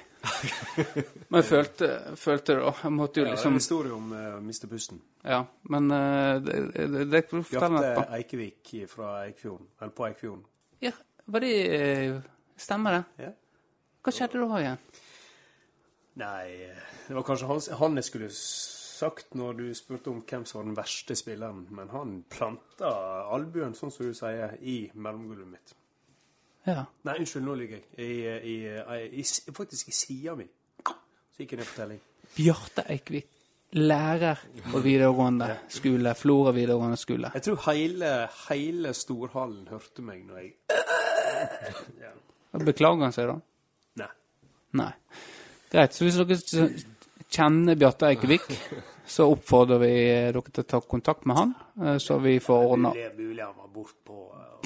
Men 1.28 1.40
jeg 1.40 1.46
følte, 1.48 1.88
følte 2.20 2.54
det, 2.54 2.62
da. 2.62 2.72
Jeg 2.82 2.92
måtte 2.92 3.20
jo 3.20 3.24
Ja, 3.24 3.30
det 3.30 3.30
er 3.30 3.32
en 3.32 3.36
liksom 3.36 3.54
historie 3.54 3.92
om 3.94 4.12
uh, 4.12 4.36
å 4.36 4.40
miste 4.44 4.68
pusten. 4.68 5.00
Ja. 5.24 5.42
Men 5.72 5.90
eh, 5.94 6.34
det, 6.44 6.56
det, 6.74 7.04
det 7.12 7.22
kan 7.28 7.40
du 7.40 7.48
fortelle 7.48 7.82
Bjarte. 7.82 8.06
Eikevik 8.18 8.72
fra 8.92 9.12
Eikfjorden. 9.24 9.68
Eller 9.80 9.94
på 9.96 10.06
Eikfjorden. 10.08 10.44
Ja, 10.84 10.92
var 11.26 11.44
det 11.44 11.52
eh, 11.78 12.18
Stemmer 12.58 12.98
det? 12.98 13.28
Ja. 13.28 13.32
Hva 14.02 14.14
skjedde 14.14 14.42
da 14.42 14.60
igjen? 14.62 14.80
Nei, 16.18 16.46
det 17.06 17.14
var 17.14 17.26
kanskje 17.26 17.46
han, 17.46 17.60
han 17.78 18.00
jeg 18.00 18.08
skulle 18.08 18.30
sagt 18.98 19.36
når 19.38 19.58
du 19.58 19.66
spurte 19.76 20.10
om 20.12 20.20
hvem 20.26 20.44
som 20.48 20.60
var 20.60 20.68
den 20.68 20.78
verste 20.78 21.16
spilleren. 21.18 21.66
Men 21.74 21.92
han 21.94 22.14
planta 22.30 22.92
albuen, 23.34 23.76
sånn 23.78 23.92
som 23.94 24.08
du 24.08 24.16
sier, 24.16 24.56
i 24.60 24.80
mellomgulvet 24.94 25.50
mitt. 25.50 25.74
Ja. 26.68 26.84
Nei, 27.06 27.16
unnskyld, 27.22 27.46
nå 27.46 27.56
ligger 27.56 27.78
jeg. 27.78 27.88
I, 27.96 28.12
i, 28.52 28.56
i, 29.16 29.22
i, 29.22 29.54
faktisk 29.56 29.88
i 29.92 29.96
sida 29.96 30.34
mi. 30.38 30.48
Så 30.84 31.44
gikk 31.44 31.54
jeg 31.54 31.62
ned 31.62 31.70
på 31.70 31.76
telling. 31.78 32.00
Bjarte 32.34 32.84
Eikvik, 32.92 33.28
lærer 33.78 34.42
på 34.68 34.82
videregående 34.84 35.48
skole, 35.72 36.12
Flora 36.18 36.52
videregående 36.56 36.98
skole. 37.00 37.30
Jeg 37.38 37.46
tror 37.46 37.62
hele, 37.70 38.12
hele 38.48 38.92
storhallen 38.96 39.68
hørte 39.70 40.04
meg 40.04 40.26
når 40.28 40.42
jeg 40.42 40.52
ja. 42.02 42.12
Beklager 42.58 43.06
han 43.06 43.14
seg, 43.14 43.30
da? 43.30 43.38
Nei. 44.02 44.12
Nei. 44.80 44.92
Greit. 45.70 45.94
Så 45.94 46.08
hvis 46.08 46.16
dere 46.18 46.68
kjenner 47.30 47.76
Bjarte 47.78 48.06
Eikevik, 48.12 48.46
så 49.06 49.28
oppfordrer 49.32 49.78
vi 49.82 49.92
dere 50.32 50.42
til 50.50 50.64
å 50.64 50.70
ta 50.74 50.80
kontakt 50.80 51.26
med 51.28 51.36
han, 51.36 51.54
eh, 51.82 51.98
så 52.02 52.18
vi 52.22 52.38
får 52.40 52.66
ordna 52.72 52.92
Det 52.96 53.06
er 53.10 53.14
mulig 53.18 53.44
han 53.44 53.54
var 53.56 53.68
bortpå. 53.74 54.16
uh, 54.34 54.58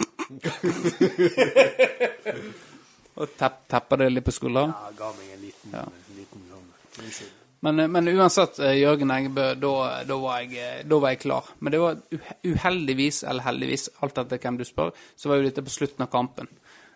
Og 3.20 3.37
tepp, 3.37 3.57
teppa 3.68 3.96
det 4.01 4.09
litt 4.11 4.25
på 4.25 4.33
skulderen. 4.33 4.72
Ja, 4.72 4.90
ga 4.96 5.12
meg 5.18 5.35
en 5.35 5.42
liten, 5.44 5.75
en 5.77 6.16
liten 6.16 6.40
sånn 6.48 7.31
Men, 7.62 7.79
eh, 7.81 7.88
men 7.88 8.09
uansett, 8.09 8.59
eh, 8.59 8.79
Jørgen 8.81 9.11
Engebø, 9.14 9.55
da, 9.55 9.75
da, 10.09 10.16
var 10.18 10.40
jeg, 10.40 10.57
eh, 10.59 10.83
da 10.88 10.98
var 10.98 11.12
jeg 11.12 11.20
klar. 11.27 11.44
Men 11.61 11.75
det 11.75 11.81
var 11.83 12.01
uheldigvis, 12.42 13.22
eller 13.29 13.46
heldigvis, 13.46 13.88
alt 14.03 14.18
etter 14.18 14.40
hvem 14.42 14.59
du 14.59 14.64
spør, 14.66 14.90
så 15.14 15.29
var 15.31 15.38
jo 15.38 15.46
dette 15.46 15.62
på 15.62 15.75
slutten 15.77 16.03
av 16.07 16.11
kampen. 16.11 16.48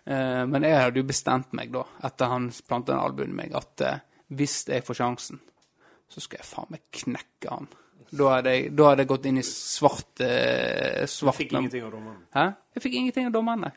Eh, 0.07 0.43
men 0.49 0.63
jeg 0.67 0.75
hadde 0.79 1.01
jo 1.01 1.07
bestemt 1.07 1.53
meg 1.55 1.71
da, 1.71 1.85
etter 2.07 2.33
han 2.33 2.49
plantet 2.67 2.95
en 2.95 3.03
albuen 3.03 3.31
i 3.35 3.39
meg, 3.43 3.55
at 3.55 3.85
eh, 3.85 4.03
hvis 4.35 4.65
jeg 4.67 4.83
får 4.87 4.99
sjansen, 4.99 5.39
så 6.09 6.23
skal 6.23 6.41
jeg 6.41 6.49
faen 6.49 6.71
meg 6.75 6.85
knekke 7.01 7.51
han. 7.51 7.67
Da 8.07 8.29
hadde 8.37 8.53
jeg, 8.53 8.69
da 8.77 8.91
hadde 8.91 9.03
jeg 9.03 9.09
gått 9.09 9.25
inn 9.27 9.41
i 9.41 9.43
svart, 9.43 10.21
eh, 10.23 11.03
svart 11.11 11.35
Fikk 11.41 11.57
ingenting 11.57 11.83
av 11.83 11.91
dommeren. 11.91 12.23
Hæ? 12.35 12.45
Jeg 12.77 12.85
fikk 12.85 12.95
ingenting 13.01 13.27
av 13.27 13.35
dommerne. 13.35 13.71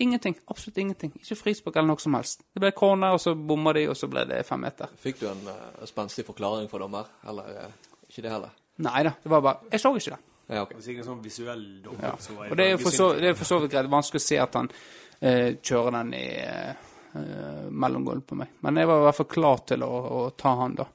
Ingenting. 0.00 0.36
Absolutt 0.46 0.78
ingenting. 0.78 1.12
Ikke 1.18 1.36
frispark 1.36 1.76
eller 1.76 1.90
noe 1.92 2.00
som 2.00 2.14
helst. 2.16 2.44
Det 2.54 2.62
ble 2.62 2.70
corner, 2.72 3.12
og 3.12 3.20
så 3.20 3.34
bomma 3.34 3.74
de, 3.76 3.84
og 3.90 3.98
så 3.98 4.08
ble 4.08 4.22
det 4.30 4.38
fem 4.48 4.62
meter. 4.64 4.88
Fikk 5.02 5.18
du 5.20 5.26
en 5.28 5.42
uh, 5.50 5.82
spenstig 5.88 6.24
forklaring 6.24 6.70
fra 6.70 6.80
dommer? 6.80 7.10
Eller 7.28 7.66
uh, 7.66 7.90
ikke 8.08 8.24
det 8.24 8.32
heller? 8.32 8.54
Nei 8.80 9.02
da, 9.04 9.12
det 9.20 9.32
var 9.34 9.42
bare 9.44 9.72
Jeg 9.74 9.82
så 9.82 9.92
ikke 9.98 10.14
det. 10.14 10.20
Ja, 10.50 10.62
okay. 10.62 10.78
Det 10.78 10.86
sikkert 10.86 11.06
sånn 11.10 11.20
visuell 11.22 11.66
dommer. 11.84 12.06
Ja. 12.06 12.14
som 12.22 12.40
Og 12.46 12.56
det 12.56 12.70
er 12.70 12.80
for 12.80 12.96
så, 12.96 13.10
er 13.18 13.36
for 13.38 13.50
så 13.50 13.60
vidt 13.60 13.74
greit. 13.74 13.90
Vanskelig 13.92 14.22
å 14.22 14.28
se 14.30 14.40
at 14.40 14.56
han 14.56 14.70
uh, 14.72 15.50
kjører 15.60 15.96
den 15.98 16.14
i 16.16 16.26
uh, 16.46 17.68
mellomgulvet 17.70 18.26
på 18.30 18.38
meg. 18.40 18.56
Men 18.64 18.80
jeg 18.80 18.88
var 18.88 19.02
i 19.02 19.08
hvert 19.10 19.20
fall 19.20 19.32
klar 19.36 19.64
til 19.68 19.84
å, 19.84 19.92
å 20.16 20.22
ta 20.38 20.54
han, 20.62 20.78
da. 20.80 20.88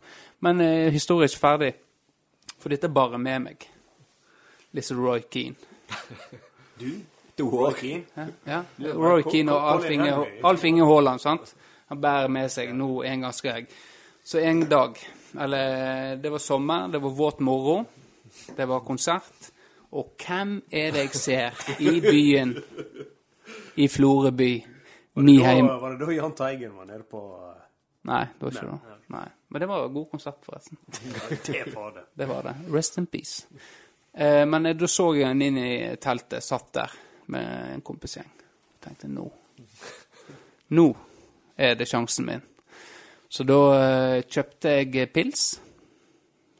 Men 0.45 0.61
eh, 0.61 0.91
historien 0.93 1.25
er 1.25 1.33
ikke 1.33 1.41
ferdig. 1.41 1.71
For 2.61 2.69
dette 2.69 2.85
er 2.85 2.93
bare 2.93 3.17
med 3.17 3.41
meg. 3.47 3.67
Lise 4.77 4.97
Roy 4.97 5.25
Keane. 5.29 5.55
Du? 6.75 6.89
du 7.37 7.45
Roy 7.47 7.71
Keane? 7.71 8.03
Ja, 8.45 8.57
ja. 8.77 8.93
Roy 8.93 9.21
Keane 9.23 9.53
og 9.53 9.69
Alf 9.71 9.85
Inge, 9.89 10.09
Alf 10.43 10.63
Inge 10.67 10.83
Haaland, 10.83 11.21
sant? 11.23 11.53
Han 11.87 12.01
bærer 12.03 12.27
med 12.27 12.49
seg 12.51 12.73
nå 12.75 12.89
en 13.07 13.23
gang 13.23 13.33
skal 13.33 13.61
jeg. 13.61 13.69
Så 14.27 14.41
en 14.43 14.65
dag, 14.67 14.99
eller 15.39 16.17
det 16.19 16.33
var 16.33 16.43
sommer, 16.43 16.89
det 16.91 16.99
var 16.99 17.15
våt 17.15 17.39
moro, 17.39 17.77
det 18.57 18.67
var 18.67 18.83
konsert, 18.83 19.47
og 19.95 20.17
hvem 20.19 20.57
er 20.67 20.91
det 20.91 21.05
jeg 21.05 21.21
ser 21.21 21.63
i 21.79 21.95
byen, 22.03 22.57
i 23.79 23.87
Florø 23.87 24.33
by, 24.35 24.51
Miheim? 25.23 25.71
Da, 25.71 25.79
var 25.79 25.95
det 25.95 26.03
da 26.03 26.19
Jahn 26.19 26.35
Teigen 26.35 26.75
var 26.75 26.91
nede 26.91 27.07
på 27.07 27.23
eh, 27.39 27.63
Nei, 28.11 28.25
det 28.35 28.49
var 28.49 28.57
ikke 28.57 28.71
det. 28.73 28.94
Nei. 29.13 29.25
Men 29.47 29.61
det 29.61 29.67
var 29.69 29.87
god 29.87 30.11
konsert, 30.11 30.45
forresten. 30.45 30.77
Det 31.45 31.75
var 31.75 31.91
det. 31.91 32.05
Det 32.13 32.25
var 32.25 32.43
det. 32.43 32.55
Rest 32.73 32.97
in 32.97 33.05
peace. 33.05 33.45
Eh, 34.13 34.45
men 34.45 34.63
da 34.77 34.87
så 34.87 35.09
jeg 35.15 35.27
han 35.27 35.41
inn 35.41 35.57
i 35.59 35.95
teltet, 36.01 36.43
satt 36.43 36.71
der 36.73 36.91
med 37.31 37.75
en 37.75 37.83
kompisgjeng. 37.85 38.29
Tenkte 38.83 39.09
nå 39.09 39.25
Nå 40.75 40.85
er 41.55 41.75
det 41.77 41.85
sjansen 41.85 42.25
min. 42.25 42.41
Så 43.29 43.45
da 43.45 43.59
eh, 43.77 44.23
kjøpte 44.25 44.77
jeg 44.79 45.09
pils. 45.13 45.43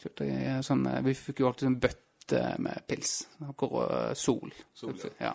Kjøpte 0.02 0.28
jeg 0.30 0.66
sånn 0.66 0.86
eh, 0.92 1.02
Vi 1.06 1.16
fikk 1.18 1.42
jo 1.42 1.50
alltid 1.50 1.70
en 1.72 1.80
bøtte 1.82 2.44
med 2.62 2.86
pils. 2.88 3.16
Akkurat 3.50 4.12
eh, 4.12 4.14
sol. 4.20 4.54
Sol, 4.78 4.94
ja. 5.18 5.34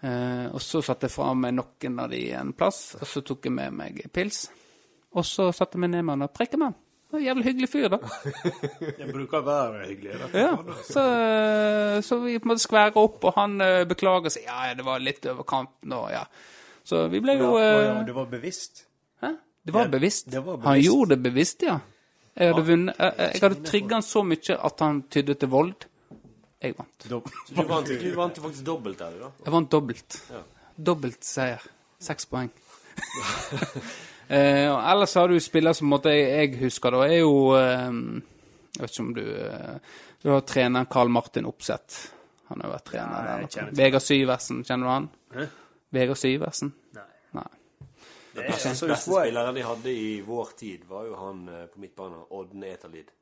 Eh, 0.00 0.46
og 0.52 0.62
så 0.62 0.82
satte 0.84 1.08
jeg 1.08 1.16
fra 1.16 1.32
meg 1.34 1.56
noen 1.56 1.98
av 2.02 2.12
de 2.12 2.22
en 2.36 2.52
plass, 2.56 2.94
og 3.00 3.08
så 3.08 3.24
tok 3.26 3.48
jeg 3.48 3.56
med 3.56 3.76
meg 3.80 4.02
pils. 4.14 4.46
Og 5.16 5.24
så 5.24 5.48
satte 5.56 5.80
meg 5.80 5.92
ned 5.94 6.04
med 6.04 6.16
han 6.16 6.26
og 6.28 6.34
prekte 6.36 6.58
med 6.60 6.70
han. 6.70 6.76
Det 7.06 7.14
var 7.14 7.20
en 7.20 7.26
jævlig 7.28 7.44
hyggelig 7.46 7.68
fyr, 7.70 7.86
da. 7.92 7.98
Jeg 9.00 9.08
bruker 9.14 9.38
å 9.38 9.44
være 9.46 9.84
hyggelig. 9.86 10.16
Da. 10.20 10.28
Ja, 10.42 10.76
så, 10.88 11.04
så 12.04 12.18
vi 12.24 12.34
på 12.40 12.48
en 12.48 12.52
måte 12.52 12.64
skværer 12.64 12.98
opp, 13.00 13.22
og 13.28 13.36
han 13.38 13.54
eh, 13.62 13.84
beklager 13.88 14.32
seg. 14.34 14.48
Ja, 14.48 14.64
ja, 14.70 14.74
det 14.76 14.84
var 14.88 15.00
litt 15.04 15.28
over 15.30 15.46
kanten, 15.48 15.94
og 15.96 16.08
ja. 16.12 16.24
Så 16.86 17.04
vi 17.12 17.20
ble 17.22 17.36
jo 17.38 17.52
Ja, 17.56 17.62
eh, 17.62 17.82
ja, 17.86 17.94
det 18.08 18.16
var 18.16 18.26
bevisst. 18.30 18.82
Hæ? 19.22 19.30
Det 19.66 19.74
var 19.74 19.86
Ja, 19.86 19.92
bevisst. 19.94 20.28
det 20.34 20.42
var 20.46 20.58
Han 20.66 20.80
gjorde 20.82 21.14
det 21.14 21.20
bevisst, 21.30 21.62
ja. 21.66 21.78
Jeg 22.36 22.52
hadde 22.52 22.66
vunnet 22.68 22.98
eh, 23.00 23.06
eh, 23.14 23.30
Jeg 23.32 23.42
hadde 23.46 23.62
trigga 23.70 23.96
han 23.96 24.04
så 24.04 24.24
mye 24.26 24.58
at 24.68 24.84
han 24.84 25.00
tydde 25.10 25.38
til 25.40 25.52
vold. 25.54 25.86
Jeg 26.66 26.74
vant. 26.76 27.06
Du 27.06 27.62
vant, 27.70 27.86
du 28.02 28.10
vant 28.18 28.42
faktisk 28.48 28.66
dobbelt 28.66 28.98
der, 29.00 29.16
da. 29.22 29.30
Jeg 29.46 29.54
vant 29.54 29.70
dobbelt. 29.72 30.18
Ja. 30.34 30.42
Dobbelt 30.90 31.24
seier. 31.24 31.62
Seks 32.02 32.26
poeng. 32.28 32.50
eh, 34.28 34.90
ellers 34.90 35.14
har 35.14 35.28
du 35.28 35.40
spillere 35.40 35.74
som 35.74 35.86
på 35.86 35.94
måte 35.96 36.14
jeg, 36.14 36.56
husker, 36.60 36.94
da, 36.94 37.04
er 37.06 37.20
jo 37.20 37.36
eh, 37.58 38.00
Jeg 38.76 38.82
vet 38.82 38.92
ikke 38.92 39.04
om 39.04 39.14
du 39.16 39.24
eh, 39.24 39.76
Du 40.22 40.30
har 40.32 40.46
treneren 40.48 40.90
Karl 40.90 41.12
Martin 41.12 41.46
Opseth. 41.46 42.08
Han 42.48 42.62
har 42.62 42.76
vært 42.76 42.88
trener 42.92 43.28
Nei, 43.30 43.46
der. 43.50 43.70
Vegard 43.74 44.04
Syversen, 44.04 44.64
kjenner 44.66 44.86
du 44.86 44.92
han? 44.92 45.08
Hæ? 45.34 45.46
Vegard 45.96 46.18
Syversen? 46.20 46.72
nei. 46.96 47.06
Nei. 47.36 47.48
Det 48.36 48.44
er, 48.44 48.74
så 48.76 48.88
beste 48.90 49.10
husker 49.10 49.22
spilleren 49.24 49.56
de 49.56 49.62
hadde 49.64 49.92
i 49.92 50.08
vår 50.26 50.50
tid, 50.58 50.82
var 50.88 51.06
jo 51.08 51.14
han 51.20 51.46
eh, 51.48 51.62
på 51.72 51.80
midtbanen, 51.80 52.26
Odden 52.36 52.66
Eterlid. 52.68 53.12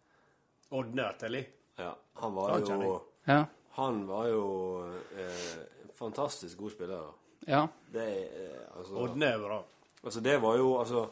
Odne 0.74 1.06
Eterlid? 1.12 1.52
Ja, 1.78 1.92
han 2.20 2.34
var 2.34 2.56
Han 2.56 2.82
jo. 2.82 2.96
Ja. 3.24 3.44
Han 3.76 4.06
var 4.06 4.26
jo 4.28 4.46
eh, 5.18 5.54
fantastisk 5.94 6.58
god 6.58 6.70
spiller. 6.70 7.06
Ja. 7.46 7.66
Det 7.92 8.08
eh, 8.24 8.78
altså 8.78 8.98
Odne 9.04 9.30
er 9.34 9.38
bra. 9.38 9.60
Altså, 10.04 10.20
det 10.20 10.38
var 10.42 10.56
jo 10.60 10.74
altså 10.78 11.04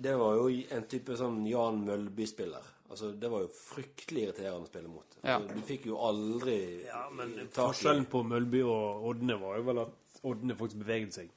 Det 0.00 0.12
var 0.16 0.36
jo 0.38 0.44
en 0.76 0.84
type 0.88 1.16
sånn 1.18 1.40
Jan 1.50 1.80
Mølby-spiller. 1.84 2.68
Altså, 2.90 3.10
det 3.12 3.28
var 3.30 3.42
jo 3.44 3.50
fryktelig 3.54 4.22
irriterende 4.28 4.64
å 4.66 4.70
spille 4.70 4.88
mot. 4.90 5.18
Ja. 5.22 5.36
Altså, 5.36 5.54
du 5.58 5.66
fikk 5.68 5.84
jo 5.90 5.98
aldri 6.06 6.56
Ja, 6.86 7.04
men 7.14 7.34
forskjellen 7.54 8.06
på 8.10 8.22
Mølby 8.26 8.62
og 8.66 9.04
Odne 9.12 9.36
var 9.42 9.58
jo 9.60 9.66
vel 9.68 9.82
at 9.84 10.24
Odne 10.30 10.56
faktisk 10.58 10.80
beveget 10.84 11.14
seg. 11.18 11.28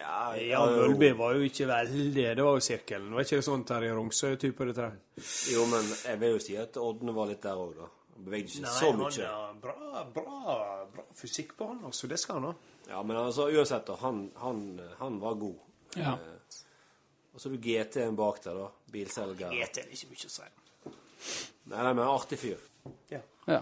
Ja, 0.00 0.34
Ja, 0.40 0.62
Mølby 0.66 1.10
var 1.18 1.34
jo 1.36 1.44
ikke 1.44 1.66
veldig 1.68 2.24
Det 2.36 2.44
var 2.44 2.56
jo 2.56 2.64
sirkelen. 2.64 3.12
Var 3.14 3.26
ikke 3.26 3.38
det 3.40 3.46
sånn 3.46 3.64
Terje 3.68 3.94
Rongsø-type, 3.96 4.66
dette 4.70 4.86
her? 4.88 4.98
Jo, 5.52 5.66
men 5.68 5.84
jeg 6.06 6.20
vil 6.22 6.34
jo 6.36 6.42
si 6.46 6.56
at 6.60 6.78
Odne 6.80 7.12
var 7.16 7.28
litt 7.30 7.42
der 7.44 7.60
òg, 7.60 7.74
da. 7.76 7.88
Han 8.16 8.24
bevegde 8.26 8.62
Nei, 8.64 8.72
så 8.78 8.90
han 8.90 9.02
mye. 9.02 9.28
har 9.28 9.54
bra, 9.60 10.04
bra, 10.14 10.56
bra 10.94 11.04
fysikk 11.20 11.52
på 11.58 11.68
han, 11.68 11.82
altså. 11.90 12.08
Det 12.10 12.18
skal 12.22 12.40
han 12.40 12.48
ha. 12.50 12.54
Ja, 12.90 13.02
men 13.06 13.16
altså, 13.16 13.46
uansett, 13.50 13.86
da. 13.86 13.96
Han, 14.00 14.30
han, 14.34 14.80
han 14.98 15.20
var 15.22 15.34
god. 15.38 15.58
Ja. 15.94 16.16
Eh, 16.16 16.62
og 17.32 17.40
så 17.40 17.48
har 17.48 17.56
du 17.56 17.62
GT-en 17.62 18.16
bak 18.18 18.40
der, 18.42 18.56
da. 18.58 18.70
Bilselger. 18.90 19.52
GT 19.54 19.84
er 19.84 19.92
ikke 19.94 20.10
mye 20.10 20.26
å 20.26 20.32
si. 20.34 20.48
Nei, 21.70 21.84
nei, 21.84 21.92
men 21.92 22.02
artig 22.08 22.40
fyr. 22.40 22.64
Ja. 23.12 23.20
ja. 23.46 23.60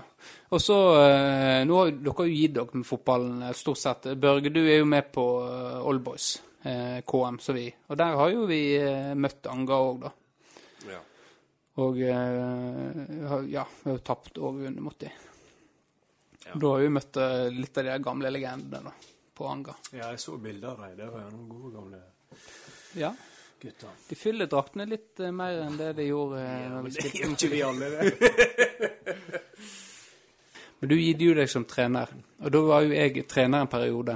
Og 0.54 0.62
så 0.62 0.76
eh, 1.02 1.64
Nå 1.66 1.80
har 1.80 1.90
dere 1.92 2.24
jo 2.28 2.32
gitt 2.32 2.54
dere 2.56 2.80
med 2.80 2.88
fotballen 2.88 3.42
eh, 3.50 3.56
stort 3.58 3.80
sett. 3.82 4.08
Børge, 4.16 4.52
du 4.54 4.62
er 4.62 4.80
jo 4.80 4.88
med 4.88 5.10
på 5.12 5.26
eh, 5.44 5.76
Oldboys, 5.90 6.30
eh, 6.62 7.02
KM, 7.04 7.40
så 7.44 7.56
vi. 7.58 7.66
Og 7.68 8.00
der 8.00 8.16
har 8.22 8.32
jo 8.32 8.48
vi 8.48 8.62
møtt 9.18 9.50
Anga 9.52 9.82
òg, 9.90 10.06
da. 10.06 10.14
Ja. 10.88 11.02
Og 11.84 12.00
ja, 12.00 12.22
vi 13.04 13.28
har 13.28 13.92
jo 13.92 13.98
tapt 14.06 14.40
og 14.40 14.62
vunnet 14.64 14.82
mot 14.82 14.96
dem. 15.04 15.12
Ja. 16.46 16.56
Da 16.56 16.72
har 16.72 16.80
vi 16.80 16.90
møtt 16.96 17.20
litt 17.52 17.76
av 17.76 17.90
de 17.92 18.00
gamle 18.02 18.32
legendene 18.32 18.88
da, 18.88 18.96
på 19.38 19.46
Anga. 19.48 19.74
ja, 19.94 20.10
jeg 20.10 20.20
så 20.20 20.36
bilder 20.42 20.68
av 20.74 20.84
dem. 20.84 20.96
Det 20.98 21.08
var 21.14 21.24
jo 21.24 21.34
noen 21.36 21.48
gode, 21.54 21.74
gamle 21.78 22.00
Ja. 22.98 23.12
gutter. 23.62 23.90
De 24.08 24.14
fyller 24.18 24.46
draktene 24.50 24.84
litt 24.86 25.18
eh, 25.20 25.30
mer 25.34 25.62
enn 25.64 25.76
det 25.78 25.92
de 25.98 26.04
gjorde 26.10 26.38
eh, 26.42 26.64
Ja, 26.68 26.82
men 26.82 26.92
det 26.94 27.06
gjør 27.14 27.32
ikke 27.34 27.50
vi 27.54 27.62
alle, 27.66 27.88
det. 27.94 29.18
Men 30.80 30.90
du 30.92 30.94
gitt 31.00 31.22
jo 31.26 31.32
deg 31.34 31.48
som 31.50 31.64
trener, 31.66 32.10
og 32.38 32.52
da 32.54 32.60
var 32.62 32.84
jo 32.86 32.92
jeg 32.94 33.24
trener 33.26 33.64
en 33.64 33.70
periode 33.72 34.14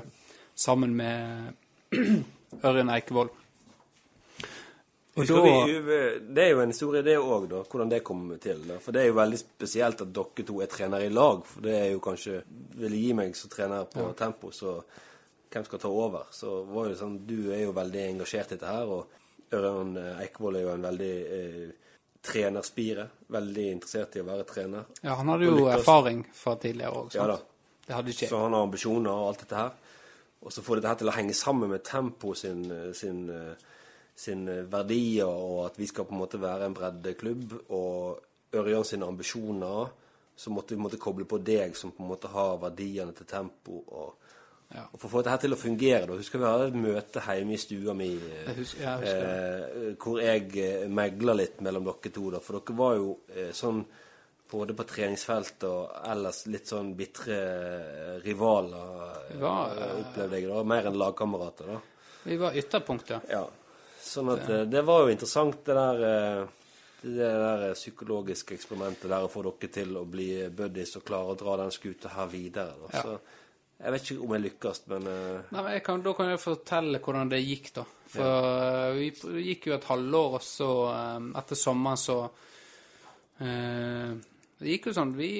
sammen 0.54 0.92
med 0.94 1.96
Ørjan 2.68 2.92
Eikevold. 2.94 3.33
Og 5.18 5.27
da 5.29 5.40
vi, 5.44 5.96
det 6.33 6.44
er 6.44 6.52
jo 6.54 6.60
en 6.62 6.70
historie, 6.73 7.02
det 7.04 7.18
òg, 7.20 7.48
da. 7.50 7.64
Hvordan 7.68 7.90
det 7.90 7.98
kom 8.06 8.23
til. 8.40 8.62
Da. 8.64 8.79
For 8.81 8.94
det 8.94 9.02
er 9.02 9.10
jo 9.10 9.16
veldig 9.18 9.40
spesielt 9.42 10.00
at 10.06 10.12
dere 10.16 10.46
to 10.48 10.60
er 10.64 10.70
trenere 10.73 11.10
i 11.10 11.12
lag. 11.12 11.42
For 11.50 11.66
det 11.66 11.75
er 11.81 11.90
jo 11.92 11.98
kanskje 12.06 12.38
Ville 12.79 12.96
gi 13.02 13.10
meg 13.18 13.35
som 13.37 13.50
trener 13.52 13.90
på 13.92 14.06
tempo, 14.16 14.48
så 14.56 14.79
hvem 15.53 15.67
skal 15.69 15.83
ta 15.83 15.90
over? 15.92 16.27
Så 16.35 16.63
var 16.69 16.88
det 16.88 16.98
sånn 17.00 17.21
Du 17.29 17.53
er 17.53 17.67
jo 17.67 17.77
veldig 17.77 18.03
engasjert 18.09 18.53
i 18.53 18.57
dette 18.57 18.73
her, 18.73 18.88
og 18.88 19.53
Ørjan 19.53 19.96
eh, 20.00 20.25
Eikvoll 20.25 20.59
er 20.59 20.67
jo 20.67 20.73
en 20.73 20.87
veldig 20.87 21.15
eh, 21.38 21.94
trenerspire. 22.25 23.07
Veldig 23.37 23.69
interessert 23.71 24.17
i 24.17 24.23
å 24.23 24.29
være 24.29 24.48
trener. 24.48 24.90
Ja, 25.03 25.17
han 25.19 25.33
hadde 25.33 25.50
jo 25.50 25.69
erfaring 25.73 26.25
fra 26.37 26.57
tidligere 26.61 27.05
òg, 27.05 27.17
Ja 27.17 27.29
da. 27.31 27.38
Det 27.83 27.96
hadde 27.96 28.13
ikke 28.15 28.29
Så 28.31 28.38
han 28.38 28.55
har 28.55 28.65
ambisjoner 28.65 29.11
og 29.11 29.29
alt 29.29 29.40
dette 29.42 29.59
her. 29.59 29.73
Og 30.42 30.53
så 30.55 30.63
får 30.65 30.81
dette 30.81 31.00
til 31.00 31.11
å 31.11 31.15
henge 31.17 31.35
sammen 31.38 31.71
med 31.71 31.83
Tempo 31.87 32.33
sin, 32.38 32.63
sin, 32.98 33.25
sin 34.19 34.46
verdier, 34.71 35.27
og 35.31 35.67
at 35.69 35.79
vi 35.79 35.87
skal 35.90 36.07
på 36.07 36.15
en 36.15 36.23
måte 36.23 36.40
være 36.42 36.67
en 36.67 36.77
breddeklubb, 36.79 37.57
og 37.75 38.55
Ørjan 38.55 38.87
sine 38.87 39.07
ambisjoner. 39.07 39.90
Så 40.37 40.50
måtte 40.50 40.75
vi 40.75 40.81
måtte 40.83 40.98
koble 41.00 41.27
på 41.29 41.38
deg, 41.44 41.77
som 41.77 41.92
på 41.92 42.03
en 42.03 42.11
måte 42.11 42.31
har 42.33 42.57
verdiene 42.63 43.15
til 43.17 43.29
Tempo. 43.29 43.83
Og, 43.87 44.21
Ja. 44.75 44.87
og 44.92 45.00
for 45.00 45.08
å 45.08 45.12
få 45.12 45.23
dette 45.25 45.40
til 45.44 45.52
å 45.52 45.58
fungere, 45.60 46.06
da 46.08 46.14
husker 46.16 46.38
vi 46.40 46.44
hadde 46.48 46.66
et 46.70 46.79
møte 46.81 47.20
hjemme 47.27 47.52
i 47.52 47.58
stua 47.60 47.92
mi. 47.94 48.06
Jeg 48.46 48.54
husker- 48.56 48.81
jeg 48.83 49.00
husker 49.02 49.27
eh, 49.90 49.94
hvor 50.00 50.20
jeg 50.23 50.56
eh, 50.56 50.87
megla 50.88 51.35
litt 51.37 51.60
mellom 51.60 51.85
dere 51.90 52.12
to. 52.12 52.31
da, 52.31 52.38
For 52.40 52.58
dere 52.60 52.77
var 52.79 52.94
jo 52.96 53.18
eh, 53.37 53.50
sånn 53.52 53.85
både 54.52 54.75
på 54.77 54.85
treningsfelt 54.85 55.64
og 55.64 55.90
ellers 56.12 56.46
litt 56.46 56.66
sånn 56.68 56.94
bitre 56.96 57.37
eh, 57.37 58.20
rivaler, 58.25 59.29
Ja, 59.40 59.54
eh, 59.77 59.92
opplevde 60.02 60.40
jeg 60.40 60.48
da. 60.48 60.62
Mer 60.64 60.87
enn 60.90 60.98
lagkamerater, 61.00 61.66
da. 61.66 61.81
Vi 62.25 62.37
var 62.37 62.52
ytterpunkt, 62.54 63.10
ja. 63.10 63.20
Ja. 63.29 63.44
Sånn 64.02 64.33
at 64.33 64.48
eh, 64.50 64.64
det 64.64 64.83
var 64.85 65.04
jo 65.04 65.12
interessant, 65.12 65.64
det 65.64 65.75
der 65.75 66.48
det 67.02 67.16
der 67.18 67.73
psykologiske 67.75 68.54
eksperimentet 68.54 69.08
der 69.10 69.25
å 69.27 69.31
få 69.31 69.42
dere 69.42 69.68
til 69.75 69.96
å 69.98 70.04
bli 70.06 70.48
buddies 70.54 70.94
og 70.96 71.02
klare 71.08 71.33
å 71.33 71.38
dra 71.40 71.56
den 71.64 71.73
skuta 71.75 72.08
her 72.14 72.29
videre. 72.31 72.77
Da. 72.79 72.90
Ja. 72.94 73.02
Så 73.02 73.18
jeg 73.83 73.92
vet 73.94 74.10
ikke 74.12 74.22
om 74.26 74.33
jeg 74.37 74.42
lykkes, 74.46 74.80
men 74.92 75.06
eh, 75.10 75.50
Nei, 75.54 75.62
men 75.66 75.80
kan, 75.83 76.02
Da 76.04 76.12
kan 76.14 76.28
jeg 76.30 76.40
fortelle 76.42 77.00
hvordan 77.02 77.30
det 77.33 77.40
gikk, 77.42 77.70
da. 77.80 77.85
For 78.12 78.28
ja. 78.28 78.90
vi 78.94 79.08
pr- 79.16 79.33
det 79.35 79.44
gikk 79.46 79.66
jo 79.70 79.74
et 79.76 79.88
halvår, 79.88 80.37
og 80.38 80.44
så 80.46 80.68
eh, 80.92 81.30
etter 81.42 81.58
sommeren 81.58 81.98
så 82.00 82.18
eh, 83.42 84.12
Det 84.60 84.68
gikk 84.76 84.90
jo 84.90 84.94
sånn 84.98 85.14
Vi, 85.18 85.30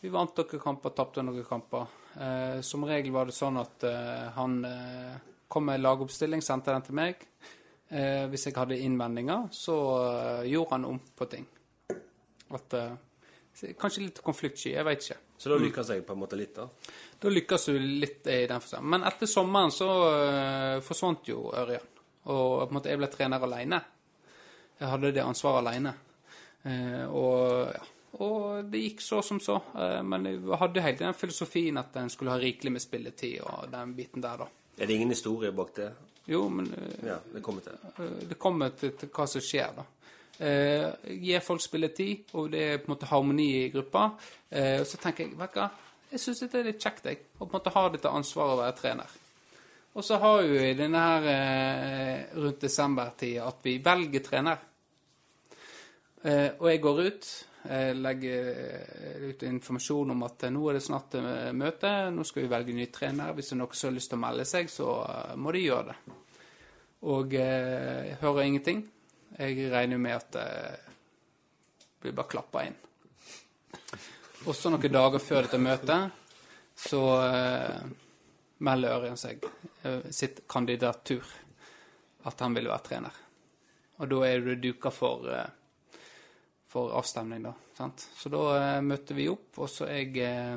vi 0.00 0.12
vant 0.14 0.36
noen 0.38 0.62
kamper, 0.62 0.94
tapte 0.96 1.24
noen 1.26 1.44
kamper. 1.48 1.88
Eh, 2.20 2.60
som 2.66 2.84
regel 2.88 3.12
var 3.14 3.28
det 3.30 3.36
sånn 3.36 3.58
at 3.60 3.84
eh, 3.86 4.28
han 4.36 4.60
eh, 4.66 5.16
kom 5.50 5.66
med 5.66 5.82
lagoppstilling, 5.82 6.42
sendte 6.42 6.72
den 6.74 6.86
til 6.86 6.96
meg. 6.98 7.26
Eh, 7.90 8.26
hvis 8.30 8.46
jeg 8.46 8.54
hadde 8.54 8.78
innvendinger, 8.78 9.48
så 9.54 9.76
eh, 9.98 10.48
gjorde 10.52 10.76
han 10.76 10.86
om 10.92 11.00
på 11.18 11.26
ting. 11.30 11.46
At 12.54 12.76
eh, 12.78 12.92
Kanskje 13.76 14.06
litt 14.06 14.20
konfliktsky, 14.24 14.70
jeg 14.72 14.86
veit 14.86 15.02
ikke. 15.04 15.18
Så 15.40 15.48
da 15.48 15.56
lykkes 15.56 15.88
jeg 15.94 16.02
på 16.04 16.12
en 16.12 16.20
måte 16.20 16.36
litt, 16.36 16.52
da. 16.58 16.66
Da 17.20 17.30
lykkes 17.32 17.62
du 17.70 17.78
litt 17.80 18.26
i 18.28 18.42
den 18.50 18.60
forstand. 18.60 18.84
Men 18.92 19.06
etter 19.08 19.28
sommeren 19.30 19.72
så 19.72 19.86
øh, 20.10 20.82
forsvant 20.84 21.30
jo 21.30 21.46
Ørjan. 21.56 21.86
Og 22.28 22.50
på 22.60 22.66
en 22.68 22.76
måte 22.76 22.90
jeg 22.92 23.00
ble 23.00 23.08
trener 23.08 23.46
alene. 23.46 23.78
Jeg 24.80 24.88
hadde 24.92 25.12
det 25.16 25.22
ansvaret 25.24 25.62
alene. 25.64 25.94
Eh, 26.68 27.06
og, 27.08 27.70
ja, 27.72 27.80
og 28.20 28.68
det 28.68 28.82
gikk 28.84 29.00
så 29.04 29.22
som 29.24 29.40
så. 29.40 29.56
Eh, 29.80 30.02
men 30.04 30.28
jeg 30.28 30.60
hadde 30.60 30.84
hele 30.84 31.00
den 31.06 31.16
filosofien 31.16 31.80
at 31.80 31.96
en 31.96 32.12
skulle 32.12 32.34
ha 32.36 32.40
rikelig 32.42 32.74
med 32.76 32.84
spilletid 32.84 33.40
og 33.40 33.70
den 33.72 33.94
biten 33.96 34.20
der, 34.24 34.44
da. 34.44 34.50
Er 34.76 34.88
det 34.88 34.98
ingen 34.98 35.12
historie 35.16 35.52
bak 35.56 35.72
det? 35.80 35.88
Jo, 36.28 36.44
men 36.52 36.68
Ja, 37.04 37.16
det 37.32 37.40
kommer 37.42 37.64
til. 37.64 37.80
det 38.28 38.36
kommer 38.38 38.76
til, 38.76 38.92
til 39.00 39.08
hva 39.08 39.24
som 39.26 39.40
skjer, 39.40 39.72
da. 39.80 39.84
Eh, 40.40 40.86
gir 41.20 41.42
folk 41.44 41.60
spilletid, 41.60 42.30
og 42.32 42.46
det 42.54 42.60
er 42.64 42.78
på 42.80 42.88
en 42.88 42.94
måte 42.94 43.08
harmoni 43.10 43.48
i 43.58 43.72
gruppa. 43.72 44.06
Eh, 44.48 44.80
så 44.88 44.96
tenker 44.96 45.26
jeg, 45.26 45.36
vet 45.36 45.52
du 45.52 45.58
hva, 45.60 45.66
jeg 46.10 46.22
syns 46.22 46.38
det 46.46 46.56
er 46.56 46.68
litt 46.70 46.80
kjekt, 46.80 47.08
jeg, 47.10 47.18
å 47.36 47.42
på 47.42 47.50
en 47.50 47.58
måte 47.58 47.72
ha 47.74 47.82
dette 47.92 48.12
ansvaret 48.16 48.54
å 48.54 48.62
være 48.62 48.76
trener. 48.78 49.18
Og 49.92 50.06
så 50.06 50.16
har 50.22 50.40
vi 50.46 50.62
i 50.70 50.78
denne 50.78 51.02
her 51.04 51.26
eh, 51.28 52.38
rundt 52.38 52.64
desembertida 52.64 53.50
at 53.50 53.60
vi 53.66 53.74
velger 53.84 54.24
trener. 54.24 54.66
Og 56.20 56.66
jeg 56.68 56.80
går 56.84 56.98
ut, 57.00 57.26
legger 57.96 58.48
ut 59.24 59.44
informasjon 59.48 60.12
om 60.12 60.26
at 60.26 60.44
nå 60.52 60.66
er 60.68 60.76
det 60.76 60.82
snart 60.84 61.16
møte, 61.56 61.92
nå 62.12 62.26
skal 62.28 62.44
vi 62.44 62.50
velge 62.52 62.74
ny 62.76 62.90
trener. 62.92 63.32
Hvis 63.32 63.48
det 63.48 63.56
er 63.56 63.60
noen 63.62 63.78
som 63.80 63.88
har 63.88 63.96
lyst 63.96 64.12
til 64.12 64.18
å 64.18 64.22
melde 64.26 64.44
seg, 64.50 64.68
så 64.68 64.90
må 65.40 65.54
de 65.56 65.62
gjøre 65.64 65.94
det. 65.94 66.18
Og 67.08 67.32
jeg 67.32 68.18
hører 68.20 68.50
ingenting. 68.50 68.84
Jeg 69.40 69.70
regner 69.72 69.96
jo 69.96 70.04
med 70.04 70.16
at 70.18 70.34
det 70.36 70.46
blir 72.02 72.16
bare 72.16 72.32
klappa 72.32 72.64
inn. 72.68 72.76
Også 74.48 74.72
noen 74.72 74.92
dager 74.92 75.20
før 75.20 75.44
dette 75.44 75.60
møtet, 75.60 76.12
så 76.80 77.00
eh, 77.26 77.80
melder 78.64 78.96
Ørjan 78.96 79.18
seg 79.20 79.44
eh, 79.84 80.06
sitt 80.12 80.42
kandidatur. 80.48 81.24
At 82.28 82.40
han 82.44 82.56
vil 82.56 82.68
være 82.68 82.84
trener. 82.84 83.18
Og 84.00 84.08
da 84.08 84.20
er 84.28 84.44
det 84.44 84.60
duka 84.64 84.92
for, 84.92 85.28
eh, 85.28 85.88
for 86.68 86.92
avstemning, 86.96 87.44
da. 87.44 87.52
Sant? 87.76 88.06
Så 88.16 88.32
da 88.32 88.44
eh, 88.56 88.80
møtte 88.84 89.16
vi 89.16 89.28
opp, 89.28 89.60
og 89.60 89.68
så 89.72 89.88
jeg 89.92 90.16
eh, 90.24 90.56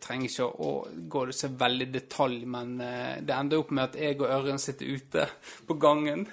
trenger 0.00 0.28
ikke 0.28 0.46
å 0.66 0.70
gå 1.08 1.24
det 1.28 1.34
så 1.38 1.48
veldig 1.48 1.86
i 1.88 1.92
detalj, 1.94 2.40
men 2.46 2.74
eh, 2.80 3.20
det 3.24 3.34
ender 3.36 3.58
opp 3.62 3.70
med 3.70 3.84
at 3.84 3.94
jeg 4.00 4.18
og 4.20 4.28
Ørjan 4.28 4.58
sitter 4.62 4.86
ute 4.96 5.26
på 5.68 5.76
gangen 5.80 6.26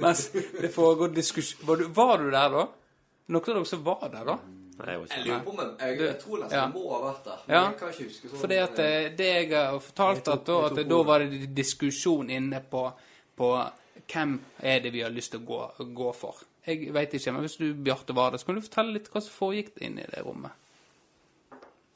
mens 0.00 0.28
det 0.32 0.70
foregår 0.74 1.12
diskusjon 1.14 1.66
var, 1.68 1.76
du- 1.82 1.88
var 2.00 2.16
du 2.18 2.30
der 2.30 2.54
da? 2.56 2.66
Noen 3.30 3.42
av 3.42 3.54
dere 3.54 3.64
som 3.66 3.84
var 3.86 4.08
der 4.10 4.24
da? 4.32 4.38
Nei, 4.80 4.94
jeg 4.94 5.08
Jeg 5.10 5.26
lurer 5.26 5.42
på 5.44 5.50
om 5.52 5.58
jeg, 5.60 5.98
jeg, 6.00 6.14
tror 6.22 6.38
nesten 6.40 6.56
Ja. 6.56 6.66
må 6.72 6.84
ha 6.94 7.00
vært 7.12 7.24
der. 7.24 7.40
Men 7.46 7.56
Ja. 7.56 7.64
jeg 7.68 7.78
kan 7.78 7.88
ikke 7.92 8.04
huske 8.08 8.28
sånn. 8.30 8.40
Fordi 8.40 8.56
at 8.62 8.78
eh, 8.78 9.08
det 9.16 9.26
jeg 9.26 9.50
har 9.52 9.78
fortalt, 9.80 10.28
at 10.28 10.46
da, 10.46 10.56
at 10.70 10.80
da 10.88 11.02
var 11.04 11.18
det 11.20 11.54
diskusjon 11.54 12.30
inne 12.30 12.62
på, 12.70 12.86
på 13.36 13.50
hvem 14.10 14.38
er 14.62 14.80
det 14.80 14.92
vi 14.92 15.02
har 15.04 15.10
lyst 15.12 15.30
til 15.32 15.40
å 15.40 15.44
gå, 15.46 15.60
gå 15.94 16.14
for. 16.16 16.40
Jeg 16.66 16.92
veit 16.92 17.12
ikke, 17.12 17.32
men 17.32 17.44
hvis 17.44 17.56
du, 17.60 17.74
Bjarte, 17.74 18.14
var 18.16 18.30
der, 18.30 18.38
så 18.38 18.46
kan 18.46 18.54
du 18.56 18.60
fortelle 18.64 18.92
litt 18.96 19.10
hva 19.12 19.20
som 19.20 19.32
foregikk 19.36 19.76
inne 19.84 20.00
i 20.04 20.10
det 20.14 20.24
rommet. 20.24 20.52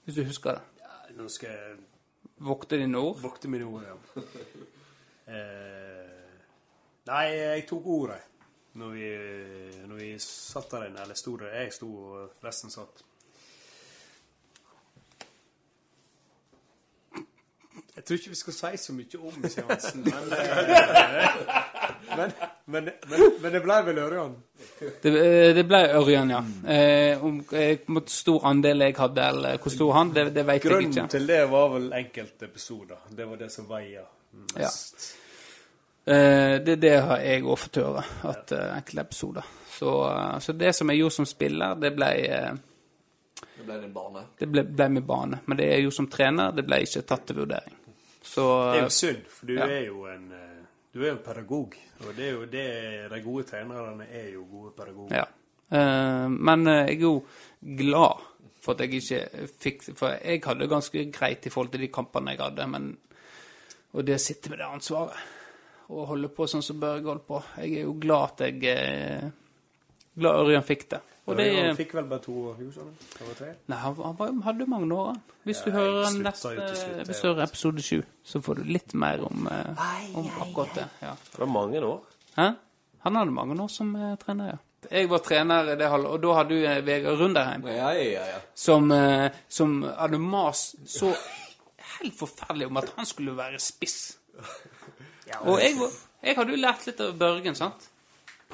Hvis 0.04 0.14
du 0.16 0.24
husker 0.28 0.58
det. 0.60 0.62
Nå 1.14 1.28
skal 1.30 1.50
jeg 1.50 1.76
Vokte 2.44 2.76
dine 2.80 2.98
ord. 2.98 3.20
vokte 3.22 3.48
mine 3.48 3.64
ord, 3.64 3.82
ja. 3.88 4.22
Eh, 5.24 6.32
nei, 7.08 7.22
jeg 7.32 7.62
tok 7.70 7.86
ordet 7.88 8.18
når 8.76 8.90
vi, 8.92 9.06
når 9.88 9.96
vi 9.96 10.08
satt 10.20 10.68
der 10.74 10.82
inne. 10.90 11.00
Eller 11.00 11.16
sto 11.16 11.32
der. 11.40 11.54
Jeg 11.62 11.72
sto, 11.72 11.88
og 11.88 12.44
resten 12.44 12.70
satt. 12.74 13.00
Jeg 17.96 18.04
tror 18.04 18.14
ikke 18.18 18.34
vi 18.34 18.40
skal 18.42 18.52
si 18.58 18.76
så 18.84 18.92
mye 18.92 19.18
om 19.22 19.48
seansen, 19.48 20.04
men, 20.04 20.32
eh, 20.36 21.40
men, 22.16 22.32
men, 22.66 22.84
men, 23.10 23.24
men 23.42 23.52
det 23.52 23.60
ble 23.64 23.76
vel 23.86 23.98
Ørjan. 24.04 24.34
Det, 25.02 25.12
eh, 25.12 25.50
det 25.56 25.64
ble 25.68 25.80
Ørjan, 25.98 26.30
ja. 26.34 26.40
Eh, 26.74 27.24
om 27.24 27.40
eh, 27.52 27.78
hvor 27.86 28.06
stor 28.10 28.46
andel 28.50 28.86
jeg 28.86 28.96
hadde, 28.98 29.26
eller 29.34 29.58
hvor 29.62 29.74
stor 29.74 29.92
han, 29.98 30.12
det, 30.16 30.24
det 30.36 30.44
vet 30.46 30.54
jeg 30.54 30.62
ikke. 30.64 30.74
Grunnen 30.76 31.08
til 31.16 31.26
det 31.30 31.42
var 31.52 31.68
vel 31.74 31.90
enkelte 32.00 32.48
episoder. 32.50 33.02
Det 33.10 33.26
var 33.30 33.36
det 33.44 33.50
som 33.52 33.68
veier 33.68 34.02
Ja. 34.04 34.64
mest. 34.66 35.10
Eh, 36.06 36.58
det, 36.66 36.76
det 36.82 36.94
har 37.00 37.20
jeg 37.24 37.42
òg 37.48 37.56
fått 37.58 37.78
høre, 37.80 38.02
at 38.28 38.50
ja. 38.52 38.64
enkelte 38.76 39.00
episoder. 39.06 39.46
Så, 39.74 39.92
eh, 40.10 40.38
så 40.44 40.52
det 40.52 40.74
som 40.76 40.90
jeg 40.92 41.00
gjorde 41.00 41.14
som 41.20 41.26
spiller, 41.26 41.74
det 41.80 41.94
ble, 41.96 42.10
eh, 42.28 42.50
Det 43.56 43.64
ble 43.64 43.78
din 43.80 43.92
bane. 43.94 44.26
det 44.38 44.48
ble, 44.52 44.62
ble 44.68 44.88
min 44.98 45.06
bane. 45.08 45.38
Men 45.46 45.56
det 45.58 45.70
jeg 45.70 45.86
gjorde 45.86 45.96
som 46.02 46.10
trener, 46.12 46.52
det 46.52 46.66
ble 46.68 46.82
ikke 46.84 47.02
tatt 47.08 47.24
til 47.30 47.36
vurdering. 47.40 47.78
Så 48.24 48.44
Det 48.44 48.76
er 48.76 48.82
eh, 48.82 48.84
jo 48.84 48.92
synd, 48.98 49.24
for 49.28 49.46
du 49.46 49.54
Ja. 49.54 49.66
er 49.66 49.86
jo 49.86 50.04
en 50.12 50.28
eh, 50.32 50.53
du 50.94 51.00
er 51.02 51.10
jo 51.10 51.22
pedagog. 51.24 51.74
Og 52.04 52.12
det 52.14 52.28
er 52.28 52.36
jo 52.36 52.44
det 52.50 52.68
de 53.10 53.22
gode 53.24 53.46
trenerne 53.48 54.06
er 54.06 54.28
jo 54.34 54.44
gode 54.50 54.70
pedagoger. 54.76 55.16
Ja. 55.16 55.24
Eh, 55.74 56.28
men 56.30 56.66
eh, 56.70 56.84
jeg 56.92 57.00
er 57.00 57.06
jo 57.08 57.14
glad 57.82 58.22
for 58.64 58.74
at 58.74 58.84
jeg 58.84 59.00
ikke 59.00 59.48
fikk 59.60 59.82
For 59.96 60.14
jeg 60.14 60.42
hadde 60.44 60.62
det 60.62 60.70
ganske 60.70 61.04
greit 61.12 61.46
i 61.46 61.50
forhold 61.52 61.72
til 61.72 61.84
de 61.84 61.90
kampene 61.92 62.32
jeg 62.32 62.40
hadde, 62.40 62.66
men 62.68 62.92
Og 63.92 64.04
det 64.06 64.16
å 64.16 64.22
sitte 64.22 64.52
med 64.52 64.60
det 64.60 64.68
ansvaret 64.68 65.32
og 65.94 66.06
holde 66.08 66.30
på 66.32 66.46
sånn 66.48 66.62
som 66.64 66.78
Børge 66.80 67.10
holdt 67.10 67.26
på 67.28 67.42
Jeg 67.60 67.74
er 67.80 67.82
jo 67.84 67.96
glad 68.00 68.30
at 68.30 68.44
jeg 68.46 68.70
eh, 68.70 69.26
Glad 70.14 70.44
Ørjan 70.44 70.64
fikk 70.64 70.86
det. 70.94 71.00
Og 71.26 71.38
det 71.38 71.46
Han 71.56 71.76
fikk 71.78 71.94
vel 71.96 72.04
bare 72.10 72.20
to 72.20 72.52
hus, 72.58 72.74
han? 72.76 72.90
Nei, 73.72 73.78
han, 73.80 73.94
han 74.18 74.42
hadde 74.44 74.66
mange 74.68 74.92
år. 74.94 75.14
Hvis 75.48 75.62
du 75.64 75.70
Ja, 75.70 75.76
hører 75.78 76.10
neste 76.20 76.50
slutt, 76.52 77.06
Hvis 77.08 77.22
du 77.22 77.28
hører 77.30 77.46
episode 77.46 77.82
7, 77.82 78.02
så 78.24 78.40
får 78.44 78.60
du 78.60 78.68
litt 78.68 78.92
mer 78.94 79.22
om, 79.24 79.48
ai, 79.48 80.10
om 80.14 80.28
akkurat 80.44 80.74
det. 80.76 80.84
Ja. 81.00 81.14
Det 81.30 81.40
var 81.40 81.46
mange 81.46 81.80
år. 81.80 82.02
Hæ? 82.36 82.50
Han 83.06 83.16
hadde 83.16 83.30
mange 83.36 83.56
år 83.62 83.68
som 83.72 83.94
uh, 83.96 84.14
trener, 84.20 84.52
ja. 84.54 84.60
Jeg 84.90 85.08
var 85.08 85.22
trener 85.24 85.70
i 85.72 85.78
det 85.80 85.88
halve, 85.88 86.08
og 86.12 86.20
da 86.20 86.34
hadde 86.36 86.58
du 86.58 86.66
eh, 86.68 86.82
Vegard 86.84 87.20
Runderheim, 87.20 87.64
Ja, 87.72 87.88
ja, 87.96 88.26
ja. 88.34 88.40
som, 88.54 88.90
uh, 88.92 89.30
som 89.48 89.78
hadde 89.96 90.18
mast 90.20 90.76
så 90.92 91.14
helt 92.00 92.18
forferdelig 92.18 92.66
om 92.68 92.76
at 92.82 92.92
han 92.98 93.08
skulle 93.08 93.36
være 93.36 93.58
spiss. 93.64 94.18
Og 95.40 95.56
jeg, 95.62 95.76
jeg 96.22 96.36
hadde 96.36 96.52
jo 96.52 96.60
lært 96.60 96.84
litt 96.88 97.00
av 97.00 97.16
Børgen, 97.16 97.56
sant? 97.56 97.88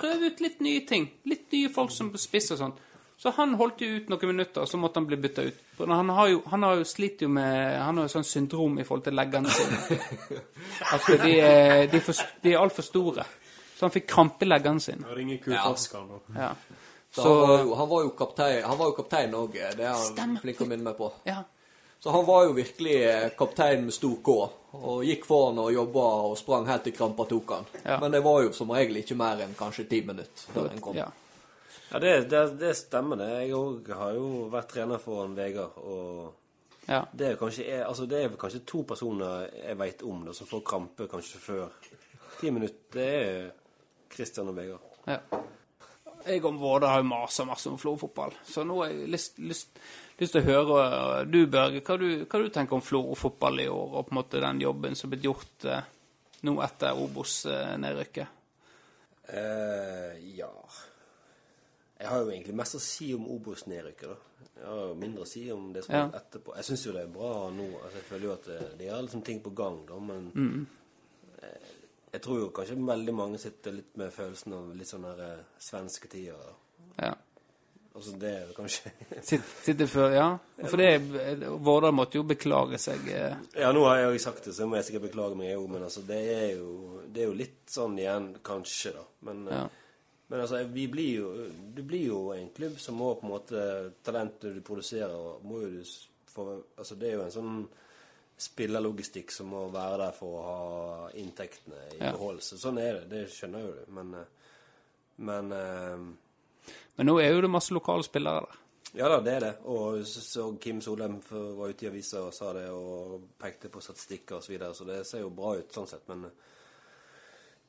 Prøve 0.00 0.30
ut 0.30 0.40
litt 0.40 0.62
nye 0.64 0.84
ting. 0.88 1.10
Litt 1.28 1.52
nye 1.52 1.70
folk 1.72 1.92
som 1.94 2.10
spiss 2.18 2.50
og 2.54 2.60
sånn. 2.60 2.78
Så 3.20 3.34
han 3.36 3.52
holdt 3.60 3.82
jo 3.84 3.98
ut 3.98 4.06
noen 4.08 4.30
minutter, 4.30 4.64
og 4.64 4.68
så 4.70 4.78
måtte 4.80 4.96
han 4.96 5.06
bli 5.08 5.18
bytta 5.20 5.42
ut. 5.44 5.56
For 5.76 5.92
han 5.92 6.08
har 6.16 6.30
jo, 6.32 6.38
han 6.48 6.62
har 6.64 6.78
jo 6.80 6.86
slitt 6.88 7.20
jo 7.20 7.28
med 7.28 7.76
Han 7.76 8.00
har 8.00 8.06
jo 8.08 8.12
sånn 8.14 8.24
syndrom 8.24 8.78
i 8.80 8.86
forhold 8.88 9.04
til 9.10 9.18
leggene 9.18 9.52
sine. 9.52 9.98
At 10.94 11.04
de 11.10 11.34
er, 11.36 11.84
de 11.92 12.00
er, 12.00 12.04
for, 12.06 12.24
de 12.40 12.54
er 12.54 12.62
altfor 12.62 12.86
store. 12.86 13.26
Så 13.76 13.84
han 13.84 13.92
fikk 13.92 14.08
krampe 14.08 14.44
i 14.44 14.48
leggene 14.48 14.80
sine. 14.80 15.04
Ringer 15.16 15.42
Kufaskeren 15.44 16.08
nå. 16.08 16.22
Ja. 16.36 16.54
Så, 17.10 17.22
Så 17.22 17.28
han, 17.28 17.48
var 17.50 17.60
jo, 17.60 17.76
han 17.76 17.90
var 17.92 18.02
jo 18.88 18.96
kaptein 18.96 19.36
òg, 19.36 19.56
det 19.76 19.84
er 19.84 20.20
han 20.20 20.36
flink 20.40 20.60
å 20.64 20.68
minne 20.70 20.86
meg 20.88 20.96
på. 21.00 21.12
ja. 21.28 21.42
Så 22.00 22.10
han 22.10 22.24
var 22.26 22.46
jo 22.46 22.52
virkelig 22.56 22.96
eh, 23.04 23.30
kaptein 23.36 23.84
med 23.84 23.94
stor 23.94 24.16
K, 24.24 24.36
og 24.72 25.02
gikk 25.04 25.26
foran 25.28 25.58
og 25.60 25.72
jobba 25.74 26.04
og 26.30 26.36
sprang 26.40 26.68
helt 26.70 26.86
til 26.86 26.94
krampa 26.96 27.26
tok 27.28 27.52
han. 27.52 27.66
Ja. 27.84 27.98
Men 28.00 28.14
det 28.14 28.22
var 28.24 28.40
jo 28.46 28.54
som 28.56 28.72
regel 28.72 29.02
ikke 29.02 29.18
mer 29.20 29.42
enn 29.44 29.52
kanskje 29.58 29.84
ti 29.90 30.00
minutter 30.06 30.54
før 30.54 30.70
en 30.70 30.80
kom. 30.80 30.96
ja. 30.96 31.10
Ja, 31.90 31.98
det, 31.98 32.30
det, 32.30 32.40
det 32.60 32.76
stemmer, 32.78 33.18
det. 33.18 33.28
Jeg 33.42 33.54
òg 33.58 33.88
har 33.98 34.12
jo 34.14 34.26
vært 34.50 34.68
trener 34.70 35.00
foran 35.02 35.32
Vegard, 35.34 35.74
og 35.82 36.86
ja. 36.86 37.00
det 37.12 37.32
er 37.32 37.38
kanskje 37.38 37.80
altså 37.82 38.06
det 38.06 38.20
er 38.22 38.36
kanskje 38.38 38.62
to 38.62 38.84
personer 38.86 39.48
jeg 39.56 39.78
veit 39.78 40.04
om 40.06 40.22
da, 40.28 40.34
som 40.34 40.46
får 40.46 40.62
krampe 40.70 41.08
kanskje 41.10 41.42
før 41.42 41.64
ti 42.38 42.52
minutter. 42.54 42.78
Det 42.94 43.08
er 43.10 43.50
Christian 44.14 44.52
og 44.52 44.56
Vegard. 44.56 44.86
ja. 45.10 45.18
Jeg 46.26 46.44
og 46.44 46.58
Våde 46.60 46.86
har 46.90 47.00
jo 47.02 47.08
masa 47.08 47.44
masse 47.44 47.68
om 47.70 47.78
Florø-fotball, 47.78 48.32
så 48.44 48.64
nå 48.66 48.76
har 48.82 48.90
jeg 48.92 49.08
lyst, 49.12 49.38
lyst, 49.38 49.78
lyst 50.20 50.32
til 50.36 50.42
å 50.42 50.48
høre 50.50 50.80
eh, 51.20 51.24
du, 51.30 51.46
Børge, 51.46 51.80
hva 51.86 51.96
du, 52.00 52.24
hva 52.26 52.42
du 52.42 52.48
tenker 52.54 52.76
om 52.76 52.82
Florø-fotball 52.84 53.60
i 53.64 53.68
år, 53.68 53.94
og 53.98 54.06
på 54.08 54.14
en 54.14 54.20
måte 54.20 54.40
den 54.44 54.60
jobben 54.60 54.94
som 54.98 55.08
er 55.08 55.16
blitt 55.16 55.24
gjort 55.28 55.64
eh, 55.70 55.82
nå 56.48 56.56
etter 56.64 56.96
Obos-nedrykket. 56.96 58.36
Eh, 59.30 60.16
ja 60.38 60.50
Jeg 62.00 62.08
har 62.08 62.22
jo 62.24 62.30
egentlig 62.32 62.54
mest 62.56 62.74
å 62.78 62.80
si 62.82 63.10
om 63.14 63.26
Obos-nedrykket, 63.30 64.08
da. 64.08 64.16
Jeg 64.60 64.66
har 64.68 64.80
jo 64.90 64.94
mindre 64.98 65.24
å 65.24 65.28
si 65.28 65.42
om 65.52 65.70
det 65.72 65.84
som 65.84 65.94
Ja. 65.94 66.02
er 66.08 66.18
etterpå. 66.18 66.54
Jeg 66.56 66.64
syns 66.64 66.82
jo 66.86 66.92
det 66.92 67.02
er 67.06 67.12
bra 67.12 67.50
nå. 67.52 67.66
Altså, 67.84 67.96
jeg 68.00 68.06
føler 68.08 68.24
jo 68.26 68.32
at 68.32 68.44
det, 68.48 68.58
det 68.80 68.88
er 68.88 69.02
liksom 69.04 69.22
ting 69.24 69.40
på 69.44 69.52
gang, 69.56 69.78
da, 69.88 69.98
men 70.00 70.32
Mm. 70.34 70.66
Jeg 72.12 72.22
tror 72.22 72.38
jo 72.40 72.50
kanskje 72.50 72.76
veldig 72.86 73.14
mange 73.14 73.38
sitter 73.38 73.72
litt 73.72 73.96
med 74.00 74.12
følelsen 74.12 74.52
av 74.56 74.70
litt 74.76 74.88
sånn 74.90 75.04
her 75.06 75.20
eh, 75.26 75.42
svenske 75.62 76.08
tider. 76.10 76.54
Ja. 76.98 77.12
Altså 77.94 78.12
det 78.22 78.28
er 78.30 78.42
jo 78.46 78.54
kanskje 78.54 78.90
Sitt, 79.28 79.42
sitter 79.64 79.88
før, 79.90 80.12
ja. 80.14 80.26
For 80.70 80.78
det 80.78 80.90
Vårdal 81.66 81.92
måtte 81.96 82.20
jo 82.20 82.22
beklage 82.28 82.78
seg. 82.78 83.08
eh, 83.10 83.34
Ja, 83.58 83.72
nå 83.74 83.82
har 83.88 83.98
jeg 83.98 84.12
jo 84.12 84.22
sagt 84.22 84.44
det, 84.46 84.54
så 84.54 84.66
må 84.70 84.76
jeg 84.78 84.86
sikkert 84.88 85.08
beklage 85.08 85.34
meg, 85.38 85.48
jeg 85.50 85.58
òg, 85.58 85.68
men 85.74 85.82
altså, 85.88 86.04
det 86.06 86.20
er 86.36 86.48
jo 86.60 87.00
Det 87.10 87.24
er 87.24 87.26
jo 87.32 87.34
litt 87.40 87.58
sånn 87.70 87.98
igjen, 87.98 88.28
kanskje, 88.46 88.92
da. 88.94 89.04
Men, 89.26 89.42
eh, 89.48 89.56
Ja. 89.58 89.66
men 90.30 90.40
altså, 90.44 90.62
vi 90.70 90.86
blir 90.86 91.12
jo 91.18 91.32
Du 91.74 91.82
blir 91.82 92.06
jo 92.06 92.20
en 92.32 92.48
klubb 92.54 92.78
som 92.78 92.94
må 93.02 93.14
på 93.18 93.26
en 93.26 93.34
måte 93.34 93.64
Talentet 94.06 94.54
du 94.54 94.60
produserer, 94.62 95.42
må 95.42 95.60
jo 95.64 95.70
du 95.70 95.80
s- 95.82 96.06
få 96.30 96.46
Altså, 96.78 96.94
det 96.98 97.08
er 97.10 97.16
jo 97.18 97.24
en 97.26 97.30
sånn 97.40 97.68
spillerlogistikk 98.40 99.32
som 99.34 99.50
må 99.52 99.66
være 99.72 99.98
der 100.04 100.16
for 100.16 100.38
å 100.38 100.44
ha 100.46 101.10
inntektene 101.20 101.80
i 101.94 101.98
Ja. 102.00 102.12
behold. 102.14 102.40
Så 102.42 102.56
sånn 102.60 102.78
er 102.80 103.00
det. 103.00 103.08
Det 103.10 103.26
skjønner 103.34 103.66
jo 103.66 103.72
du. 103.76 103.92
Men, 103.92 104.14
eh, 104.14 104.26
men 105.18 105.52
uh, 105.52 106.08
Men 106.96 107.06
nå 107.06 107.18
er 107.20 107.34
jo 107.34 107.40
det 107.44 107.50
masse 107.50 107.74
lokale 107.74 108.04
spillere 108.06 108.40
der. 108.46 108.56
Ja 108.94 109.08
da, 109.08 109.20
det 109.20 109.32
er 109.34 109.40
det. 109.40 109.52
Og 109.70 110.06
så, 110.06 110.20
så 110.20 110.46
Kim 110.60 110.80
Solheim 110.80 111.20
var 111.30 111.68
ute 111.70 111.84
i 111.84 111.88
avisa 111.88 112.24
og 112.26 112.34
sa 112.34 112.52
det, 112.56 112.68
og 112.70 113.28
pekte 113.38 113.68
på 113.70 113.80
statistikker 113.80 114.36
osv., 114.40 114.46
så, 114.46 114.52
videre, 114.52 114.74
så 114.74 114.84
det 114.88 115.06
ser 115.06 115.20
jo 115.20 115.30
bra 115.30 115.54
ut 115.60 115.72
sånn 115.76 115.86
sett. 115.86 116.08
Men, 116.08 116.24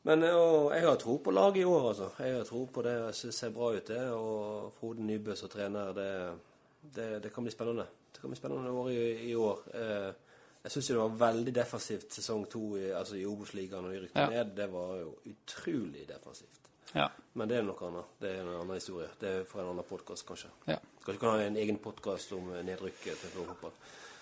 men 0.07 0.24
og 0.32 0.72
jeg 0.74 0.88
har 0.88 0.97
tro 0.97 1.17
på 1.22 1.32
laget 1.36 1.61
i 1.61 1.67
år, 1.69 1.89
altså. 1.91 2.09
Jeg 2.19 2.39
har 2.39 2.47
tro 2.49 2.65
på 2.65 2.82
det. 2.88 2.95
Jeg 2.97 3.19
det 3.30 3.36
ser 3.38 3.53
bra 3.53 3.69
ut, 3.76 3.88
det. 3.88 4.01
Og 4.15 4.74
Frode 4.80 5.05
Nybø 5.05 5.36
som 5.38 5.51
trener, 5.51 5.93
det, 5.93 6.09
det, 6.95 7.09
det 7.28 7.34
kan 7.34 7.45
bli 7.45 7.53
spennende. 7.53 7.86
Det 8.11 8.24
kan 8.24 8.34
bli 8.34 8.39
spennende 8.39 8.72
år 8.72 8.89
i, 8.89 9.30
i 9.30 9.36
år. 9.36 9.63
Eh, 9.78 10.31
jeg 10.64 10.72
syns 10.72 10.88
det 10.88 10.97
var 10.97 11.16
veldig 11.22 11.53
defensivt 11.55 12.14
sesong 12.14 12.45
to 12.49 12.64
i, 12.78 12.89
altså 12.93 13.16
i 13.18 13.26
Obos-ligaen, 13.26 13.86
og 13.86 13.91
de 13.91 14.09
Ja. 14.16 14.28
ned. 14.30 14.55
Det 14.55 14.68
var 14.72 14.95
jo 14.97 15.16
utrolig 15.26 16.07
defensivt. 16.07 16.59
Ja. 16.95 17.07
Men 17.34 17.49
det 17.49 17.57
er 17.57 17.64
noe 17.64 17.88
annet. 17.88 18.05
Det 18.20 18.30
er 18.30 18.41
en 18.41 18.55
annen 18.62 18.76
historie. 18.76 19.07
Det 19.20 19.30
er 19.30 19.43
for 19.47 19.62
en 19.62 19.70
annen 19.70 19.88
podkast, 19.88 20.26
kanskje. 20.28 20.49
Ja. 20.68 20.78
Skal 21.01 21.14
ikke 21.14 21.32
ha 21.32 21.41
en 21.41 21.57
egen 21.57 21.78
podkast 21.78 22.34
om 22.34 22.51
nedrykket 22.66 23.18
til 23.18 23.30
Florø 23.30 23.72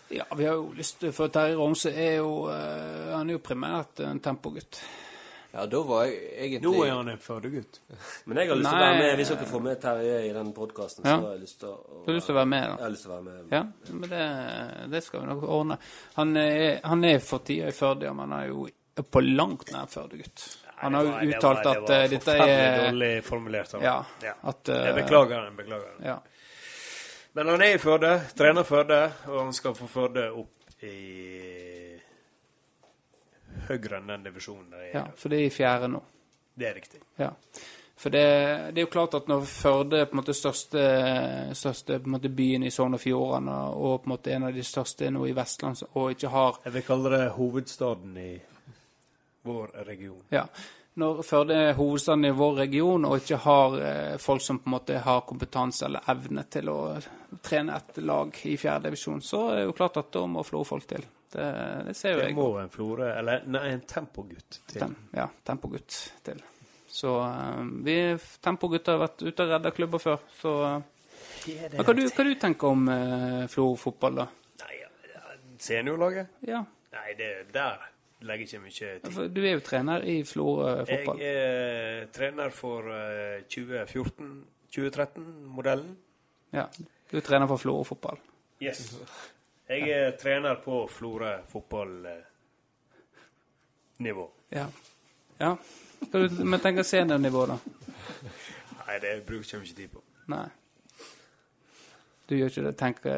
ja, 0.09 0.25
vi 0.37 0.45
har 0.45 0.55
jo 0.57 0.71
lyst 0.73 0.99
til 1.03 1.11
For 1.13 1.29
Terje 1.29 1.57
Romsø 1.57 1.91
er 1.93 2.15
jo 2.17 2.47
eh, 2.49 3.11
Han 3.13 3.29
er 3.29 3.37
jo 3.37 3.41
primært 3.45 4.01
en 4.01 4.19
tempogutt. 4.19 4.79
Ja, 5.51 5.63
da 5.65 5.79
var 5.81 6.03
jeg 6.05 6.17
egentlig 6.37 6.61
Nå 6.69 6.83
er 6.85 6.91
han 6.93 7.07
en 7.09 7.17
Førde-gutt. 7.17 7.79
Men 8.29 8.37
jeg 8.37 8.49
har 8.51 8.59
lyst 8.59 8.69
til 8.69 8.77
å 8.77 8.83
være 8.83 8.97
med 8.99 9.15
hvis 9.17 9.31
dere 9.33 9.47
får 9.49 9.63
med 9.65 9.79
Terje 9.81 10.17
i 10.27 10.33
den 10.35 10.51
podkasten. 10.53 11.07
Ja. 11.09 11.15
Så 11.17 11.25
har 11.25 11.31
jeg 11.33 11.41
lyst 11.41 11.59
til 11.63 11.69
å, 11.71 11.77
Du 12.05 12.11
har 12.11 12.17
lyst 12.19 12.29
til 12.29 12.35
å 12.35 12.37
være 12.39 12.51
med, 12.53 12.65
Jeg 12.67 12.83
har 12.85 12.93
lyst 12.93 13.05
til 13.07 13.11
å 13.11 13.15
være 13.15 13.25
med. 13.29 13.53
Ja, 13.55 13.61
men 13.89 14.09
det, 14.13 14.27
det 14.93 15.01
skal 15.07 15.23
vi 15.23 15.29
nok 15.31 15.43
ordne. 15.57 15.77
Han 16.19 16.35
er, 16.37 16.79
han 16.85 17.03
er 17.09 17.19
for 17.25 17.41
tida 17.49 17.71
i 17.71 17.75
Førde, 17.79 18.13
men 18.13 18.29
han 18.29 18.35
er 18.43 18.51
jo 18.51 18.67
på 19.09 19.23
langt 19.25 19.71
nær 19.73 19.89
Førde-gutt. 19.89 20.45
Han 20.79 20.93
har 20.95 21.03
jo 21.09 21.15
uttalt 21.33 21.65
at 21.65 21.65
var- 21.65 21.81
uttalt 21.81 22.11
det 22.11 22.19
at 22.19 22.27
var 22.27 22.47
eh, 22.47 22.59
forferdelig 22.59 22.69
er 22.69 22.91
dårlig 22.91 23.11
formulert. 23.27 23.73
Ja, 23.81 23.97
Ja. 24.23 24.33
At, 24.43 24.69
uh, 24.69 24.75
Jeg 24.85 24.95
beklager 25.01 25.41
den, 25.47 25.55
beklager 25.57 25.89
den. 25.97 26.05
Ja. 26.07 26.19
Men 27.33 27.47
han 27.47 27.61
er 27.61 27.73
i 27.73 27.81
Førde, 27.81 28.13
trener 28.37 28.63
Førde, 28.63 29.01
og 29.27 29.43
han 29.45 29.53
skal 29.53 29.75
få 29.75 29.87
Førde 29.87 30.29
opp 30.31 30.83
i 30.83 31.68
høyere 33.69 33.99
enn 33.99 34.13
den 34.13 34.29
divisjonen 34.29 34.71
der 34.73 34.87
ja, 34.89 35.03
er. 35.05 35.11
for 35.17 35.31
det 35.31 35.41
er 35.41 35.49
i 35.49 35.53
fjerde 35.53 35.91
nå. 35.93 36.01
Det 36.59 36.67
er 36.67 36.75
riktig. 36.75 37.01
Ja. 37.19 37.29
For 37.99 38.09
det, 38.09 38.23
det 38.71 38.79
er 38.79 38.85
jo 38.85 38.91
klart 38.91 39.15
at 39.17 39.27
når 39.27 39.41
Førde 39.47 40.05
på 40.07 40.15
en 40.15 40.21
måte 40.21 40.35
største, 40.35 40.83
største 41.55 41.97
måte 42.07 42.31
byen 42.31 42.63
i 42.63 42.71
Sogn 42.71 42.95
og 42.95 43.01
Fjordane, 43.03 43.55
og 43.75 44.03
på 44.03 44.07
en 44.07 44.13
måte 44.13 44.31
en 44.31 44.47
av 44.47 44.55
de 44.55 44.63
største 44.63 45.09
nå 45.11 45.25
i 45.27 45.35
Vestland, 45.35 45.81
og 45.99 46.13
ikke 46.15 46.31
har 46.31 46.61
Jeg 46.63 46.77
vil 46.77 46.85
kalle 46.87 47.11
det 47.11 47.25
hovedstaden 47.35 48.17
i 48.23 48.29
vår 49.49 49.75
region. 49.87 50.23
Ja. 50.31 50.45
Når 50.99 51.21
Førde 51.27 51.59
er 51.59 51.75
hovedstaden 51.75 52.25
i 52.25 52.33
vår 52.35 52.55
region 52.63 53.05
og 53.07 53.19
ikke 53.19 53.43
har 53.43 53.77
eh, 53.83 54.17
folk 54.19 54.41
som 54.43 54.63
på 54.63 54.67
en 54.67 54.77
måte 54.77 55.03
har 55.03 55.21
kompetanse 55.27 55.85
eller 55.87 56.07
evne 56.11 56.47
til 56.51 56.71
å 56.71 56.79
trene 57.43 57.77
et 57.77 57.99
lag 58.03 58.35
i 58.47 58.55
fjerde 58.59 58.87
divisjon, 58.87 59.21
så 59.21 59.45
er 59.49 59.59
det 59.59 59.69
jo 59.69 59.75
klart 59.75 59.99
at 59.99 60.11
da 60.15 60.23
må 60.27 60.43
Flo 60.47 60.63
folk 60.67 60.87
til. 60.87 61.03
Det, 61.29 61.45
det 61.87 61.93
ser 61.97 62.11
jo 62.15 62.19
Det 62.21 62.27
jeg. 62.31 62.35
må 62.37 62.45
en 62.57 62.69
Florø 62.73 63.07
Eller 63.19 63.43
nei, 63.45 63.67
en 63.75 63.81
tempogutt 63.85 64.61
til. 64.67 64.79
Tem, 64.81 64.95
ja, 65.13 65.27
tempogutt 65.45 65.97
til. 66.25 66.39
Så 66.89 67.11
eh, 67.21 67.61
vi 67.85 67.97
tempogutter 68.41 68.91
har 68.97 69.03
vært 69.03 69.21
ute 69.27 69.43
og 69.45 69.49
redda 69.53 69.69
klubber 69.77 69.99
før, 70.01 70.17
så 70.39 70.51
eh, 70.71 70.79
men 71.49 71.85
hva, 71.85 71.93
du, 71.95 72.01
hva 72.09 72.23
du 72.25 72.33
tenker 72.41 72.67
om 72.73 72.81
uh, 72.89 73.45
Florø 73.47 73.75
fotball, 73.79 74.15
da? 74.19 74.25
Nei, 74.65 74.75
seniorlaget? 75.61 76.27
Ja, 76.49 76.59
Nei, 76.91 77.13
det 77.15 77.29
der 77.53 77.77
legger 78.25 78.43
ikke 78.47 78.59
mye 78.65 78.73
tid. 78.75 79.05
du 79.31 79.39
er 79.45 79.53
jo 79.53 79.59
trener 79.63 80.03
i 80.09 80.23
Florø 80.27 80.71
Jeg 80.81 80.87
fotball. 80.89 81.17
er 81.23 82.05
trener 82.15 82.49
for 82.55 82.81
eh, 82.91 83.43
2014-2013-modellen. 83.47 85.93
Ja, 86.57 86.65
du 87.11 87.17
er 87.17 87.21
trener 87.25 87.47
for 87.47 87.57
Florø 87.61 87.83
fotball. 87.87 88.17
Yes. 88.61 88.89
Jeg 89.69 89.89
er 89.93 90.11
trener 90.17 90.55
på 90.63 90.87
Florø 90.89 91.35
fotballnivå. 91.51 92.23
Ja. 94.55 94.65
ja. 95.37 95.51
Men 96.41 96.59
tenk 96.63 96.81
seniornivå, 96.87 97.45
da? 97.51 97.57
Nei, 98.87 98.95
det 99.03 99.13
bruker 99.27 99.45
jeg 99.57 99.61
ikke 99.67 99.77
tid 99.83 99.91
på. 99.93 100.01
Nei. 100.33 100.47
Du 102.29 102.35
gjør 102.37 102.49
ikke 102.51 102.65
det? 102.69 102.75
Tenker 102.79 103.15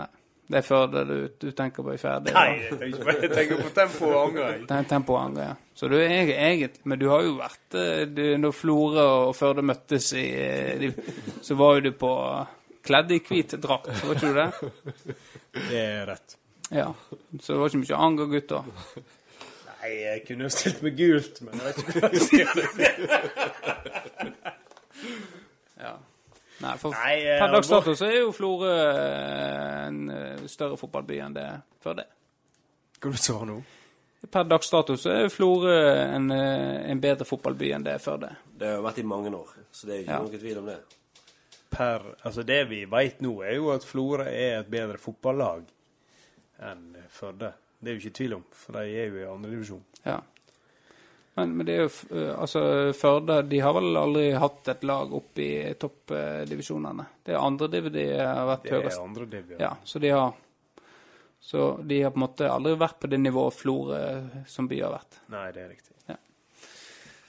Nei. 0.00 0.10
Det 0.44 0.58
er 0.60 0.64
før 0.66 0.82
du, 1.08 1.12
du 1.40 1.46
tenker 1.56 1.80
på 1.86 1.94
i 1.94 1.98
ferdig? 1.98 2.34
Nei, 2.36 2.50
jeg 2.66 2.76
tenker, 2.76 3.00
på- 3.06 3.14
jeg 3.22 3.30
tenker 3.32 3.56
på 3.64 3.70
tempo 3.78 4.04
og 4.10 4.18
anger. 4.26 4.42
jeg. 4.68 4.86
tempo 4.90 5.14
og 5.14 5.20
anger, 5.22 5.42
ja. 5.46 5.54
Så 5.74 5.88
du 5.88 5.94
er 5.96 6.10
eget 6.50 6.74
Men 6.84 6.98
du 7.00 7.06
har 7.08 7.22
jo 7.24 7.32
vært 7.38 7.74
eh, 7.80 8.02
du, 8.12 8.20
Når 8.38 8.52
Florø 8.54 9.06
og 9.24 9.32
Førde 9.38 9.62
møttes 9.64 10.10
i 10.20 10.26
eh, 10.36 10.74
de, 10.82 10.90
Så 11.42 11.56
var 11.58 11.74
jo 11.78 11.80
du 11.88 11.90
på 11.98 12.10
kledd 12.84 13.10
i 13.16 13.18
hvit 13.24 13.50
drakt, 13.62 13.88
var 14.04 14.14
ikke 14.14 14.30
du 14.30 14.34
det? 14.38 14.50
Det 15.70 15.80
er 15.80 16.06
rett. 16.08 16.28
Ja. 16.74 16.88
Så 17.40 17.52
det 17.52 17.58
var 17.60 17.66
ikke 17.70 17.82
mye 17.84 17.96
anger, 18.06 18.24
gutter. 18.32 18.62
Nei, 19.84 19.92
jeg 20.00 20.18
kunne 20.26 20.42
jo 20.48 20.52
stilt 20.54 20.80
med 20.82 20.92
gult, 20.98 21.34
men 21.46 21.52
jeg 21.60 21.64
vet 21.68 21.78
ikke 21.82 21.94
hva 22.00 22.08
jeg 22.10 22.22
sier. 22.24 22.48
Ja. 25.80 25.96
Nei, 26.62 26.76
for 26.78 26.94
Nei, 26.94 27.14
eh, 27.26 27.38
per 27.42 27.50
dags 27.52 27.68
dato 27.68 27.92
så 27.98 28.06
er 28.08 28.20
jo 28.22 28.30
Florø 28.32 28.70
eh, 28.70 29.86
en 29.88 29.96
eh, 30.14 30.44
større 30.48 30.76
fotballby 30.80 31.18
enn 31.24 31.34
det 31.36 31.46
før 31.82 31.94
det. 31.98 32.06
Hva 33.02 33.10
du 33.12 33.18
sa 33.20 33.34
nå? 33.44 33.56
Per 34.32 34.44
dags 34.48 34.70
dato 34.72 34.94
så 34.96 35.10
er 35.12 35.28
Florø 35.34 35.74
en, 36.14 36.30
en 36.32 37.00
bedre 37.02 37.26
fotballby 37.28 37.72
enn 37.76 37.84
det 37.84 37.98
før 38.00 38.16
det. 38.22 38.30
Det 38.54 38.70
har 38.70 38.78
jo 38.78 38.86
vært 38.86 39.02
i 39.02 39.06
mange 39.10 39.34
år, 39.36 39.50
så 39.74 39.86
det 39.90 39.94
er 39.98 40.02
ikke 40.06 40.14
Ja. 40.14 40.20
noen 40.24 40.40
tvil 40.46 40.58
om 40.62 40.68
det. 40.70 40.78
Per, 41.74 42.04
altså 42.22 42.44
det 42.46 42.60
vi 42.70 42.84
vet 42.90 43.20
nå, 43.24 43.32
er 43.42 43.56
jo 43.58 43.72
at 43.74 43.84
Florø 43.86 44.26
er 44.30 44.60
et 44.60 44.70
bedre 44.70 44.98
fotballag 45.02 45.64
enn 46.64 46.84
Førde. 47.10 47.50
Det 47.80 47.90
er 47.90 47.96
jo 47.96 48.02
ikke 48.04 48.16
tvil 48.20 48.36
om, 48.38 48.44
for 48.54 48.78
de 48.78 48.94
er 48.94 49.10
jo 49.10 49.18
i 49.20 49.26
andredivisjon. 49.28 49.82
Ja. 50.06 50.20
Men, 51.34 51.56
men 51.58 51.66
det 51.66 51.74
er 51.74 51.80
jo 51.82 51.90
eh, 52.14 52.30
Altså, 52.38 52.60
Førde 52.94 53.40
de 53.50 53.58
har 53.60 53.74
vel 53.74 53.96
aldri 53.98 54.28
hatt 54.38 54.70
et 54.70 54.84
lag 54.86 55.10
opp 55.18 55.40
i 55.42 55.48
toppdivisjonene. 55.82 57.08
Det 57.26 57.34
er 57.34 57.42
andre 57.42 57.68
div 57.72 57.90
de 57.94 58.04
har 58.14 58.46
vært 58.52 58.68
Det 58.68 58.72
er 58.76 58.84
høyest. 58.84 59.02
andre 59.02 59.26
divisjon. 59.32 59.62
Ja, 59.66 59.72
så 59.84 59.98
de 60.04 60.12
har 60.14 60.32
Så 61.44 61.64
de 61.84 61.98
har 62.02 62.14
på 62.14 62.20
en 62.22 62.24
måte 62.24 62.48
aldri 62.48 62.76
vært 62.80 63.00
på 63.02 63.10
det 63.12 63.18
nivået 63.20 63.58
Florø 63.58 63.98
som 64.48 64.70
by 64.70 64.78
har 64.80 64.94
vært. 64.94 65.18
Nei, 65.34 65.48
det 65.52 65.64
er 65.66 65.74
riktig. 65.74 65.90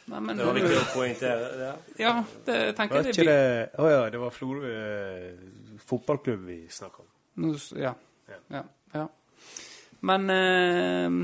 Nei, 0.06 0.20
men 0.22 0.38
Det 0.38 0.45
var 0.45 0.58
viktig 0.60 0.76
å 0.78 0.88
poengtere. 0.93 1.45
Ja. 1.60 1.72
Ja, 1.97 2.12
det 2.45 2.58
tenker 2.78 3.01
jeg 3.01 3.16
det 3.16 3.26
det 3.26 3.39
Å 3.82 3.88
ja, 3.89 4.03
det 4.14 4.20
var 4.22 4.34
Florø 4.34 4.70
eh, 4.70 5.80
fotballklubb 5.82 6.43
vi 6.45 6.60
snakka 6.70 7.01
om. 7.01 7.10
Nå 7.41 7.56
Ja. 7.80 7.95
Ja. 8.30 8.38
ja, 8.53 8.62
ja. 8.93 9.08
Men 10.06 10.30
eh, 10.30 11.18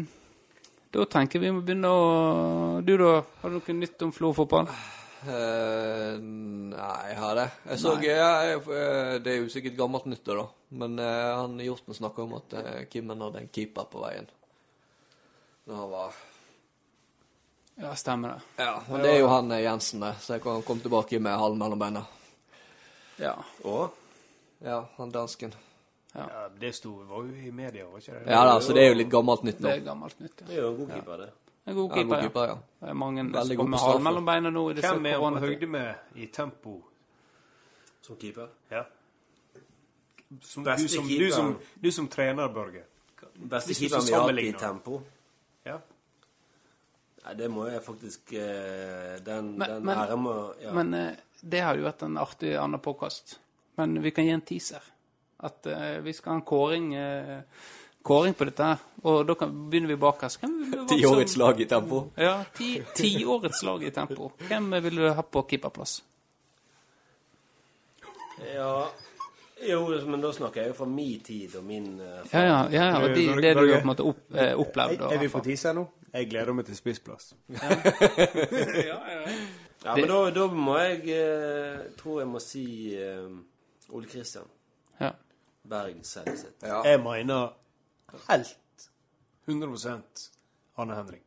da 0.92 1.06
tenker 1.06 1.42
vi 1.42 1.54
må 1.54 1.62
begynne 1.66 1.90
å 1.94 2.82
Du, 2.86 2.96
da? 2.98 3.22
Har 3.42 3.54
du 3.54 3.60
noe 3.60 3.78
nytt 3.78 4.02
om 4.06 4.14
Florø 4.16 4.42
fotball? 4.42 4.74
Uh, 5.22 6.18
nei, 6.18 7.02
jeg 7.12 7.18
har 7.22 7.36
det. 7.38 7.46
Jeg 7.70 7.80
så, 7.84 7.92
jeg, 8.02 8.18
jeg, 8.18 8.62
eh, 8.74 9.16
det 9.22 9.36
er 9.36 9.44
jo 9.44 9.52
sikkert 9.54 9.78
gammelt 9.78 10.08
nytt, 10.10 10.26
da. 10.26 10.48
Men 10.82 10.98
uh, 10.98 11.44
han 11.44 11.60
Hjorten 11.62 11.94
snakka 11.94 12.26
om 12.26 12.34
at 12.40 12.56
uh, 12.58 12.80
Kimmen 12.90 13.22
hadde 13.22 13.44
en 13.44 13.52
keeper 13.54 13.86
på 13.92 14.02
veien. 14.02 14.26
Når 15.70 15.78
han 15.78 15.92
var 15.92 16.18
Ja, 17.82 17.96
stemmer 17.96 18.36
det. 18.36 18.64
Ja, 18.64 18.82
men 18.90 19.02
det 19.02 19.10
er 19.16 19.20
jo 19.24 19.28
han 19.32 19.52
eh, 19.52 19.64
Jensen, 19.64 20.04
det, 20.06 20.14
så 20.22 20.36
jeg 20.38 20.44
kan 20.44 20.62
komme 20.64 20.84
tilbake 20.84 21.20
med 21.20 21.34
halen 21.38 21.58
mellom 21.58 21.80
beina. 21.82 22.06
Ja. 23.22 23.36
Og 23.64 23.98
Ja, 24.62 24.84
han 24.98 25.10
dansken. 25.12 25.54
Ja, 26.14 26.50
det 26.60 26.74
sto, 26.76 26.92
var 27.08 27.24
jo 27.24 27.36
i 27.36 27.52
media, 27.52 27.86
var 27.88 27.98
ikke 27.98 28.14
det? 28.14 28.30
Ja 28.30 28.42
da, 28.46 28.60
så 28.62 28.74
det 28.76 28.84
er 28.84 28.90
jo 28.92 28.98
litt 29.00 29.10
gammelt 29.10 29.44
nytt 29.48 29.62
nå. 29.64 29.70
Det 29.70 29.78
er 29.80 29.86
gammelt 29.86 30.20
nytt. 30.20 30.44
det 30.48 30.58
er 30.58 30.62
jo 30.62 30.68
en 30.74 30.78
god 30.78 30.92
keeper, 30.92 31.18
det. 31.24 31.30
En 31.66 31.76
god 31.76 31.90
Ja, 31.90 31.96
keeper, 31.96 32.10
god 32.10 32.18
ja. 32.18 32.22
keeper, 32.22 32.48
ja. 32.52 32.56
Det 32.82 32.90
er 32.90 32.94
mange 32.94 33.24
Veldig 33.24 33.56
som 33.58 33.72
god 33.72 33.80
halen 33.86 34.04
mellom 34.04 34.26
beina 34.26 34.50
nå 34.50 34.64
Hvem 34.74 35.06
er 35.06 35.24
han 35.24 35.38
høyde 35.38 35.68
med 35.68 35.94
i 36.16 36.28
tempo? 36.34 36.76
Som 38.02 38.18
keeper. 38.22 38.48
Ja. 38.72 38.84
Som, 40.42 40.64
Beste 40.64 40.84
du, 40.88 40.94
som, 40.96 41.08
keeper. 41.08 41.26
du, 41.26 41.32
som, 41.32 41.56
du 41.84 41.92
som 41.92 42.08
trener, 42.08 42.48
Børge. 42.54 42.84
Beste 43.36 43.74
keeperen 43.74 44.06
vi 44.06 44.14
har 44.14 44.28
hatt 44.28 44.40
i 44.44 44.52
tempo. 44.60 45.02
Ja. 45.66 45.78
Nei, 47.26 47.34
det 47.38 47.47
må 47.53 47.67
jeg 47.69 47.82
faktisk 47.86 48.32
eh, 48.34 49.19
Den, 49.26 49.51
Men- 49.57 49.69
den 49.69 49.84
men- 49.86 49.97
æren 49.97 50.19
må 50.24 50.36
ja. 50.61 50.72
Men 50.74 50.93
eh, 50.97 51.11
det 51.41 51.61
hadde 51.61 51.80
jo 51.82 51.86
vært 51.89 52.03
en 52.07 52.17
artig 52.22 52.55
annen 52.57 52.80
påkast. 52.82 53.38
Men 53.78 54.01
vi 54.03 54.11
kan 54.11 54.26
gi 54.26 54.32
en 54.36 54.41
teaser. 54.45 54.82
At 55.41 55.65
uh, 55.65 56.03
vi 56.05 56.13
skal 56.13 56.34
ha 56.34 56.38
en 56.38 56.43
kåring, 56.45 56.91
uh, 56.93 57.39
kåring 58.05 58.36
på 58.38 58.45
dette 58.45 58.63
her. 58.67 58.78
Og 59.09 59.24
da 59.26 59.34
kan, 59.39 59.53
begynner 59.72 59.89
vi 59.89 59.95
bakerst. 59.97 60.43
Tiårets 60.91 61.38
lag 61.41 61.61
i 61.61 61.65
tempo. 61.65 62.03
Ja, 62.17 62.43
ti- 62.53 62.84
tiårets 62.95 63.63
lag 63.65 63.82
i 63.84 63.89
tempo. 63.95 64.32
Hvem 64.38 64.69
vil 64.84 64.95
du 65.01 65.07
ha 65.09 65.22
på 65.26 65.41
keeperplass? 65.49 66.03
ja. 68.53 68.89
Jo, 69.70 69.82
men 70.09 70.22
da 70.24 70.32
snakker 70.34 70.62
jeg 70.62 70.72
jo 70.72 70.74
fra 70.78 70.86
min 70.89 71.20
tid 71.26 71.55
og 71.59 71.64
min 71.68 71.99
uh, 71.99 72.05
Ja, 72.34 72.39
ja, 72.41 72.59
ja, 72.72 72.86
ja. 72.86 73.01
Og 73.03 73.09
de, 73.16 73.28
Børge- 73.28 73.41
det 73.41 73.51
du 73.57 73.59
har 73.62 73.76
på 73.76 73.82
en 73.86 73.89
måte 73.91 74.05
opp, 74.09 74.22
eh, 74.34 74.53
opplevd. 74.57 75.01
Er, 75.01 75.14
er 75.16 75.20
vi 75.22 75.28
på 75.30 75.41
tisa 75.45 75.74
nå? 75.78 75.84
Jeg 76.14 76.30
gleder 76.30 76.53
meg 76.57 76.66
til 76.68 76.76
spissplass. 76.76 77.34
Ja, 77.49 77.70
ja, 77.70 78.97
ja, 78.97 79.20
ja, 79.86 79.95
men 79.95 80.07
da, 80.09 80.18
da 80.36 80.47
må 80.53 80.78
jeg 80.78 81.14
eh, 81.16 81.78
Tror 81.97 82.20
jeg 82.22 82.28
må 82.30 82.39
si 82.43 82.66
eh, 82.99 83.30
Ole 83.89 84.07
Kristian 84.12 84.49
Ja. 84.99 85.12
Berg 85.70 86.01
Selset. 86.05 86.55
Ja. 86.66 86.82
Jeg 86.86 86.99
mener 87.05 87.53
helt 88.30 88.57
100% 89.47 90.28
Anne 90.82 90.95
Henrik. 90.95 91.24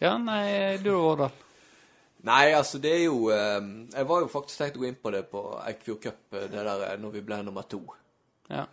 ja, 0.00 0.16
nei, 0.18 0.76
du 0.78 0.90
da, 0.90 0.96
Vårdal. 0.96 1.30
Nei, 2.26 2.52
altså, 2.52 2.80
det 2.82 2.90
er 2.96 3.04
jo 3.04 3.28
eh, 3.30 3.60
Jeg 3.94 4.06
var 4.08 4.24
jo 4.24 4.30
faktisk 4.32 4.58
tenkt 4.58 4.76
å 4.76 4.80
gå 4.82 4.88
inn 4.88 4.96
på 4.98 5.10
det 5.14 5.20
på 5.30 5.42
Eikfjord 5.62 6.00
Cup, 6.02 6.20
eh, 6.34 6.48
det 6.50 6.64
der 6.66 6.82
eh, 6.88 6.96
når 6.98 7.12
vi 7.14 7.22
ble 7.28 7.38
nummer 7.46 7.62
to. 7.70 7.78
Ja. 8.50 8.64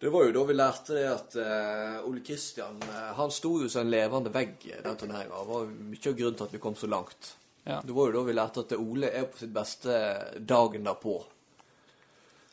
Det 0.00 0.10
var 0.12 0.26
jo 0.28 0.34
da 0.36 0.42
vi 0.46 0.54
lærte 0.58 0.94
det 0.98 1.04
at 1.08 1.36
eh, 1.40 2.00
Ole 2.06 2.20
Kristian 2.26 2.76
Han 3.16 3.30
sto 3.32 3.54
jo 3.62 3.68
som 3.72 3.86
en 3.86 3.90
levende 3.94 4.30
vegg 4.34 4.66
i 4.68 4.74
den 4.84 4.98
turneringa. 5.00 5.38
Det 5.40 5.48
var 5.50 5.70
mye 5.70 6.10
av 6.10 6.18
grunnen 6.18 6.36
til 6.38 6.46
at 6.48 6.54
vi 6.54 6.60
kom 6.62 6.76
så 6.78 6.90
langt. 6.90 7.30
Ja. 7.64 7.78
Det 7.80 7.94
var 7.96 8.10
jo 8.10 8.18
da 8.18 8.24
vi 8.26 8.34
lærte 8.36 8.64
at 8.66 8.74
Ole 8.76 9.08
er 9.10 9.24
på 9.30 9.40
sitt 9.40 9.54
beste 9.54 9.94
dagen 10.44 10.84
derpå. 10.84 11.14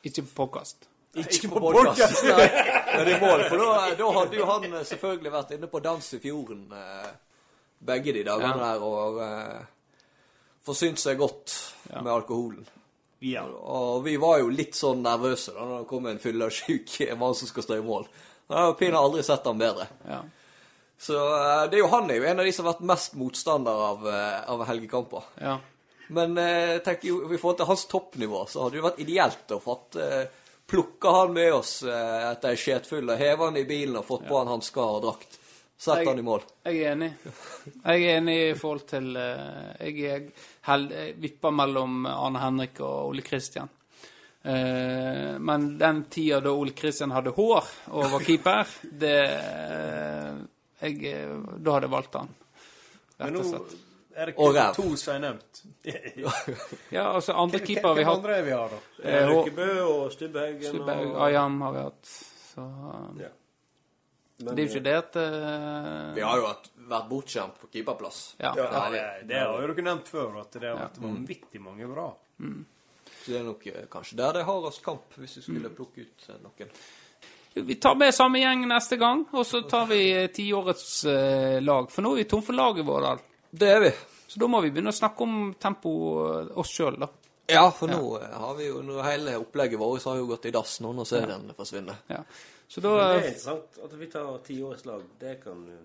Ikke 0.07 0.23
på 0.23 0.33
podkast. 0.45 0.87
Ikke 1.19 1.49
på 1.51 1.59
podcast, 1.59 2.23
nei. 2.31 2.47
Men 2.95 3.09
i 3.11 3.17
mål, 3.19 3.43
for 3.51 3.59
da, 3.59 3.73
da 3.99 4.07
hadde 4.15 4.37
jo 4.39 4.45
han 4.47 4.65
selvfølgelig 4.87 5.33
vært 5.33 5.51
inne 5.57 5.67
på 5.69 5.81
dans 5.83 6.07
i 6.15 6.19
fjorden 6.23 6.61
eh, 6.77 7.09
begge 7.91 8.13
de 8.15 8.23
dagene 8.29 8.53
Ja. 8.55 8.69
der 8.71 8.85
og 8.87 9.19
eh, 9.25 9.59
forsynt 10.65 10.99
seg 11.01 11.17
godt 11.21 11.53
Ja. 11.91 12.01
med 12.01 12.13
alkoholen. 12.13 12.65
Ja. 13.19 13.43
Og 13.45 14.03
vi 14.05 14.15
var 14.17 14.39
jo 14.39 14.49
litt 14.49 14.73
sånn 14.77 15.01
nervøse 15.05 15.53
da 15.53 15.65
når 15.65 15.79
det 15.83 15.87
kom 15.89 16.05
en 16.09 16.19
fyllesyk 16.21 17.17
mann 17.19 17.35
som 17.39 17.47
skal 17.49 17.63
stå 17.65 17.77
i 17.79 17.85
mål. 17.85 18.07
Jeg 18.51 18.91
har 18.91 18.99
aldri 18.99 19.23
sett 19.23 19.45
han 19.47 19.59
bedre. 19.61 19.87
Ja. 20.07 20.21
Så 21.01 21.17
eh, 21.17 21.65
det 21.71 21.77
er 21.79 21.83
jo 21.83 21.91
han 21.93 22.09
er 22.11 22.19
jo 22.19 22.25
en 22.29 22.39
av 22.41 22.45
de 22.45 22.51
som 22.53 22.65
har 22.65 22.73
vært 22.75 22.87
mest 22.91 23.13
motstander 23.17 23.83
av, 23.89 24.07
eh, 24.07 24.39
av 24.51 24.65
helgekamper. 24.69 25.23
ja. 25.41 25.57
Men 26.11 26.33
tenk, 26.35 26.83
tenker 26.83 27.07
jo, 27.07 27.17
i 27.31 27.37
forhold 27.39 27.57
til 27.61 27.67
hans 27.69 27.85
toppnivå, 27.87 28.41
så 28.51 28.65
hadde 28.65 28.73
det 28.75 28.79
jo 28.81 28.87
vært 28.89 28.97
ideelt 28.99 29.51
å 29.55 29.59
fått 29.63 29.95
eh, 29.95 30.25
plukka 30.67 31.13
han 31.21 31.31
med 31.37 31.53
oss 31.55 31.83
eh, 31.87 32.25
etter 32.33 32.51
ei 32.51 32.59
skjetfull 32.59 33.07
og 33.13 33.17
heve 33.21 33.47
han 33.47 33.55
i 33.55 33.63
bilen 33.63 33.95
og 34.01 34.03
fått 34.09 34.25
på 34.27 34.35
han 34.41 34.51
hansker 34.51 34.83
og 34.83 35.05
drakt. 35.05 35.37
Sett 35.81 36.07
han 36.07 36.19
i 36.19 36.21
mål. 36.21 36.43
Jeg 36.67 36.77
er 36.83 36.91
enig. 36.93 37.07
Jeg 37.81 38.03
er 38.05 38.17
enig 38.19 38.35
i 38.51 38.57
forhold 38.57 38.83
til 38.85 39.15
eh, 39.17 39.87
Jeg 39.89 40.27
held, 40.67 40.91
jeg 40.93 41.15
vipper 41.23 41.55
mellom 41.57 42.03
Arne 42.05 42.43
Henrik 42.43 42.77
og 42.85 43.07
Ole 43.09 43.23
Kristian. 43.25 43.71
Eh, 44.43 45.39
men 45.41 45.65
den 45.81 46.03
tida 46.13 46.37
da 46.45 46.53
Ole 46.53 46.75
Kristian 46.77 47.13
hadde 47.15 47.33
hår 47.33 47.71
og 47.97 48.07
var 48.13 48.27
keeper, 48.27 48.75
det 49.01 49.15
eh, 49.25 50.37
jeg, 50.85 51.25
Da 51.57 51.75
hadde 51.79 51.89
jeg 51.89 51.95
valgt 51.97 52.19
han. 52.21 52.31
Men 53.17 53.27
Rett 53.27 53.41
og 53.41 53.49
slett. 53.49 53.75
er 54.13 54.29
det 54.29 54.35
ikke 54.35 54.53
kun 54.53 54.77
to 54.77 54.87
som 55.01 55.17
er 55.17 55.25
nevnt. 55.25 55.65
Ja, 56.97 57.09
altså 57.09 57.33
andre 57.41 57.65
keepere 57.65 57.97
vi 57.97 58.05
har 58.05 58.13
Hvem 58.13 58.21
andre 58.21 58.37
er 58.37 58.45
vi 58.45 58.57
har, 58.59 58.73
da? 58.77 58.79
Lykkebø 59.33 59.69
og 59.89 60.07
Stubbhaugen 60.13 60.69
Stubberg, 60.75 61.05
og 61.15 61.21
Ayam 61.25 61.61
har 61.65 61.77
vi 61.79 61.85
hatt. 61.89 62.17
Så 62.53 62.69
Ja. 63.17 63.33
Men, 64.41 64.55
det 64.55 64.63
er 64.63 64.67
jo 64.67 64.73
ikke 64.73 64.85
det 64.85 64.97
at 64.99 65.17
uh... 65.21 66.11
Vi 66.15 66.25
har 66.25 66.41
jo 66.41 66.47
hatt, 66.49 66.69
vært 66.91 67.09
bortskjemt 67.11 67.61
på 67.61 67.69
keeperplass. 67.71 68.21
Ja. 68.41 68.53
Ja. 68.57 68.67
Ja, 68.73 68.83
det, 68.93 69.03
det 69.29 69.41
har 69.41 69.61
jo 69.61 69.71
dere 69.71 69.87
nevnt 69.87 70.11
før, 70.11 70.39
at 70.41 70.57
det 70.57 70.67
har 70.67 70.79
vært 70.79 71.01
vanvittig 71.03 71.61
mange 71.63 71.89
bra. 71.91 72.09
Så 73.21 73.31
det 73.31 73.37
er 73.37 73.45
nok 73.45 73.67
eh, 73.69 73.85
kanskje 73.91 74.17
der 74.17 74.33
det 74.33 74.41
er 74.41 74.49
hardest 74.49 74.81
kamp, 74.85 75.13
hvis 75.21 75.37
vi 75.37 75.45
skulle 75.45 75.69
plukke 75.75 76.07
ut 76.07 76.27
eh, 76.29 76.41
noen. 76.41 76.71
Vi 77.53 77.75
tar 77.83 77.97
med 77.99 78.15
samme 78.15 78.39
gjeng 78.39 78.63
neste 78.69 78.97
gang, 78.97 79.25
og 79.35 79.45
så 79.45 79.61
tar 79.69 79.89
vi 79.91 80.01
tiårets 80.33 81.03
eh, 81.11 81.57
lag. 81.61 81.91
For 81.91 82.05
nå 82.05 82.15
er 82.15 82.23
vi 82.23 82.29
tom 82.31 82.43
for 82.45 82.57
laget 82.57 82.87
vårt. 82.87 83.25
Det 83.51 83.69
er 83.69 83.81
vi. 83.83 83.91
Så 84.31 84.39
da 84.39 84.47
må 84.47 84.61
vi 84.63 84.71
begynne 84.71 84.93
å 84.93 84.95
snakke 84.95 85.27
om 85.27 85.41
tempo 85.59 85.91
oss 86.61 86.71
sjøl, 86.71 86.95
da. 87.01 87.09
Ja, 87.51 87.65
for 87.75 87.91
nå 87.91 88.15
har 88.15 88.55
vi 88.55 88.69
jo 88.69 88.79
hele 89.03 89.35
opplegget 89.41 89.79
vårt 89.79 90.05
har 90.07 90.21
jo 90.21 90.29
gått 90.29 90.47
i 90.47 90.53
dass 90.55 90.77
nå 90.79 90.93
når 90.95 91.09
serien 91.09 91.49
forsvinner. 91.57 91.99
Ja. 92.07 92.21
Så 92.71 92.79
da 92.83 92.91
det 92.95 93.07
er 93.07 93.25
interessant 93.33 93.81
at 93.83 93.95
vi 93.99 94.07
tar 94.11 94.37
tiårslag. 94.47 95.01
Det 95.19 95.39
kan 95.43 95.65
jo 95.67 95.79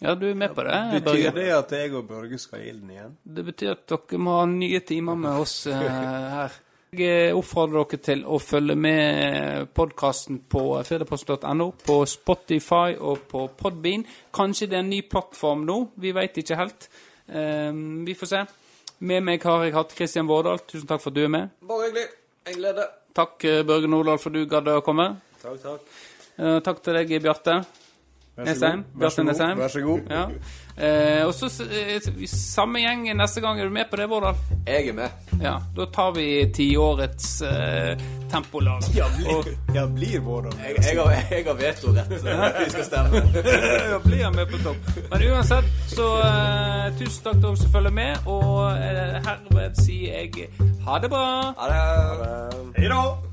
Ja, 0.00 0.14
du 0.14 0.26
er 0.30 0.34
med 0.34 0.54
på 0.56 0.62
det, 0.64 0.78
Betyr 0.94 1.04
Børge? 1.04 1.30
det 1.36 1.50
at 1.52 1.72
jeg 1.76 1.94
og 1.94 2.06
Børge 2.08 2.38
skal 2.40 2.62
i 2.62 2.68
ilden 2.70 2.90
igjen? 2.94 3.16
Det 3.24 3.44
betyr 3.44 3.70
at 3.74 3.82
dere 3.88 4.18
må 4.20 4.38
ha 4.38 4.46
nye 4.48 4.80
timer 4.80 5.18
med 5.20 5.40
oss 5.42 5.66
eh, 5.66 5.76
her. 5.76 6.56
Jeg 6.96 7.34
oppfordrer 7.36 7.84
dere 7.84 8.00
til 8.02 8.22
å 8.26 8.38
følge 8.42 8.74
med 8.74 9.68
podkasten 9.76 10.40
på 10.50 10.62
firdapost.no, 10.88 11.68
på 11.86 11.98
Spotify 12.08 12.96
og 12.98 13.26
på 13.30 13.44
Podbean. 13.60 14.06
Kanskje 14.34 14.66
det 14.72 14.78
er 14.80 14.84
en 14.86 14.90
ny 14.90 15.02
plattform 15.06 15.66
nå, 15.68 15.78
vi 16.00 16.12
veit 16.16 16.40
ikke 16.40 16.56
helt. 16.58 16.88
Eh, 17.28 17.70
vi 18.08 18.16
får 18.16 18.32
se. 18.32 18.44
Med 19.00 19.22
meg 19.24 19.44
har 19.44 19.64
jeg 19.64 19.76
hatt 19.76 19.94
Kristian 19.96 20.28
Vårdal. 20.28 20.64
Tusen 20.68 20.88
takk 20.88 21.00
for 21.04 21.12
at 21.12 21.20
du 21.20 21.22
er 21.24 21.32
med. 21.32 21.52
Bare 21.68 21.86
hyggelig. 21.88 22.08
En 22.48 22.56
glede. 22.58 22.88
Takk, 23.16 23.44
eh, 23.44 23.62
Børge 23.68 23.88
Nordahl, 23.88 24.18
for 24.18 24.30
du 24.34 24.42
gadd 24.48 24.68
å 24.72 24.80
komme. 24.84 25.12
Takk, 25.40 25.60
takk. 25.62 26.00
Eh, 26.40 26.58
takk 26.64 26.80
til 26.84 26.96
deg, 26.96 27.14
Bjarte. 27.20 27.60
Nesheim. 28.40 28.84
Bjarte. 28.96 29.24
Nesheim. 29.24 29.58
Vær 29.58 29.68
så 29.68 29.80
god. 29.84 30.00
Ja. 30.10 30.28
Eh, 30.80 31.26
og 31.26 31.34
så 31.34 31.50
eh, 31.66 32.26
samme 32.30 32.80
gjeng 32.80 33.04
neste 33.16 33.42
gang. 33.44 33.60
Er 33.60 33.68
du 33.68 33.74
med 33.74 33.90
på 33.90 33.98
det, 34.00 34.08
Vårdal? 34.08 34.38
Jeg 34.66 34.88
er 34.88 34.96
med. 34.96 35.34
Ja. 35.42 35.58
Da 35.76 35.86
tar 35.92 36.14
vi 36.16 36.26
tiårets 36.56 37.42
eh, 37.42 38.00
tempolag. 38.32 38.88
Ja, 38.96 39.08
blir, 39.16 39.52
ja, 39.74 39.86
blir 39.86 40.20
Vårdal. 40.24 40.56
Jeg, 40.64 40.76
jeg, 40.78 40.98
har, 41.02 41.12
jeg 41.30 41.44
har 41.46 41.60
vetorett. 41.60 42.10
Vi 42.64 42.70
skal 42.70 42.84
stemme. 42.88 43.24
jeg 43.92 44.02
blir 44.04 44.24
han 44.24 44.36
med 44.36 44.46
på 44.46 44.62
topp. 44.64 44.92
Men 45.10 45.26
uansett, 45.32 45.72
så 45.92 46.12
eh, 46.24 46.86
tusen 46.96 47.24
takk 47.24 47.40
til 47.40 47.48
dere 47.48 47.64
som 47.64 47.74
følger 47.74 47.98
med, 48.00 48.30
og 48.30 48.70
eh, 48.78 49.18
herved 49.26 49.82
sier 49.84 50.22
jeg 50.22 50.48
ha 50.86 51.02
det 51.02 51.12
bra. 51.12 51.26
Ha 51.58 51.74
det. 51.74 53.29